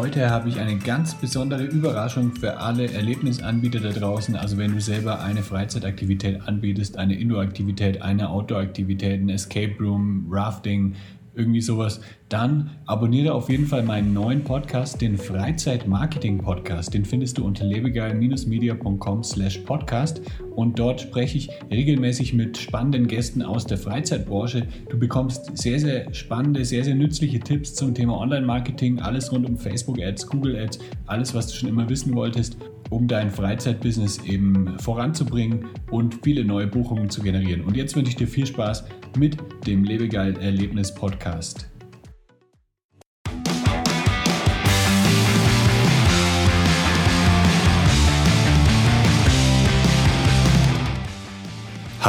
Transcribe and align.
Heute 0.00 0.30
habe 0.30 0.48
ich 0.48 0.58
eine 0.58 0.78
ganz 0.78 1.14
besondere 1.14 1.64
Überraschung 1.64 2.32
für 2.32 2.56
alle 2.56 2.90
Erlebnisanbieter 2.90 3.80
da 3.80 3.90
draußen. 3.90 4.34
Also 4.34 4.56
wenn 4.56 4.72
du 4.72 4.80
selber 4.80 5.20
eine 5.20 5.42
Freizeitaktivität 5.42 6.40
anbietest, 6.48 6.96
eine 6.96 7.16
Indoor-Aktivität, 7.16 8.00
eine 8.00 8.30
Outdoor-Aktivität, 8.30 9.20
ein 9.20 9.28
Escape 9.28 9.76
Room, 9.78 10.26
Rafting, 10.30 10.94
irgendwie 11.40 11.60
sowas, 11.60 12.00
dann 12.28 12.70
abonniere 12.86 13.34
auf 13.34 13.48
jeden 13.48 13.66
Fall 13.66 13.82
meinen 13.82 14.12
neuen 14.12 14.44
Podcast, 14.44 15.00
den 15.00 15.18
Freizeit-Marketing-Podcast. 15.18 16.94
Den 16.94 17.04
findest 17.04 17.38
du 17.38 17.44
unter 17.44 17.64
lebegeil-media.com 17.64 19.24
slash 19.24 19.58
podcast 19.58 20.20
und 20.54 20.78
dort 20.78 21.00
spreche 21.00 21.38
ich 21.38 21.50
regelmäßig 21.70 22.34
mit 22.34 22.56
spannenden 22.56 23.08
Gästen 23.08 23.42
aus 23.42 23.66
der 23.66 23.78
Freizeitbranche. 23.78 24.68
Du 24.88 24.98
bekommst 24.98 25.56
sehr, 25.58 25.80
sehr 25.80 26.14
spannende, 26.14 26.64
sehr, 26.64 26.84
sehr 26.84 26.94
nützliche 26.94 27.40
Tipps 27.40 27.74
zum 27.74 27.94
Thema 27.94 28.18
Online-Marketing, 28.18 29.00
alles 29.00 29.32
rund 29.32 29.48
um 29.48 29.56
Facebook-Ads, 29.56 30.28
Google-Ads, 30.28 30.78
alles, 31.06 31.34
was 31.34 31.48
du 31.48 31.54
schon 31.56 31.68
immer 31.68 31.88
wissen 31.88 32.14
wolltest 32.14 32.56
um 32.90 33.08
dein 33.08 33.30
Freizeitbusiness 33.30 34.24
eben 34.24 34.78
voranzubringen 34.78 35.68
und 35.90 36.18
viele 36.22 36.44
neue 36.44 36.66
Buchungen 36.66 37.08
zu 37.08 37.22
generieren. 37.22 37.64
Und 37.64 37.76
jetzt 37.76 37.96
wünsche 37.96 38.10
ich 38.10 38.16
dir 38.16 38.28
viel 38.28 38.46
Spaß 38.46 38.84
mit 39.16 39.38
dem 39.66 39.84
Lebegeil 39.84 40.36
Erlebnis 40.38 40.94
Podcast. 40.94 41.69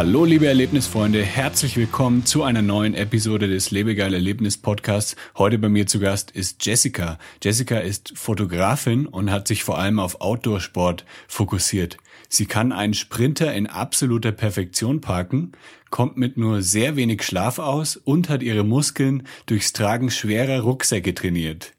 Hallo 0.03 0.25
liebe 0.25 0.47
Erlebnisfreunde, 0.47 1.21
herzlich 1.21 1.77
willkommen 1.77 2.25
zu 2.25 2.41
einer 2.41 2.63
neuen 2.63 2.95
Episode 2.95 3.47
des 3.47 3.69
Lebegeil 3.69 4.15
Erlebnis 4.15 4.57
Podcasts. 4.57 5.15
Heute 5.37 5.59
bei 5.59 5.69
mir 5.69 5.85
zu 5.85 5.99
Gast 5.99 6.31
ist 6.31 6.65
Jessica. 6.65 7.19
Jessica 7.43 7.77
ist 7.77 8.17
Fotografin 8.17 9.05
und 9.05 9.29
hat 9.29 9.47
sich 9.47 9.63
vor 9.63 9.77
allem 9.77 9.99
auf 9.99 10.19
Outdoor-Sport 10.19 11.05
fokussiert. 11.27 11.97
Sie 12.29 12.47
kann 12.47 12.71
einen 12.71 12.95
Sprinter 12.95 13.53
in 13.53 13.67
absoluter 13.67 14.31
Perfektion 14.31 15.01
parken, 15.01 15.51
kommt 15.91 16.17
mit 16.17 16.35
nur 16.35 16.63
sehr 16.63 16.95
wenig 16.95 17.21
Schlaf 17.21 17.59
aus 17.59 17.95
und 17.95 18.27
hat 18.27 18.41
ihre 18.41 18.63
Muskeln 18.63 19.27
durchs 19.45 19.71
Tragen 19.71 20.09
schwerer 20.09 20.61
Rucksäcke 20.61 21.13
trainiert. 21.13 21.73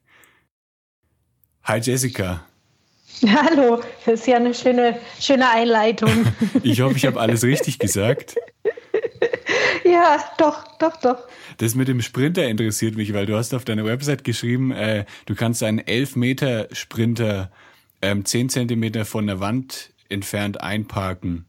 Hi 1.65 1.81
Jessica. 1.81 2.47
Hallo, 3.27 3.81
das 4.05 4.21
ist 4.21 4.27
ja 4.27 4.37
eine 4.37 4.55
schöne, 4.55 4.99
schöne 5.21 5.49
Einleitung. 5.51 6.11
ich 6.63 6.81
hoffe, 6.81 6.97
ich 6.97 7.07
habe 7.07 7.21
alles 7.21 7.45
richtig 7.45 7.79
gesagt. 7.79 8.37
Ja, 9.85 10.19
doch, 10.39 10.77
doch, 10.79 10.97
doch. 10.99 11.29
Das 11.59 11.75
mit 11.75 11.89
dem 11.89 12.03
Sprinter 12.03 12.47
interessiert 12.47 12.95
mich, 12.95 13.13
weil 13.13 13.27
du 13.27 13.37
hast 13.37 13.53
auf 13.53 13.65
deiner 13.65 13.85
Website 13.85 14.23
geschrieben, 14.23 14.71
äh, 14.71 15.07
du 15.27 15.35
kannst 15.35 15.63
einen 15.63 15.81
11-Meter-Sprinter 15.81 17.51
ähm, 18.01 18.25
10 18.25 18.49
Zentimeter 18.49 19.05
von 19.05 19.27
der 19.27 19.41
Wand 19.41 19.93
entfernt 20.09 20.61
einparken. 20.61 21.47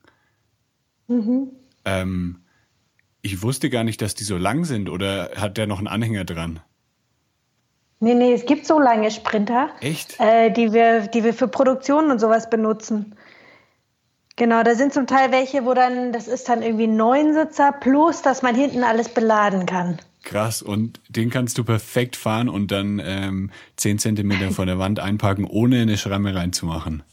Mhm. 1.08 1.52
Ähm, 1.86 2.40
ich 3.22 3.42
wusste 3.42 3.70
gar 3.70 3.84
nicht, 3.84 4.02
dass 4.02 4.16
die 4.16 4.24
so 4.24 4.38
lang 4.38 4.66
sind 4.66 4.90
oder 4.90 5.32
hat 5.36 5.58
der 5.58 5.68
noch 5.68 5.78
einen 5.78 5.88
Anhänger 5.88 6.26
dran? 6.26 6.60
Nee, 8.04 8.16
nee, 8.16 8.34
es 8.34 8.46
gibt 8.46 8.68
so 8.68 8.80
lange 8.80 9.10
Sprinter. 9.12 9.70
Echt? 9.80 10.20
Äh, 10.20 10.52
die, 10.52 10.74
wir, 10.74 11.08
die 11.08 11.24
wir 11.24 11.34
für 11.34 11.48
Produktion 11.48 12.12
und 12.12 12.20
sowas 12.20 12.50
benutzen. 12.50 13.16
Genau, 14.36 14.62
da 14.62 14.76
sind 14.76 14.92
zum 14.92 15.08
Teil 15.08 15.32
welche, 15.32 15.64
wo 15.64 15.74
dann, 15.74 16.12
das 16.12 16.28
ist 16.28 16.50
dann 16.50 16.64
irgendwie 16.64 16.88
Neunsitzer 16.88 17.72
plus, 17.72 18.22
dass 18.22 18.42
man 18.42 18.56
hinten 18.56 18.84
alles 18.84 19.08
beladen 19.08 19.66
kann. 19.66 20.00
Krass, 20.22 20.62
und 20.62 21.00
den 21.08 21.30
kannst 21.30 21.58
du 21.58 21.64
perfekt 21.64 22.18
fahren 22.18 22.50
und 22.50 22.74
dann 22.74 23.02
ähm, 23.02 23.52
10 23.78 24.00
Zentimeter 24.00 24.52
vor 24.52 24.66
der 24.66 24.80
Wand 24.80 25.00
einparken, 25.00 25.46
ohne 25.46 25.84
eine 25.84 25.98
Schramme 25.98 26.36
reinzumachen. 26.36 27.04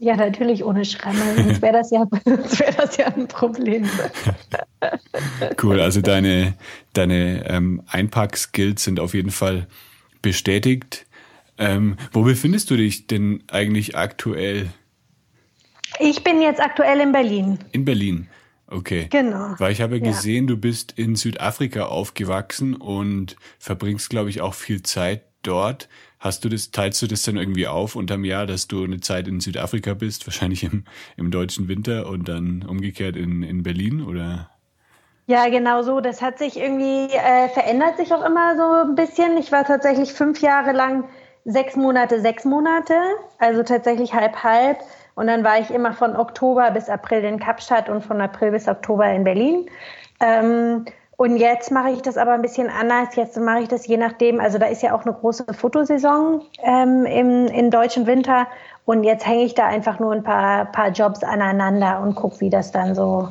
Ja, 0.00 0.16
natürlich 0.16 0.64
ohne 0.64 0.84
Schramme, 0.84 1.36
sonst 1.36 1.62
wäre 1.62 1.74
das, 1.74 1.92
ja, 1.92 2.06
wär 2.24 2.72
das 2.72 2.96
ja 2.96 3.06
ein 3.06 3.28
Problem. 3.28 3.88
cool, 5.62 5.80
also 5.80 6.00
deine, 6.00 6.54
deine 6.92 7.48
ähm, 7.48 7.82
Einpack-Skills 7.86 8.82
sind 8.82 8.98
auf 8.98 9.14
jeden 9.14 9.30
Fall 9.30 9.68
bestätigt. 10.22 11.06
Ähm, 11.58 11.96
wo 12.12 12.22
befindest 12.22 12.70
du 12.70 12.76
dich 12.76 13.06
denn 13.06 13.42
eigentlich 13.48 13.96
aktuell? 13.96 14.70
Ich 15.98 16.24
bin 16.24 16.40
jetzt 16.40 16.60
aktuell 16.60 17.00
in 17.00 17.12
Berlin. 17.12 17.58
In 17.72 17.84
Berlin. 17.84 18.28
Okay. 18.66 19.08
Genau. 19.10 19.54
Weil 19.58 19.72
ich 19.72 19.80
habe 19.80 19.98
ja. 19.98 20.04
gesehen, 20.04 20.46
du 20.46 20.56
bist 20.56 20.92
in 20.92 21.16
Südafrika 21.16 21.86
aufgewachsen 21.86 22.76
und 22.76 23.36
verbringst, 23.58 24.08
glaube 24.08 24.30
ich, 24.30 24.40
auch 24.40 24.54
viel 24.54 24.82
Zeit 24.82 25.24
dort. 25.42 25.88
Hast 26.20 26.44
du 26.44 26.48
das, 26.48 26.70
teilst 26.70 27.02
du 27.02 27.06
das 27.06 27.22
dann 27.22 27.36
irgendwie 27.36 27.66
auf 27.66 27.96
unterm 27.96 28.24
Jahr, 28.24 28.46
dass 28.46 28.68
du 28.68 28.84
eine 28.84 29.00
Zeit 29.00 29.26
in 29.26 29.40
Südafrika 29.40 29.94
bist, 29.94 30.26
wahrscheinlich 30.26 30.62
im, 30.62 30.84
im 31.16 31.30
deutschen 31.30 31.66
Winter 31.66 32.06
und 32.06 32.28
dann 32.28 32.62
umgekehrt 32.62 33.16
in, 33.16 33.42
in 33.42 33.62
Berlin 33.62 34.02
oder? 34.02 34.50
Ja, 35.30 35.48
genau 35.48 35.82
so. 35.82 36.00
Das 36.00 36.20
hat 36.22 36.38
sich 36.38 36.58
irgendwie, 36.58 37.06
äh, 37.14 37.48
verändert 37.50 37.98
sich 37.98 38.12
auch 38.12 38.24
immer 38.24 38.56
so 38.56 38.88
ein 38.88 38.96
bisschen. 38.96 39.36
Ich 39.36 39.52
war 39.52 39.64
tatsächlich 39.64 40.12
fünf 40.12 40.40
Jahre 40.40 40.72
lang 40.72 41.04
sechs 41.44 41.76
Monate, 41.76 42.20
sechs 42.20 42.44
Monate, 42.44 42.94
also 43.38 43.62
tatsächlich 43.62 44.12
halb, 44.12 44.42
halb. 44.42 44.78
Und 45.14 45.28
dann 45.28 45.44
war 45.44 45.60
ich 45.60 45.70
immer 45.70 45.92
von 45.92 46.16
Oktober 46.16 46.72
bis 46.72 46.88
April 46.88 47.22
in 47.22 47.38
Kapstadt 47.38 47.88
und 47.88 48.04
von 48.04 48.20
April 48.20 48.50
bis 48.50 48.66
Oktober 48.66 49.08
in 49.08 49.22
Berlin. 49.22 49.70
Ähm, 50.18 50.86
und 51.16 51.36
jetzt 51.36 51.70
mache 51.70 51.90
ich 51.90 52.02
das 52.02 52.16
aber 52.16 52.32
ein 52.32 52.42
bisschen 52.42 52.68
anders. 52.68 53.14
Jetzt 53.14 53.38
mache 53.38 53.60
ich 53.60 53.68
das 53.68 53.86
je 53.86 53.98
nachdem. 53.98 54.40
Also 54.40 54.58
da 54.58 54.66
ist 54.66 54.82
ja 54.82 54.96
auch 54.96 55.04
eine 55.04 55.14
große 55.14 55.44
Fotosaison 55.54 56.42
ähm, 56.64 57.06
im, 57.06 57.46
im 57.46 57.70
deutschen 57.70 58.08
Winter. 58.08 58.48
Und 58.84 59.04
jetzt 59.04 59.24
hänge 59.28 59.44
ich 59.44 59.54
da 59.54 59.66
einfach 59.66 60.00
nur 60.00 60.10
ein 60.10 60.24
paar, 60.24 60.64
paar 60.64 60.88
Jobs 60.88 61.22
aneinander 61.22 62.00
und 62.00 62.16
gucke, 62.16 62.40
wie 62.40 62.50
das 62.50 62.72
dann 62.72 62.96
so 62.96 63.28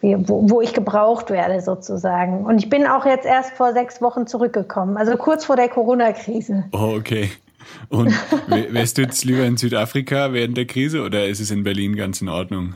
wo, 0.00 0.48
wo 0.48 0.60
ich 0.60 0.72
gebraucht 0.72 1.30
werde 1.30 1.60
sozusagen. 1.60 2.44
Und 2.44 2.58
ich 2.58 2.68
bin 2.68 2.86
auch 2.86 3.06
jetzt 3.06 3.26
erst 3.26 3.52
vor 3.52 3.72
sechs 3.72 4.00
Wochen 4.00 4.26
zurückgekommen, 4.26 4.96
also 4.96 5.16
kurz 5.16 5.44
vor 5.44 5.56
der 5.56 5.68
Corona-Krise. 5.68 6.64
Oh, 6.72 6.94
okay. 6.96 7.30
Und 7.88 8.12
wärst 8.70 8.98
du 8.98 9.02
jetzt 9.02 9.24
lieber 9.24 9.44
in 9.44 9.56
Südafrika 9.56 10.32
während 10.32 10.56
der 10.56 10.66
Krise 10.66 11.02
oder 11.02 11.26
ist 11.26 11.40
es 11.40 11.50
in 11.50 11.64
Berlin 11.64 11.96
ganz 11.96 12.20
in 12.20 12.28
Ordnung? 12.28 12.74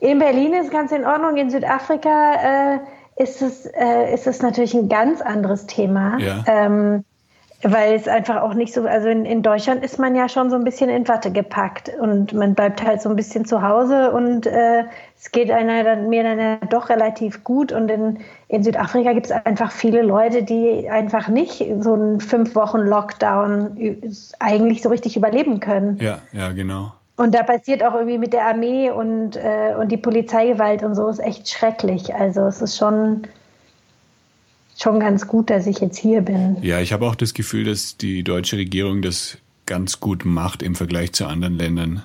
In 0.00 0.18
Berlin 0.18 0.54
ist 0.54 0.66
es 0.66 0.70
ganz 0.70 0.92
in 0.92 1.04
Ordnung, 1.04 1.36
in 1.36 1.50
Südafrika 1.50 2.76
äh, 2.76 2.78
ist, 3.22 3.42
es, 3.42 3.66
äh, 3.66 4.14
ist 4.14 4.26
es 4.26 4.42
natürlich 4.42 4.74
ein 4.74 4.88
ganz 4.88 5.20
anderes 5.20 5.66
Thema. 5.66 6.18
Ja. 6.18 6.44
Ähm, 6.46 7.04
weil 7.62 7.94
es 7.94 8.06
einfach 8.06 8.42
auch 8.42 8.54
nicht 8.54 8.72
so, 8.72 8.86
also 8.86 9.08
in, 9.08 9.24
in 9.24 9.42
Deutschland 9.42 9.84
ist 9.84 9.98
man 9.98 10.14
ja 10.14 10.28
schon 10.28 10.48
so 10.48 10.56
ein 10.56 10.62
bisschen 10.62 10.88
in 10.90 11.08
Watte 11.08 11.32
gepackt 11.32 11.90
und 12.00 12.32
man 12.32 12.54
bleibt 12.54 12.84
halt 12.84 13.02
so 13.02 13.08
ein 13.08 13.16
bisschen 13.16 13.44
zu 13.44 13.62
Hause 13.62 14.12
und 14.12 14.46
äh, 14.46 14.84
es 15.18 15.32
geht 15.32 15.50
einer 15.50 15.82
dann, 15.82 16.08
mir 16.08 16.22
dann 16.22 16.38
ja 16.38 16.56
doch 16.70 16.88
relativ 16.88 17.42
gut 17.42 17.72
und 17.72 17.90
in, 17.90 18.20
in 18.46 18.62
Südafrika 18.62 19.12
gibt 19.12 19.26
es 19.26 19.32
einfach 19.32 19.72
viele 19.72 20.02
Leute, 20.02 20.44
die 20.44 20.88
einfach 20.88 21.26
nicht 21.28 21.64
so 21.80 21.94
einen 21.94 22.20
fünf 22.20 22.54
Wochen 22.54 22.78
Lockdown 22.78 23.76
eigentlich 24.38 24.82
so 24.82 24.88
richtig 24.88 25.16
überleben 25.16 25.58
können. 25.58 25.98
Ja, 26.00 26.18
ja, 26.32 26.52
genau. 26.52 26.92
Und 27.16 27.34
da 27.34 27.42
passiert 27.42 27.82
auch 27.82 27.94
irgendwie 27.94 28.18
mit 28.18 28.32
der 28.32 28.46
Armee 28.46 28.90
und, 28.90 29.34
äh, 29.34 29.74
und 29.76 29.90
die 29.90 29.96
Polizeigewalt 29.96 30.84
und 30.84 30.94
so 30.94 31.08
ist 31.08 31.18
echt 31.18 31.48
schrecklich. 31.48 32.14
Also 32.14 32.42
es 32.42 32.62
ist 32.62 32.76
schon 32.76 33.22
schon 34.80 35.00
ganz 35.00 35.26
gut, 35.26 35.50
dass 35.50 35.66
ich 35.66 35.80
jetzt 35.80 35.98
hier 35.98 36.22
bin. 36.22 36.56
Ja, 36.62 36.80
ich 36.80 36.92
habe 36.92 37.06
auch 37.06 37.14
das 37.14 37.34
Gefühl, 37.34 37.64
dass 37.64 37.96
die 37.96 38.22
deutsche 38.22 38.56
Regierung 38.56 39.02
das 39.02 39.38
ganz 39.66 40.00
gut 40.00 40.24
macht 40.24 40.62
im 40.62 40.74
Vergleich 40.74 41.12
zu 41.12 41.26
anderen 41.26 41.58
Ländern. 41.58 42.02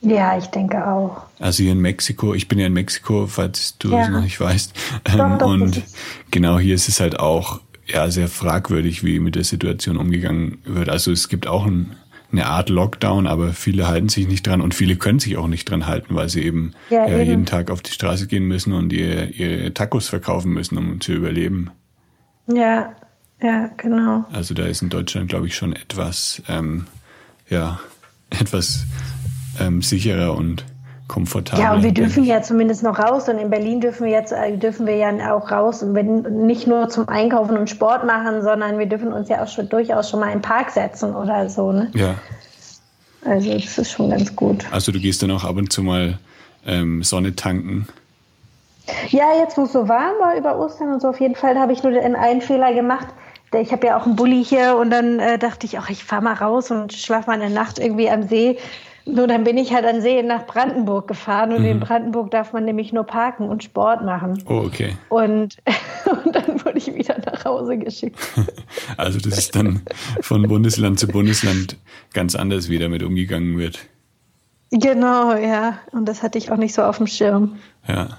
Ja, 0.00 0.36
ich 0.36 0.46
denke 0.46 0.86
auch. 0.86 1.22
Also 1.38 1.62
hier 1.62 1.72
in 1.72 1.80
Mexiko, 1.80 2.34
ich 2.34 2.48
bin 2.48 2.58
ja 2.58 2.66
in 2.66 2.74
Mexiko, 2.74 3.26
falls 3.26 3.78
du 3.78 3.90
ja. 3.90 4.02
es 4.02 4.08
noch 4.10 4.20
nicht 4.20 4.38
weißt. 4.38 4.74
Doch, 5.04 5.38
doch, 5.38 5.46
und 5.46 5.82
genau 6.30 6.58
hier 6.58 6.74
ist 6.74 6.88
es 6.88 7.00
halt 7.00 7.18
auch 7.18 7.60
ja 7.86 8.10
sehr 8.10 8.28
fragwürdig, 8.28 9.04
wie 9.04 9.18
mit 9.18 9.34
der 9.34 9.44
Situation 9.44 9.96
umgegangen 9.96 10.58
wird. 10.64 10.88
Also 10.88 11.10
es 11.10 11.28
gibt 11.28 11.46
auch 11.46 11.66
ein, 11.66 11.96
eine 12.34 12.46
Art 12.46 12.68
Lockdown, 12.68 13.26
aber 13.26 13.52
viele 13.52 13.86
halten 13.86 14.08
sich 14.08 14.26
nicht 14.26 14.46
dran 14.46 14.60
und 14.60 14.74
viele 14.74 14.96
können 14.96 15.18
sich 15.18 15.36
auch 15.36 15.46
nicht 15.46 15.70
dran 15.70 15.86
halten, 15.86 16.14
weil 16.14 16.28
sie 16.28 16.42
eben, 16.42 16.72
ja, 16.90 17.06
ja, 17.06 17.18
eben. 17.18 17.26
jeden 17.26 17.46
Tag 17.46 17.70
auf 17.70 17.82
die 17.82 17.92
Straße 17.92 18.26
gehen 18.26 18.46
müssen 18.46 18.72
und 18.72 18.92
ihre, 18.92 19.26
ihre 19.26 19.72
Tacos 19.72 20.08
verkaufen 20.08 20.52
müssen, 20.52 20.76
um 20.76 21.00
zu 21.00 21.12
überleben. 21.12 21.70
Ja, 22.46 22.94
ja, 23.40 23.70
genau. 23.76 24.24
Also 24.32 24.54
da 24.54 24.66
ist 24.66 24.82
in 24.82 24.90
Deutschland, 24.90 25.28
glaube 25.28 25.46
ich, 25.46 25.54
schon 25.54 25.74
etwas, 25.74 26.42
ähm, 26.48 26.86
ja, 27.48 27.80
etwas 28.30 28.84
ähm, 29.60 29.82
sicherer 29.82 30.36
und 30.36 30.64
komfortabel. 31.08 31.62
Ja, 31.62 31.74
und 31.74 31.82
wir 31.82 31.92
dürfen 31.92 32.24
ja 32.24 32.42
zumindest 32.42 32.82
noch 32.82 32.98
raus 32.98 33.28
und 33.28 33.38
in 33.38 33.50
Berlin 33.50 33.80
dürfen 33.80 34.06
wir 34.06 34.12
jetzt 34.12 34.32
äh, 34.32 34.56
dürfen 34.56 34.86
wir 34.86 34.96
ja 34.96 35.34
auch 35.34 35.50
raus 35.50 35.82
und 35.82 35.94
wenn, 35.94 36.22
nicht 36.46 36.66
nur 36.66 36.88
zum 36.88 37.08
Einkaufen 37.08 37.56
und 37.56 37.68
Sport 37.68 38.06
machen, 38.06 38.42
sondern 38.42 38.78
wir 38.78 38.86
dürfen 38.86 39.12
uns 39.12 39.28
ja 39.28 39.42
auch 39.42 39.48
schon 39.48 39.68
durchaus 39.68 40.10
schon 40.10 40.20
mal 40.20 40.32
im 40.32 40.40
Park 40.40 40.70
setzen 40.70 41.14
oder 41.14 41.48
so. 41.48 41.72
Ne? 41.72 41.90
Ja. 41.94 42.14
Also 43.24 43.52
das 43.52 43.78
ist 43.78 43.90
schon 43.90 44.10
ganz 44.10 44.34
gut. 44.34 44.64
Also 44.70 44.92
du 44.92 44.98
gehst 44.98 45.22
dann 45.22 45.30
auch 45.30 45.44
ab 45.44 45.56
und 45.56 45.72
zu 45.72 45.82
mal 45.82 46.18
ähm, 46.66 47.02
Sonne 47.02 47.34
tanken. 47.34 47.86
Ja, 49.08 49.24
jetzt 49.38 49.56
wo 49.56 49.62
es 49.62 49.72
so 49.72 49.88
warm 49.88 50.14
war 50.20 50.36
über 50.36 50.58
Ostern 50.58 50.92
und 50.92 51.00
so, 51.00 51.08
auf 51.08 51.20
jeden 51.20 51.34
Fall 51.34 51.58
habe 51.58 51.72
ich 51.72 51.82
nur 51.82 51.92
den 51.92 52.16
einen 52.16 52.42
Fehler 52.42 52.74
gemacht. 52.74 53.06
Ich 53.58 53.72
habe 53.72 53.86
ja 53.86 53.96
auch 53.96 54.04
einen 54.04 54.16
Bulli 54.16 54.44
hier 54.44 54.76
und 54.76 54.90
dann 54.90 55.20
äh, 55.20 55.38
dachte 55.38 55.64
ich, 55.66 55.78
ach, 55.78 55.88
ich 55.88 56.02
fahre 56.02 56.22
mal 56.22 56.34
raus 56.34 56.70
und 56.70 56.92
schlafe 56.92 57.30
mal 57.30 57.40
eine 57.40 57.54
Nacht 57.54 57.78
irgendwie 57.78 58.10
am 58.10 58.24
See. 58.24 58.58
Nur 59.06 59.26
dann 59.26 59.44
bin 59.44 59.58
ich 59.58 59.74
halt 59.74 59.84
an 59.84 60.00
See 60.00 60.22
nach 60.22 60.46
Brandenburg 60.46 61.08
gefahren 61.08 61.52
und 61.52 61.60
mhm. 61.60 61.68
in 61.68 61.80
Brandenburg 61.80 62.30
darf 62.30 62.52
man 62.54 62.64
nämlich 62.64 62.92
nur 62.92 63.04
parken 63.04 63.48
und 63.48 63.62
Sport 63.62 64.02
machen. 64.02 64.42
Oh, 64.46 64.62
okay. 64.66 64.96
Und, 65.10 65.56
und 66.24 66.34
dann 66.34 66.64
wurde 66.64 66.78
ich 66.78 66.94
wieder 66.94 67.16
nach 67.26 67.44
Hause 67.44 67.78
geschickt. 67.78 68.18
Also 68.96 69.18
das 69.18 69.38
ist 69.38 69.56
dann 69.56 69.82
von 70.20 70.42
Bundesland 70.42 70.98
zu 70.98 71.08
Bundesland 71.08 71.78
ganz 72.12 72.34
anders, 72.34 72.68
wie 72.68 72.78
damit 72.78 73.02
umgegangen 73.02 73.58
wird. 73.58 73.78
Genau, 74.70 75.34
ja. 75.34 75.78
Und 75.92 76.06
das 76.06 76.22
hatte 76.22 76.38
ich 76.38 76.50
auch 76.50 76.56
nicht 76.56 76.74
so 76.74 76.82
auf 76.82 76.98
dem 76.98 77.06
Schirm. 77.06 77.56
Ja. 77.88 78.18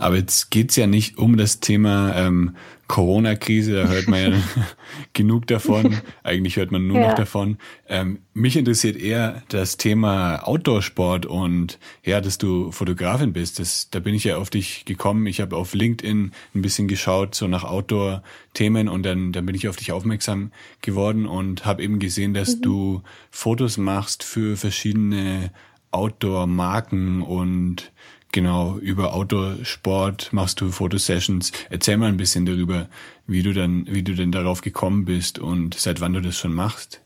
Aber 0.00 0.16
jetzt 0.16 0.50
geht's 0.50 0.76
ja 0.76 0.86
nicht 0.86 1.18
um 1.18 1.36
das 1.36 1.60
Thema 1.60 2.16
ähm, 2.16 2.56
Corona-Krise, 2.88 3.74
da 3.74 3.86
hört 3.86 4.08
man 4.08 4.32
ja 4.32 4.38
genug 5.12 5.46
davon. 5.46 6.00
Eigentlich 6.24 6.56
hört 6.56 6.72
man 6.72 6.88
nur 6.88 6.98
ja. 6.98 7.08
noch 7.08 7.14
davon. 7.14 7.58
Ähm, 7.86 8.18
mich 8.34 8.56
interessiert 8.56 8.96
eher 8.96 9.42
das 9.48 9.76
Thema 9.76 10.48
Outdoor-Sport 10.48 11.26
und 11.26 11.78
ja, 12.02 12.20
dass 12.20 12.38
du 12.38 12.72
Fotografin 12.72 13.32
bist. 13.32 13.60
Das, 13.60 13.90
da 13.90 14.00
bin 14.00 14.14
ich 14.14 14.24
ja 14.24 14.38
auf 14.38 14.48
dich 14.50 14.86
gekommen. 14.86 15.26
Ich 15.26 15.40
habe 15.40 15.54
auf 15.54 15.74
LinkedIn 15.74 16.32
ein 16.54 16.62
bisschen 16.62 16.88
geschaut, 16.88 17.36
so 17.36 17.46
nach 17.46 17.62
Outdoor-Themen 17.62 18.88
und 18.88 19.04
dann, 19.04 19.32
dann 19.32 19.46
bin 19.46 19.54
ich 19.54 19.68
auf 19.68 19.76
dich 19.76 19.92
aufmerksam 19.92 20.50
geworden 20.80 21.26
und 21.26 21.66
habe 21.66 21.82
eben 21.82 21.98
gesehen, 21.98 22.34
dass 22.34 22.56
mhm. 22.56 22.62
du 22.62 23.02
Fotos 23.30 23.76
machst 23.76 24.24
für 24.24 24.56
verschiedene 24.56 25.52
Outdoor-Marken 25.92 27.22
und 27.22 27.92
Genau, 28.32 28.76
über 28.76 29.14
Outdoor-Sport 29.14 30.32
machst 30.32 30.60
du 30.60 30.70
Fotosessions. 30.70 31.50
Erzähl 31.68 31.96
mal 31.96 32.08
ein 32.08 32.16
bisschen 32.16 32.46
darüber, 32.46 32.88
wie 33.26 33.42
du 33.42 33.52
dann, 33.52 33.86
wie 33.88 34.02
du 34.02 34.14
denn 34.14 34.30
darauf 34.30 34.60
gekommen 34.60 35.04
bist 35.04 35.38
und 35.38 35.74
seit 35.74 36.00
wann 36.00 36.12
du 36.12 36.20
das 36.20 36.38
schon 36.38 36.54
machst. 36.54 37.00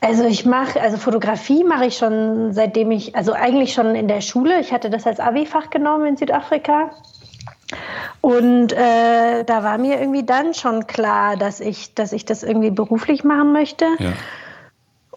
Also 0.00 0.24
ich 0.24 0.46
mache, 0.46 0.80
also 0.80 0.96
Fotografie 0.96 1.64
mache 1.64 1.86
ich 1.86 1.96
schon 1.96 2.52
seitdem 2.52 2.92
ich, 2.92 3.16
also 3.16 3.32
eigentlich 3.32 3.72
schon 3.72 3.96
in 3.96 4.06
der 4.06 4.20
Schule. 4.20 4.60
Ich 4.60 4.72
hatte 4.72 4.90
das 4.90 5.06
als 5.06 5.18
Abi-Fach 5.18 5.70
genommen 5.70 6.06
in 6.06 6.16
Südafrika. 6.16 6.90
Und 8.20 8.72
äh, 8.72 9.44
da 9.44 9.64
war 9.64 9.78
mir 9.78 10.00
irgendwie 10.00 10.24
dann 10.24 10.54
schon 10.54 10.86
klar, 10.86 11.36
dass 11.36 11.58
ich, 11.58 11.94
dass 11.94 12.12
ich 12.12 12.24
das 12.24 12.44
irgendwie 12.44 12.70
beruflich 12.70 13.24
machen 13.24 13.52
möchte. 13.52 13.86
Ja. 13.98 14.12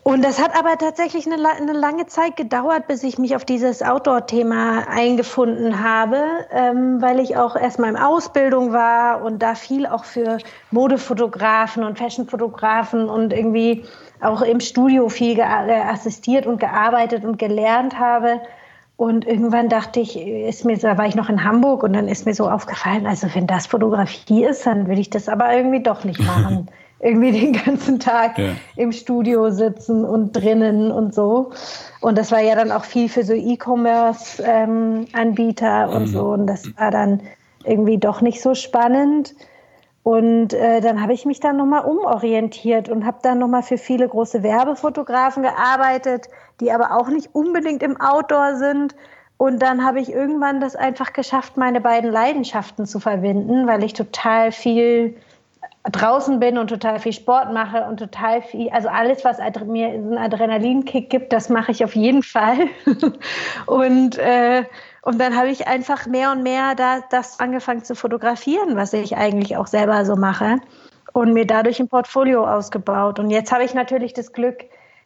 Und 0.03 0.23
das 0.25 0.41
hat 0.41 0.57
aber 0.57 0.79
tatsächlich 0.79 1.27
eine, 1.27 1.47
eine, 1.47 1.73
lange 1.73 2.07
Zeit 2.07 2.35
gedauert, 2.35 2.87
bis 2.87 3.03
ich 3.03 3.19
mich 3.19 3.35
auf 3.35 3.45
dieses 3.45 3.83
Outdoor-Thema 3.83 4.87
eingefunden 4.89 5.83
habe, 5.83 6.23
ähm, 6.51 6.99
weil 7.01 7.19
ich 7.19 7.37
auch 7.37 7.55
erstmal 7.55 7.91
in 7.91 7.97
Ausbildung 7.97 8.73
war 8.73 9.23
und 9.23 9.43
da 9.43 9.53
viel 9.53 9.85
auch 9.85 10.03
für 10.03 10.39
Modefotografen 10.71 11.83
und 11.83 11.99
Fashionfotografen 11.99 13.09
und 13.09 13.31
irgendwie 13.31 13.85
auch 14.21 14.41
im 14.41 14.59
Studio 14.59 15.07
viel 15.07 15.37
äh, 15.37 15.43
assistiert 15.43 16.47
und 16.47 16.59
gearbeitet 16.59 17.23
und 17.23 17.37
gelernt 17.37 17.99
habe. 17.99 18.41
Und 18.97 19.25
irgendwann 19.27 19.69
dachte 19.69 19.99
ich, 19.99 20.19
ist 20.19 20.65
mir, 20.65 20.77
da 20.77 20.97
war 20.97 21.05
ich 21.05 21.15
noch 21.15 21.29
in 21.29 21.43
Hamburg 21.43 21.83
und 21.83 21.93
dann 21.93 22.07
ist 22.07 22.25
mir 22.25 22.33
so 22.33 22.49
aufgefallen, 22.49 23.05
also 23.05 23.27
wenn 23.35 23.45
das 23.45 23.67
Fotografie 23.67 24.45
ist, 24.45 24.65
dann 24.65 24.87
will 24.87 24.97
ich 24.97 25.11
das 25.11 25.29
aber 25.29 25.53
irgendwie 25.55 25.83
doch 25.83 26.03
nicht 26.03 26.19
machen. 26.25 26.69
Irgendwie 27.01 27.31
den 27.39 27.53
ganzen 27.53 27.99
Tag 27.99 28.37
ja. 28.37 28.49
im 28.75 28.91
Studio 28.91 29.49
sitzen 29.51 30.03
und 30.05 30.33
drinnen 30.33 30.91
und 30.91 31.13
so. 31.13 31.51
Und 31.99 32.17
das 32.17 32.31
war 32.31 32.41
ja 32.41 32.55
dann 32.55 32.71
auch 32.71 32.85
viel 32.85 33.09
für 33.09 33.23
so 33.23 33.33
E-Commerce-Anbieter 33.33 35.83
ähm, 35.83 35.89
und 35.95 36.03
mhm. 36.03 36.07
so. 36.07 36.23
Und 36.25 36.47
das 36.47 36.65
war 36.77 36.91
dann 36.91 37.21
irgendwie 37.63 37.97
doch 37.97 38.21
nicht 38.21 38.41
so 38.41 38.55
spannend. 38.55 39.35
Und 40.03 40.53
äh, 40.53 40.81
dann 40.81 41.01
habe 41.01 41.13
ich 41.13 41.25
mich 41.25 41.39
dann 41.39 41.57
nochmal 41.57 41.85
umorientiert 41.85 42.89
und 42.89 43.05
habe 43.05 43.19
dann 43.21 43.37
nochmal 43.37 43.61
für 43.61 43.77
viele 43.77 44.07
große 44.07 44.41
Werbefotografen 44.41 45.43
gearbeitet, 45.43 46.27
die 46.59 46.71
aber 46.71 46.97
auch 46.97 47.09
nicht 47.09 47.29
unbedingt 47.33 47.83
im 47.83 48.01
Outdoor 48.01 48.55
sind. 48.55 48.95
Und 49.37 49.61
dann 49.61 49.85
habe 49.85 49.99
ich 49.99 50.11
irgendwann 50.11 50.59
das 50.59 50.75
einfach 50.75 51.13
geschafft, 51.13 51.55
meine 51.57 51.81
beiden 51.81 52.11
Leidenschaften 52.11 52.87
zu 52.87 52.99
verbinden, 52.99 53.67
weil 53.67 53.83
ich 53.83 53.93
total 53.93 54.51
viel 54.51 55.17
draußen 55.89 56.39
bin 56.39 56.57
und 56.57 56.67
total 56.67 56.99
viel 56.99 57.13
Sport 57.13 57.53
mache 57.53 57.85
und 57.85 57.97
total 57.97 58.41
viel, 58.41 58.69
also 58.69 58.87
alles, 58.87 59.25
was 59.25 59.39
mir 59.65 59.87
einen 59.87 60.17
Adrenalinkick 60.17 61.09
gibt, 61.09 61.33
das 61.33 61.49
mache 61.49 61.71
ich 61.71 61.83
auf 61.83 61.95
jeden 61.95 62.21
Fall. 62.21 62.67
und, 63.65 64.17
äh, 64.17 64.63
und 65.01 65.19
dann 65.19 65.35
habe 65.35 65.49
ich 65.49 65.67
einfach 65.67 66.05
mehr 66.05 66.31
und 66.31 66.43
mehr 66.43 66.75
da, 66.75 66.99
das 67.09 67.39
angefangen 67.39 67.83
zu 67.83 67.95
fotografieren, 67.95 68.75
was 68.75 68.93
ich 68.93 69.17
eigentlich 69.17 69.57
auch 69.57 69.65
selber 69.65 70.05
so 70.05 70.15
mache 70.15 70.57
und 71.13 71.33
mir 71.33 71.47
dadurch 71.47 71.79
ein 71.79 71.87
Portfolio 71.87 72.47
ausgebaut. 72.47 73.17
Und 73.17 73.31
jetzt 73.31 73.51
habe 73.51 73.63
ich 73.63 73.73
natürlich 73.73 74.13
das 74.13 74.33
Glück, 74.33 74.65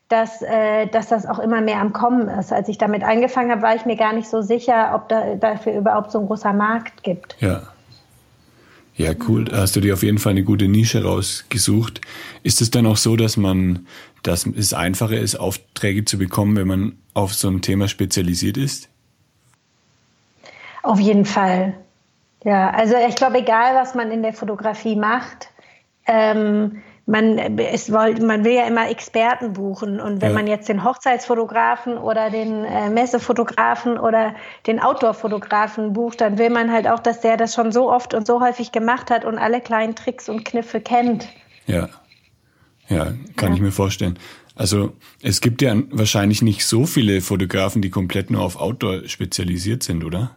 dass, 0.10 0.42
äh, 0.42 0.88
dass 0.88 1.08
das 1.08 1.26
auch 1.26 1.40
immer 1.40 1.62
mehr 1.62 1.80
am 1.80 1.94
Kommen 1.94 2.28
ist. 2.28 2.52
Als 2.52 2.68
ich 2.68 2.78
damit 2.78 3.04
angefangen 3.04 3.50
habe, 3.50 3.62
war 3.62 3.76
ich 3.76 3.86
mir 3.86 3.96
gar 3.96 4.12
nicht 4.12 4.30
so 4.30 4.42
sicher, 4.42 4.92
ob 4.94 5.08
da 5.08 5.36
dafür 5.36 5.74
überhaupt 5.74 6.12
so 6.12 6.20
ein 6.20 6.28
großer 6.28 6.54
Markt 6.54 7.02
gibt. 7.02 7.38
Ja. 7.40 7.62
Ja, 8.98 9.12
cool. 9.28 9.46
Hast 9.52 9.76
du 9.76 9.82
dir 9.82 9.94
auf 9.94 10.04
jeden 10.04 10.20
Fall 10.20 10.32
eine 10.32 10.44
gute 10.44 10.68
Nische 10.68 11.04
rausgesucht. 11.04 12.00
Ist 12.44 12.62
es 12.62 12.72
dann 12.72 12.86
auch 12.86 12.98
so, 12.98 13.18
dass 13.18 13.36
man, 13.36 13.88
dass 14.24 14.46
es 14.46 14.74
einfacher 14.74 15.18
ist, 15.18 15.36
Aufträge 15.36 16.06
zu 16.06 16.18
bekommen, 16.18 16.56
wenn 16.56 16.68
man 16.68 16.98
auf 17.14 17.34
so 17.34 17.50
ein 17.50 17.62
Thema 17.62 17.90
spezialisiert 17.90 18.56
ist? 18.56 18.90
Auf 20.82 21.00
jeden 21.00 21.26
Fall. 21.26 21.74
Ja, 22.46 22.70
also 22.70 22.96
ich 23.10 23.16
glaube, 23.16 23.40
egal 23.40 23.76
was 23.76 23.96
man 23.96 24.12
in 24.12 24.22
der 24.22 24.34
Fotografie 24.34 24.96
macht, 24.96 25.50
ähm, 26.06 26.84
man, 27.06 27.38
es 27.38 27.92
wollt, 27.92 28.22
man 28.22 28.44
will 28.44 28.54
ja 28.54 28.66
immer 28.66 28.90
Experten 28.90 29.54
buchen. 29.54 30.00
Und 30.00 30.22
wenn 30.22 30.30
ja. 30.30 30.36
man 30.36 30.48
jetzt 30.48 30.68
den 30.70 30.84
Hochzeitsfotografen 30.84 31.98
oder 31.98 32.30
den 32.30 32.64
äh, 32.64 32.90
Messefotografen 32.90 33.98
oder 33.98 34.36
den 34.66 34.80
Outdoor-Fotografen 34.80 35.94
bucht, 35.94 36.22
dann 36.22 36.38
will 36.38 36.50
man 36.50 36.72
halt 36.72 36.88
auch, 36.88 37.00
dass 37.00 37.22
der 37.22 37.38
das 37.38 37.54
schon 37.54 37.72
so 37.72 37.92
oft 37.92 38.14
und 38.14 38.26
so 38.26 38.42
häufig 38.42 38.72
gemacht 38.72 39.12
hat 39.12 39.24
und 39.24 39.38
alle 39.38 39.62
kleinen 39.62 39.96
Tricks 39.96 40.30
und 40.30 40.46
Kniffe 40.46 40.82
kennt. 40.82 41.28
Ja, 41.68 41.90
ja, 42.88 43.14
kann 43.36 43.50
ja. 43.50 43.56
ich 43.56 43.62
mir 43.62 43.72
vorstellen. 43.72 44.18
Also 44.56 44.94
es 45.22 45.42
gibt 45.42 45.62
ja 45.62 45.76
wahrscheinlich 45.92 46.42
nicht 46.42 46.66
so 46.66 46.86
viele 46.86 47.22
Fotografen, 47.22 47.82
die 47.82 47.90
komplett 47.90 48.32
nur 48.32 48.42
auf 48.42 48.56
Outdoor 48.56 49.08
spezialisiert 49.08 49.84
sind, 49.84 50.04
oder? 50.04 50.32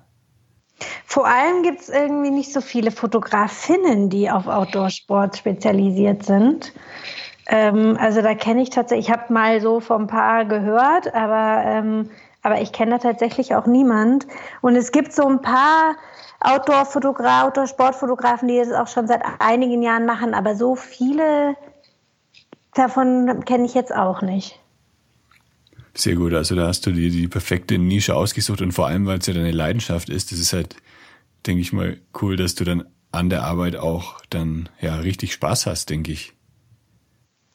Vor 1.06 1.26
allem 1.26 1.62
gibt 1.62 1.80
es 1.80 1.88
irgendwie 1.88 2.30
nicht 2.30 2.52
so 2.52 2.61
viele 2.61 2.90
Fotografinnen, 2.90 4.11
die 4.11 4.30
auf 4.30 4.47
Outdoor-Sport 4.47 5.37
spezialisiert 5.37 6.25
sind. 6.25 6.73
Ähm, 7.49 7.97
also 8.00 8.23
da 8.23 8.35
kenne 8.35 8.62
ich 8.62 8.70
tatsächlich, 8.70 9.08
ich 9.08 9.12
habe 9.12 9.32
mal 9.32 9.61
so 9.61 9.80
von 9.80 10.02
ein 10.02 10.06
paar 10.06 10.44
gehört, 10.44 11.12
aber, 11.14 11.62
ähm, 11.64 12.11
aber 12.42 12.61
ich 12.61 12.73
kenne 12.73 12.92
da 12.92 12.99
tatsächlich 12.99 13.54
auch 13.54 13.66
niemand. 13.66 14.26
Und 14.61 14.76
es 14.76 14.92
gibt 14.92 15.12
so 15.12 15.26
ein 15.26 15.40
paar 15.40 15.97
Outdoor-Fotografen, 16.40 17.49
Outdoor-Sportfotografen, 17.49 18.49
die 18.49 18.58
das 18.58 18.73
auch 18.73 18.87
schon 18.87 19.08
seit 19.08 19.23
einigen 19.40 19.82
Jahren 19.82 20.06
machen, 20.06 20.35
aber 20.35 20.54
so 20.54 20.76
viele 20.76 21.56
davon 22.75 23.44
kenne 23.44 23.64
ich 23.64 23.75
jetzt 23.75 23.94
auch 23.94 24.23
nicht. 24.23 24.61
Sehr 25.99 26.14
gut, 26.14 26.33
also 26.33 26.55
da 26.55 26.69
hast 26.69 26.87
du 26.87 26.93
dir 26.93 27.11
die 27.11 27.26
perfekte 27.26 27.76
Nische 27.76 28.14
ausgesucht 28.14 28.62
und 28.62 28.71
vor 28.71 28.87
allem, 28.87 29.07
weil 29.07 29.19
es 29.19 29.26
ja 29.26 29.35
deine 29.35 29.50
Leidenschaft 29.50 30.09
ist, 30.09 30.31
das 30.31 30.38
ist 30.38 30.52
halt, 30.52 30.76
denke 31.45 31.61
ich 31.61 31.73
mal, 31.73 31.99
cool, 32.23 32.37
dass 32.37 32.55
du 32.55 32.62
dann 32.62 32.85
an 33.11 33.31
der 33.31 33.43
Arbeit 33.43 33.75
auch 33.75 34.21
dann 34.31 34.69
ja 34.81 34.95
richtig 34.95 35.33
Spaß 35.33 35.67
hast, 35.67 35.90
denke 35.90 36.12
ich. 36.12 36.35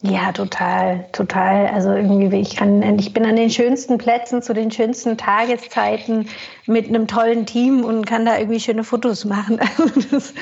Ja, 0.01 0.33
total, 0.33 1.05
total. 1.13 1.67
Also 1.67 1.93
irgendwie, 1.93 2.41
ich 2.41 2.57
kann, 2.57 2.99
ich 2.99 3.13
bin 3.13 3.25
an 3.25 3.37
den 3.37 3.49
schönsten 3.49 3.97
Plätzen 3.97 4.41
zu 4.41 4.53
den 4.53 4.71
schönsten 4.71 5.17
Tageszeiten 5.17 6.27
mit 6.65 6.89
einem 6.89 7.07
tollen 7.07 7.45
Team 7.45 7.85
und 7.85 8.05
kann 8.05 8.25
da 8.25 8.37
irgendwie 8.37 8.59
schöne 8.59 8.83
Fotos 8.83 9.23
machen. 9.23 9.61
Also 9.77 10.01
das, 10.11 10.33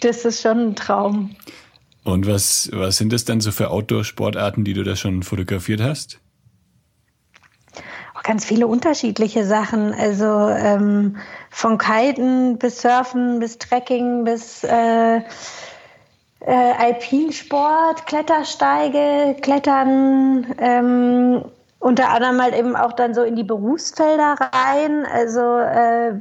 das 0.00 0.24
ist 0.24 0.40
schon 0.40 0.68
ein 0.70 0.76
Traum. 0.76 1.36
Und 2.04 2.26
was, 2.26 2.70
was 2.72 2.96
sind 2.96 3.12
das 3.12 3.26
dann 3.26 3.42
so 3.42 3.52
für 3.52 3.68
Outdoor-Sportarten, 3.68 4.64
die 4.64 4.72
du 4.72 4.82
da 4.82 4.96
schon 4.96 5.22
fotografiert 5.22 5.82
hast? 5.82 6.19
Ganz 8.22 8.44
viele 8.44 8.66
unterschiedliche 8.66 9.44
Sachen. 9.44 9.94
Also 9.94 10.48
ähm, 10.48 11.16
von 11.50 11.78
Kiten 11.78 12.58
bis 12.58 12.82
Surfen 12.82 13.40
bis 13.40 13.58
Trekking 13.58 14.24
bis 14.24 14.64
äh, 14.64 15.20
äh, 16.40 16.72
Alpinsport, 16.78 18.06
Klettersteige, 18.06 19.36
Klettern, 19.40 20.46
ähm, 20.58 21.44
unter 21.78 22.10
anderem 22.10 22.40
halt 22.42 22.54
eben 22.54 22.76
auch 22.76 22.92
dann 22.92 23.14
so 23.14 23.22
in 23.22 23.36
die 23.36 23.44
Berufsfelder 23.44 24.36
rein, 24.52 25.06
also 25.06 25.40
äh, 25.58 26.12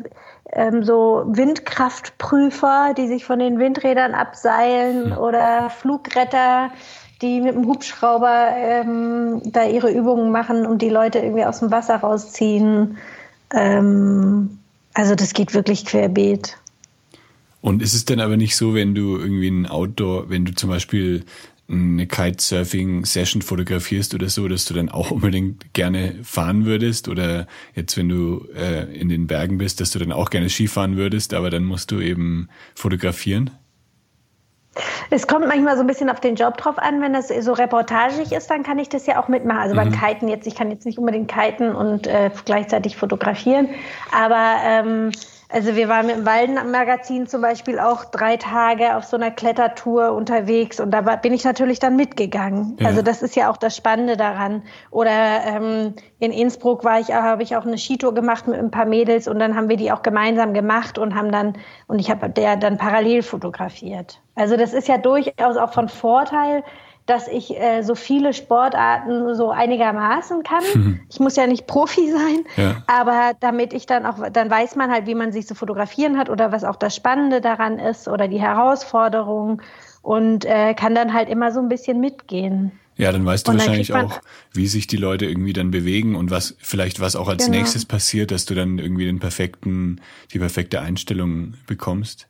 ähm, 0.52 0.84
so 0.84 1.24
Windkraftprüfer, 1.28 2.94
die 2.98 3.08
sich 3.08 3.26
von 3.26 3.40
den 3.40 3.60
Windrädern 3.60 4.14
abseilen 4.14 5.16
oder 5.16 5.70
Flugretter, 5.70 6.72
die 7.22 7.42
mit 7.42 7.56
dem 7.56 7.68
Hubschrauber 7.68 8.54
ähm, 8.56 9.42
da 9.46 9.66
ihre 9.66 9.92
Übungen 9.92 10.32
machen 10.32 10.66
und 10.66 10.82
die 10.82 10.90
Leute 10.90 11.20
irgendwie 11.20 11.46
aus 11.46 11.60
dem 11.60 11.72
Wasser 11.72 11.98
rausziehen. 11.98 12.98
Ähm, 13.54 14.60
also 14.94 15.16
das 15.16 15.34
geht 15.34 15.54
wirklich 15.54 15.86
querbeet. 15.86 16.58
Und 17.62 17.82
ist 17.82 17.94
es 17.94 18.06
denn 18.06 18.22
aber 18.22 18.38
nicht 18.38 18.56
so, 18.56 18.74
wenn 18.74 18.96
du 18.96 19.18
irgendwie 19.18 19.50
ein 19.50 19.66
Outdoor, 19.66 20.30
wenn 20.30 20.46
du 20.46 20.54
zum 20.56 20.70
Beispiel 20.70 21.26
eine 21.70 22.08
Kitesurfing-Session 22.08 23.42
fotografierst 23.42 24.16
oder 24.16 24.30
so, 24.30 24.48
dass 24.48 24.66
du 24.66 24.74
dann 24.74 24.90
auch 24.90 25.12
unbedingt 25.12 25.74
gerne 25.74 26.16
fahren 26.24 26.66
würdest? 26.66 27.08
Oder 27.08 27.48
jetzt, 27.76 27.98
wenn 27.98 28.10
du 28.10 28.48
äh, 28.56 28.86
in 28.98 29.10
den 29.10 29.28
Bergen 29.28 29.58
bist, 29.58 29.82
dass 29.82 29.92
du 29.92 30.00
dann 30.00 30.12
auch 30.12 30.30
gerne 30.30 30.50
Skifahren 30.50 30.98
würdest, 30.98 31.34
aber 31.34 31.50
dann 31.50 31.66
musst 31.66 31.92
du 31.92 32.00
eben 32.00 32.50
fotografieren? 32.76 33.52
Es 35.10 35.28
kommt 35.28 35.48
manchmal 35.48 35.76
so 35.76 35.82
ein 35.82 35.88
bisschen 35.88 36.10
auf 36.10 36.20
den 36.20 36.36
Job 36.36 36.58
drauf 36.58 36.78
an. 36.78 37.02
Wenn 37.02 37.14
das 37.14 37.30
so 37.30 37.54
reportagig 37.54 38.32
ist, 38.32 38.50
dann 38.50 38.64
kann 38.64 38.80
ich 38.80 38.90
das 38.90 39.06
ja 39.08 39.22
auch 39.22 39.28
mitmachen. 39.28 39.60
Also 39.60 39.74
mhm. 39.74 39.78
beim 39.78 39.92
Kiten 39.92 40.28
jetzt, 40.28 40.48
ich 40.48 40.56
kann 40.56 40.70
jetzt 40.70 40.86
nicht 40.86 41.00
unbedingt 41.00 41.32
kiten 41.32 41.76
und 41.76 42.08
äh, 42.08 42.30
gleichzeitig 42.46 42.98
fotografieren, 42.98 43.70
aber 44.12 44.56
ähm, 44.64 45.12
also 45.52 45.76
wir 45.76 45.90
waren 45.90 46.06
mit 46.06 46.16
dem 46.16 46.26
Walden-Magazin 46.28 47.26
zum 47.26 47.42
Beispiel 47.42 47.80
auch 47.80 48.06
drei 48.06 48.38
Tage 48.38 48.96
auf 48.96 49.06
so 49.06 49.18
einer 49.18 49.32
Klettertour 49.32 50.12
unterwegs 50.12 50.80
und 50.80 50.92
da 50.92 51.02
bin 51.02 51.34
ich 51.34 51.44
natürlich 51.44 51.80
dann 51.80 51.96
mitgegangen. 51.96 52.78
Ja. 52.80 52.90
Also 52.90 53.02
das 53.02 53.24
ist 53.24 53.36
ja 53.36 53.50
auch 53.50 53.58
das 53.58 53.76
Spannende 53.76 54.16
daran. 54.16 54.62
Oder 54.92 55.42
ähm, 55.48 55.96
in 56.20 56.32
Innsbruck 56.32 56.84
war 56.84 57.00
ich, 57.00 57.12
habe 57.12 57.42
ich 57.42 57.56
auch 57.56 57.66
eine 57.66 57.80
Skitour 57.80 58.14
gemacht 58.14 58.48
mit 58.48 58.60
ein 58.60 58.70
paar 58.70 58.86
Mädels 58.86 59.28
und 59.28 59.40
dann 59.40 59.56
haben 59.56 59.70
wir 59.70 59.78
die 59.78 59.92
auch 59.92 60.04
gemeinsam 60.04 60.54
gemacht 60.54 61.00
und 61.00 61.16
haben 61.16 61.32
dann 61.32 61.58
und 61.88 61.98
ich 61.98 62.12
habe 62.12 62.30
der 62.30 62.56
dann 62.56 62.78
parallel 62.78 63.24
fotografiert. 63.24 64.22
Also 64.40 64.56
das 64.56 64.72
ist 64.72 64.88
ja 64.88 64.98
durchaus 64.98 65.58
auch 65.58 65.74
von 65.74 65.90
Vorteil, 65.90 66.64
dass 67.06 67.28
ich 67.28 67.60
äh, 67.60 67.82
so 67.82 67.94
viele 67.94 68.34
Sportarten 68.34 69.36
so 69.36 69.50
einigermaßen 69.50 70.44
kann. 70.44 70.64
Mhm. 70.74 71.00
Ich 71.10 71.20
muss 71.20 71.36
ja 71.36 71.46
nicht 71.46 71.68
Profi 71.68 72.10
sein, 72.10 72.46
ja. 72.56 72.84
aber 72.88 73.34
damit 73.42 73.74
ich 73.74 73.86
dann 73.86 74.06
auch, 74.06 74.30
dann 74.32 74.50
weiß 74.50 74.78
man 74.78 74.92
halt, 74.92 75.08
wie 75.08 75.16
man 75.16 75.34
sich 75.34 75.46
so 75.46 75.56
fotografieren 75.56 76.18
hat 76.18 76.30
oder 76.30 76.54
was 76.54 76.64
auch 76.64 76.78
das 76.78 76.96
Spannende 76.96 77.42
daran 77.42 77.80
ist 77.80 78.08
oder 78.08 78.30
die 78.30 78.40
Herausforderung 78.40 79.62
und 80.04 80.46
äh, 80.46 80.74
kann 80.74 80.96
dann 80.96 81.14
halt 81.14 81.28
immer 81.28 81.52
so 81.52 81.60
ein 81.60 81.68
bisschen 81.68 82.00
mitgehen. 82.00 82.72
Ja, 82.96 83.12
dann 83.12 83.26
weißt 83.26 83.46
du 83.46 83.52
dann 83.52 83.60
wahrscheinlich 83.60 83.94
auch, 83.94 84.22
wie 84.54 84.68
sich 84.68 84.88
die 84.88 84.98
Leute 84.98 85.26
irgendwie 85.26 85.54
dann 85.54 85.72
bewegen 85.72 86.16
und 86.16 86.32
was 86.32 86.56
vielleicht 86.60 87.02
was 87.02 87.18
auch 87.18 87.28
als 87.28 87.46
genau. 87.46 87.58
nächstes 87.58 87.86
passiert, 87.86 88.32
dass 88.32 88.46
du 88.46 88.56
dann 88.56 88.80
irgendwie 88.80 89.06
den 89.06 89.20
perfekten, 89.20 90.00
die 90.32 90.40
perfekte 90.40 90.80
Einstellung 90.80 91.56
bekommst. 91.68 92.29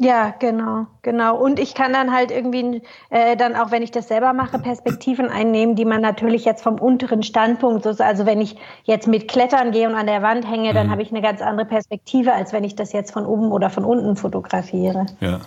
Ja, 0.00 0.32
genau, 0.38 0.86
genau. 1.02 1.36
Und 1.36 1.58
ich 1.58 1.74
kann 1.74 1.92
dann 1.92 2.14
halt 2.14 2.30
irgendwie 2.30 2.82
äh, 3.10 3.36
dann 3.36 3.56
auch, 3.56 3.72
wenn 3.72 3.82
ich 3.82 3.90
das 3.90 4.06
selber 4.06 4.32
mache, 4.32 4.60
Perspektiven 4.60 5.28
einnehmen, 5.28 5.74
die 5.74 5.84
man 5.84 6.00
natürlich 6.00 6.44
jetzt 6.44 6.62
vom 6.62 6.76
unteren 6.76 7.24
Standpunkt, 7.24 7.82
so, 7.82 7.90
also 8.04 8.24
wenn 8.24 8.40
ich 8.40 8.56
jetzt 8.84 9.08
mit 9.08 9.26
Klettern 9.26 9.72
gehe 9.72 9.88
und 9.88 9.96
an 9.96 10.06
der 10.06 10.22
Wand 10.22 10.48
hänge, 10.48 10.72
dann 10.72 10.86
mhm. 10.86 10.90
habe 10.92 11.02
ich 11.02 11.10
eine 11.10 11.20
ganz 11.20 11.42
andere 11.42 11.66
Perspektive, 11.66 12.32
als 12.32 12.52
wenn 12.52 12.62
ich 12.62 12.76
das 12.76 12.92
jetzt 12.92 13.10
von 13.10 13.26
oben 13.26 13.50
oder 13.50 13.70
von 13.70 13.84
unten 13.84 14.14
fotografiere. 14.14 15.06
Ja. 15.18 15.40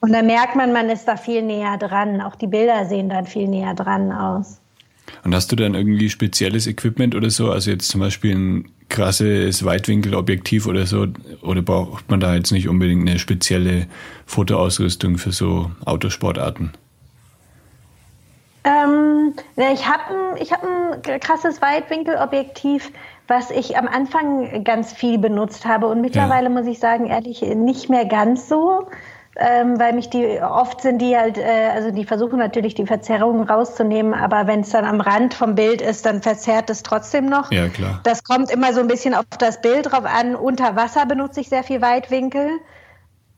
Und 0.00 0.12
dann 0.12 0.26
merkt 0.26 0.54
man, 0.54 0.72
man 0.72 0.88
ist 0.88 1.08
da 1.08 1.16
viel 1.16 1.42
näher 1.42 1.76
dran. 1.78 2.20
Auch 2.20 2.36
die 2.36 2.46
Bilder 2.46 2.86
sehen 2.86 3.08
dann 3.08 3.26
viel 3.26 3.48
näher 3.48 3.74
dran 3.74 4.12
aus. 4.12 4.60
Und 5.24 5.34
hast 5.34 5.50
du 5.50 5.56
dann 5.56 5.74
irgendwie 5.74 6.10
spezielles 6.10 6.68
Equipment 6.68 7.16
oder 7.16 7.30
so? 7.30 7.50
Also 7.50 7.72
jetzt 7.72 7.88
zum 7.88 8.00
Beispiel 8.00 8.36
ein 8.36 8.70
krasses 8.88 9.64
Weitwinkelobjektiv 9.64 10.66
oder 10.66 10.86
so? 10.86 11.06
Oder 11.42 11.62
braucht 11.62 12.10
man 12.10 12.20
da 12.20 12.34
jetzt 12.34 12.52
nicht 12.52 12.68
unbedingt 12.68 13.08
eine 13.08 13.18
spezielle 13.18 13.86
Fotoausrüstung 14.26 15.18
für 15.18 15.32
so 15.32 15.70
Autosportarten? 15.84 16.72
Ähm, 18.64 19.34
ich 19.56 19.88
habe 19.88 20.02
ein, 20.36 20.46
hab 20.50 20.62
ein 20.64 21.20
krasses 21.20 21.62
Weitwinkelobjektiv, 21.62 22.90
was 23.26 23.50
ich 23.50 23.76
am 23.76 23.86
Anfang 23.86 24.64
ganz 24.64 24.92
viel 24.92 25.18
benutzt 25.18 25.64
habe. 25.64 25.86
Und 25.86 26.00
mittlerweile 26.00 26.44
ja. 26.44 26.50
muss 26.50 26.66
ich 26.66 26.78
sagen, 26.78 27.06
ehrlich, 27.06 27.42
nicht 27.42 27.88
mehr 27.88 28.04
ganz 28.04 28.48
so 28.48 28.88
ähm, 29.38 29.78
weil 29.78 29.92
mich 29.92 30.10
die, 30.10 30.40
oft 30.42 30.80
sind 30.80 30.98
die 30.98 31.16
halt, 31.16 31.38
äh, 31.38 31.70
also 31.72 31.92
die 31.92 32.04
versuchen 32.04 32.40
natürlich 32.40 32.74
die 32.74 32.86
Verzerrungen 32.86 33.48
rauszunehmen, 33.48 34.12
aber 34.12 34.48
wenn 34.48 34.60
es 34.60 34.70
dann 34.70 34.84
am 34.84 35.00
Rand 35.00 35.32
vom 35.32 35.54
Bild 35.54 35.80
ist, 35.80 36.04
dann 36.04 36.22
verzerrt 36.22 36.68
es 36.70 36.82
trotzdem 36.82 37.26
noch. 37.26 37.52
Ja, 37.52 37.68
klar. 37.68 38.00
Das 38.02 38.24
kommt 38.24 38.50
immer 38.50 38.72
so 38.72 38.80
ein 38.80 38.88
bisschen 38.88 39.14
auf 39.14 39.24
das 39.38 39.60
Bild 39.60 39.92
drauf 39.92 40.04
an. 40.04 40.34
Unter 40.34 40.74
Wasser 40.74 41.06
benutze 41.06 41.40
ich 41.40 41.48
sehr 41.48 41.62
viel 41.62 41.80
Weitwinkel. 41.80 42.50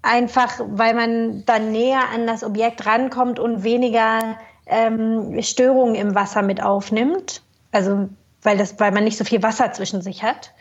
Einfach, 0.01 0.59
weil 0.67 0.95
man 0.95 1.45
dann 1.45 1.71
näher 1.71 2.05
an 2.15 2.27
das 2.27 2.43
Objekt 2.43 2.87
rankommt 2.87 3.39
und 3.39 3.63
weniger 3.63 4.39
ähm, 4.65 5.43
Störungen 5.43 5.95
im 5.97 6.15
Wasser 6.15 6.41
mit 6.41 6.63
aufnimmt. 6.63 7.43
Also, 7.73 8.09
weil, 8.41 8.57
das, 8.57 8.81
weil 8.81 8.93
man 8.93 9.05
nicht 9.05 9.19
so 9.19 9.25
viel 9.25 9.43
Wasser 9.43 9.71
zwischen 9.73 10.01
sich 10.01 10.23
hat. 10.23 10.55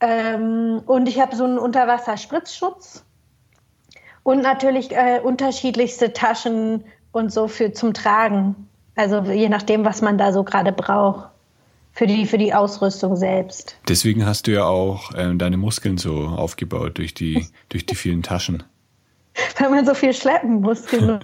Ähm, 0.00 0.82
und 0.84 1.08
ich 1.08 1.20
habe 1.20 1.36
so 1.36 1.44
einen 1.44 1.58
Unterwasserspritzschutz 1.58 3.04
und 4.22 4.42
natürlich 4.42 4.92
äh, 4.92 5.20
unterschiedlichste 5.22 6.12
Taschen 6.12 6.84
und 7.12 7.32
so 7.32 7.48
für 7.48 7.72
zum 7.72 7.94
Tragen. 7.94 8.68
Also 8.94 9.20
je 9.22 9.48
nachdem, 9.48 9.84
was 9.84 10.02
man 10.02 10.18
da 10.18 10.32
so 10.32 10.44
gerade 10.44 10.72
braucht. 10.72 11.28
Für 11.94 12.06
die, 12.06 12.24
für 12.24 12.38
die 12.38 12.54
Ausrüstung 12.54 13.16
selbst. 13.16 13.76
Deswegen 13.86 14.24
hast 14.24 14.46
du 14.46 14.52
ja 14.52 14.64
auch 14.64 15.12
äh, 15.12 15.34
deine 15.34 15.58
Muskeln 15.58 15.98
so 15.98 16.20
aufgebaut 16.20 16.96
durch 16.96 17.12
die, 17.12 17.46
durch 17.68 17.84
die 17.84 17.94
vielen 17.94 18.22
Taschen. 18.22 18.62
Weil 19.58 19.68
man 19.68 19.84
so 19.84 19.92
viel 19.92 20.14
schleppen 20.14 20.62
muss, 20.62 20.86
genau. 20.90 21.18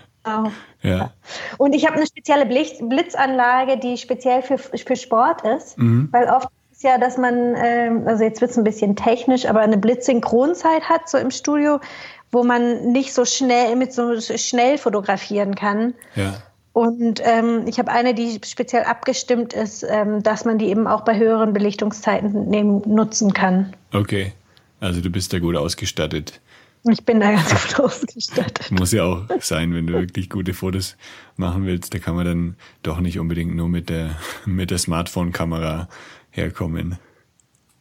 ja. 0.82 1.10
Und 1.56 1.72
ich 1.72 1.86
habe 1.86 1.96
eine 1.96 2.06
spezielle 2.06 2.44
Blitz 2.44 2.74
Blitzanlage, 2.80 3.78
die 3.78 3.96
speziell 3.96 4.42
für, 4.42 4.58
für 4.58 4.96
Sport 4.96 5.40
ist, 5.40 5.78
mhm. 5.78 6.10
weil 6.12 6.28
oft 6.28 6.50
ist 6.70 6.82
ja, 6.82 6.98
dass 6.98 7.16
man, 7.16 7.54
ähm, 7.56 8.06
also 8.06 8.22
jetzt 8.22 8.40
wird 8.40 8.50
es 8.50 8.58
ein 8.58 8.64
bisschen 8.64 8.94
technisch, 8.94 9.46
aber 9.46 9.60
eine 9.60 9.78
Blitzsynchronzeit 9.78 10.88
hat, 10.88 11.08
so 11.08 11.18
im 11.18 11.30
Studio, 11.30 11.80
wo 12.30 12.44
man 12.44 12.92
nicht 12.92 13.14
so 13.14 13.24
schnell 13.24 13.76
mit 13.76 13.92
so 13.92 14.20
schnell 14.20 14.78
fotografieren 14.78 15.54
kann. 15.54 15.94
Ja. 16.14 16.42
Und 16.72 17.20
ähm, 17.24 17.64
ich 17.66 17.78
habe 17.78 17.90
eine, 17.90 18.14
die 18.14 18.38
speziell 18.44 18.84
abgestimmt 18.84 19.52
ist, 19.52 19.84
ähm, 19.88 20.22
dass 20.22 20.44
man 20.44 20.58
die 20.58 20.66
eben 20.66 20.86
auch 20.86 21.00
bei 21.00 21.18
höheren 21.18 21.52
Belichtungszeiten 21.52 22.48
nehmen, 22.48 22.82
nutzen 22.86 23.32
kann. 23.32 23.74
Okay, 23.92 24.32
also 24.78 25.00
du 25.00 25.10
bist 25.10 25.32
da 25.32 25.40
gut 25.40 25.56
ausgestattet. 25.56 26.40
Ich 26.88 27.04
bin 27.04 27.18
da 27.18 27.32
ganz 27.32 27.50
gut 27.74 27.80
ausgestattet. 27.84 28.70
Muss 28.70 28.92
ja 28.92 29.04
auch 29.04 29.24
sein, 29.40 29.74
wenn 29.74 29.86
du 29.86 29.94
wirklich 29.94 30.30
gute 30.30 30.54
Fotos 30.54 30.96
machen 31.36 31.66
willst. 31.66 31.92
Da 31.94 31.98
kann 31.98 32.14
man 32.14 32.26
dann 32.26 32.56
doch 32.82 33.00
nicht 33.00 33.18
unbedingt 33.18 33.56
nur 33.56 33.68
mit 33.68 33.88
der, 33.88 34.10
mit 34.44 34.70
der 34.70 34.78
Smartphone-Kamera 34.78 35.88
herkommen. 36.30 36.98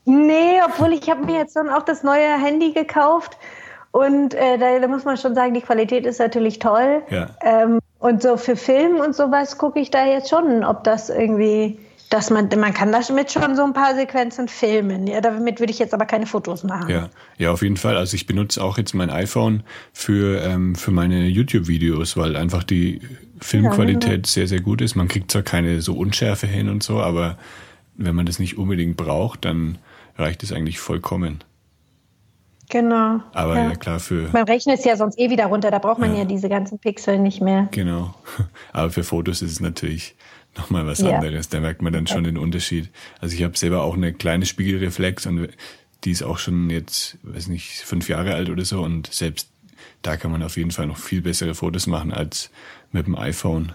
Nee, 0.06 0.62
obwohl 0.66 0.94
ich 0.94 1.10
habe 1.10 1.26
mir 1.26 1.38
jetzt 1.38 1.56
dann 1.56 1.70
auch 1.70 1.84
das 1.84 2.02
neue 2.02 2.42
Handy 2.42 2.72
gekauft 2.72 3.38
und 3.98 4.36
äh, 4.36 4.60
da, 4.60 4.78
da, 4.78 4.88
muss 4.88 5.06
man 5.06 5.18
schon 5.18 5.34
sagen, 5.34 5.56
die 5.56 5.62
Qualität 5.62 6.06
ist 6.06 6.20
natürlich 6.20 6.60
toll. 6.60 7.02
Ja. 7.10 7.30
Ähm, 7.42 7.80
und 7.98 8.22
so 8.22 8.38
für 8.38 8.56
Film 8.56 8.98
und 8.98 9.16
sowas 9.16 9.58
gucke 9.58 9.80
ich 9.80 9.90
da 9.90 10.06
jetzt 10.06 10.30
schon, 10.30 10.64
ob 10.64 10.84
das 10.84 11.10
irgendwie, 11.10 11.80
dass 12.12 12.30
man, 12.30 12.48
man 12.60 12.76
kann 12.76 12.92
damit 12.92 13.32
schon 13.32 13.56
so 13.56 13.64
ein 13.64 13.74
paar 13.74 13.96
Sequenzen 13.96 14.50
filmen. 14.50 15.08
Ja, 15.08 15.20
damit 15.20 15.60
würde 15.60 15.72
ich 15.72 15.80
jetzt 15.80 15.96
aber 15.96 16.06
keine 16.06 16.28
Fotos 16.28 16.64
machen. 16.64 16.92
Ja, 16.92 17.10
ja, 17.40 17.52
auf 17.52 17.64
jeden 17.64 17.78
Fall. 17.78 17.98
Also 17.98 18.14
ich 18.14 18.28
benutze 18.28 18.64
auch 18.64 18.78
jetzt 18.78 18.94
mein 18.94 19.10
iPhone 19.10 19.64
für, 19.94 20.44
ähm, 20.44 20.76
für 20.76 20.92
meine 20.92 21.26
YouTube-Videos, 21.26 22.18
weil 22.18 22.36
einfach 22.36 22.64
die 22.64 23.02
Filmqualität 23.42 24.04
ja, 24.04 24.16
genau. 24.18 24.28
sehr, 24.28 24.48
sehr 24.48 24.62
gut 24.62 24.82
ist. 24.82 24.94
Man 24.96 25.08
kriegt 25.08 25.32
zwar 25.32 25.42
keine 25.42 25.82
so 25.82 25.96
Unschärfe 25.96 26.46
hin 26.46 26.70
und 26.70 26.84
so, 26.84 27.00
aber 27.00 27.40
wenn 27.96 28.14
man 28.14 28.28
das 28.28 28.38
nicht 28.38 28.60
unbedingt 28.60 28.96
braucht, 28.96 29.44
dann 29.44 29.80
reicht 30.20 30.44
es 30.44 30.52
eigentlich 30.52 30.80
vollkommen. 30.80 31.44
Genau. 32.70 33.22
Aber 33.34 33.56
ja. 33.56 33.70
ja. 33.70 33.76
klar, 33.76 34.00
für. 34.00 34.30
Man 34.34 34.44
rechnet 34.44 34.80
es 34.80 34.86
ja 34.86 34.98
sonst 34.98 35.18
eh 35.18 35.30
wieder 35.30 35.46
runter, 35.46 35.72
da 35.72 35.80
braucht 35.80 36.00
man 36.00 36.14
ja. 36.14 36.20
ja 36.20 36.26
diese 36.26 36.50
ganzen 36.50 36.80
Pixel 36.80 37.18
nicht 37.18 37.42
mehr. 37.42 37.70
Genau. 37.72 38.14
Aber 38.74 38.92
für 38.92 39.04
Fotos 39.04 39.42
ist 39.42 39.52
es 39.52 39.60
natürlich 39.60 40.16
nochmal 40.58 40.86
was 40.86 41.00
ja. 41.00 41.16
anderes. 41.16 41.50
Da 41.50 41.60
merkt 41.60 41.82
man 41.82 41.94
dann 41.94 42.08
schon 42.08 42.24
den 42.24 42.38
Unterschied. 42.38 42.90
Also 43.22 43.36
ich 43.36 43.44
habe 43.44 43.58
selber 43.58 43.84
auch 43.84 43.96
eine 43.96 44.14
kleine 44.14 44.46
Spiegelreflex 44.46 45.26
und 45.28 45.50
die 46.04 46.12
ist 46.12 46.24
auch 46.24 46.38
schon 46.38 46.70
jetzt, 46.70 47.18
weiß 47.24 47.48
nicht, 47.48 47.82
fünf 47.82 48.10
Jahre 48.10 48.34
alt 48.34 48.50
oder 48.50 48.66
so. 48.66 48.82
Und 48.82 49.14
selbst 49.14 49.50
da 50.02 50.18
kann 50.18 50.32
man 50.32 50.44
auf 50.44 50.58
jeden 50.58 50.72
Fall 50.72 50.88
noch 50.88 50.98
viel 50.98 51.22
bessere 51.22 51.56
Fotos 51.56 51.88
machen 51.88 52.12
als 52.12 52.50
mit 52.92 53.08
dem 53.08 53.16
iPhone. 53.16 53.74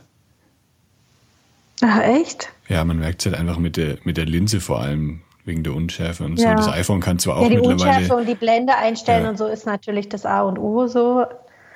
Ach, 1.83 2.01
echt? 2.01 2.49
Ja, 2.69 2.85
man 2.85 2.99
merkt 2.99 3.21
es 3.21 3.27
halt 3.27 3.41
einfach 3.41 3.59
mit 3.59 3.77
der, 3.77 3.99
mit 4.05 4.17
der 4.17 4.27
Linse 4.27 4.61
vor 4.61 4.81
allem 4.81 5.23
wegen 5.45 5.63
der 5.63 5.75
Unschärfe 5.75 6.25
und 6.25 6.39
ja. 6.39 6.51
so. 6.51 6.67
Das 6.67 6.69
iPhone 6.69 7.01
kann 7.01 7.19
zwar 7.19 7.37
auch 7.37 7.43
ja, 7.43 7.49
die 7.49 7.57
mittlerweile. 7.57 7.99
Unschärfe 7.99 8.17
und 8.17 8.29
die 8.29 8.35
Blende 8.35 8.77
einstellen 8.77 9.25
ja. 9.25 9.31
und 9.31 9.39
so 9.39 9.47
ist 9.47 9.67
natürlich 9.67 10.09
das 10.09 10.27
A 10.27 10.43
und 10.43 10.59
O 10.59 10.87
so. 10.87 11.25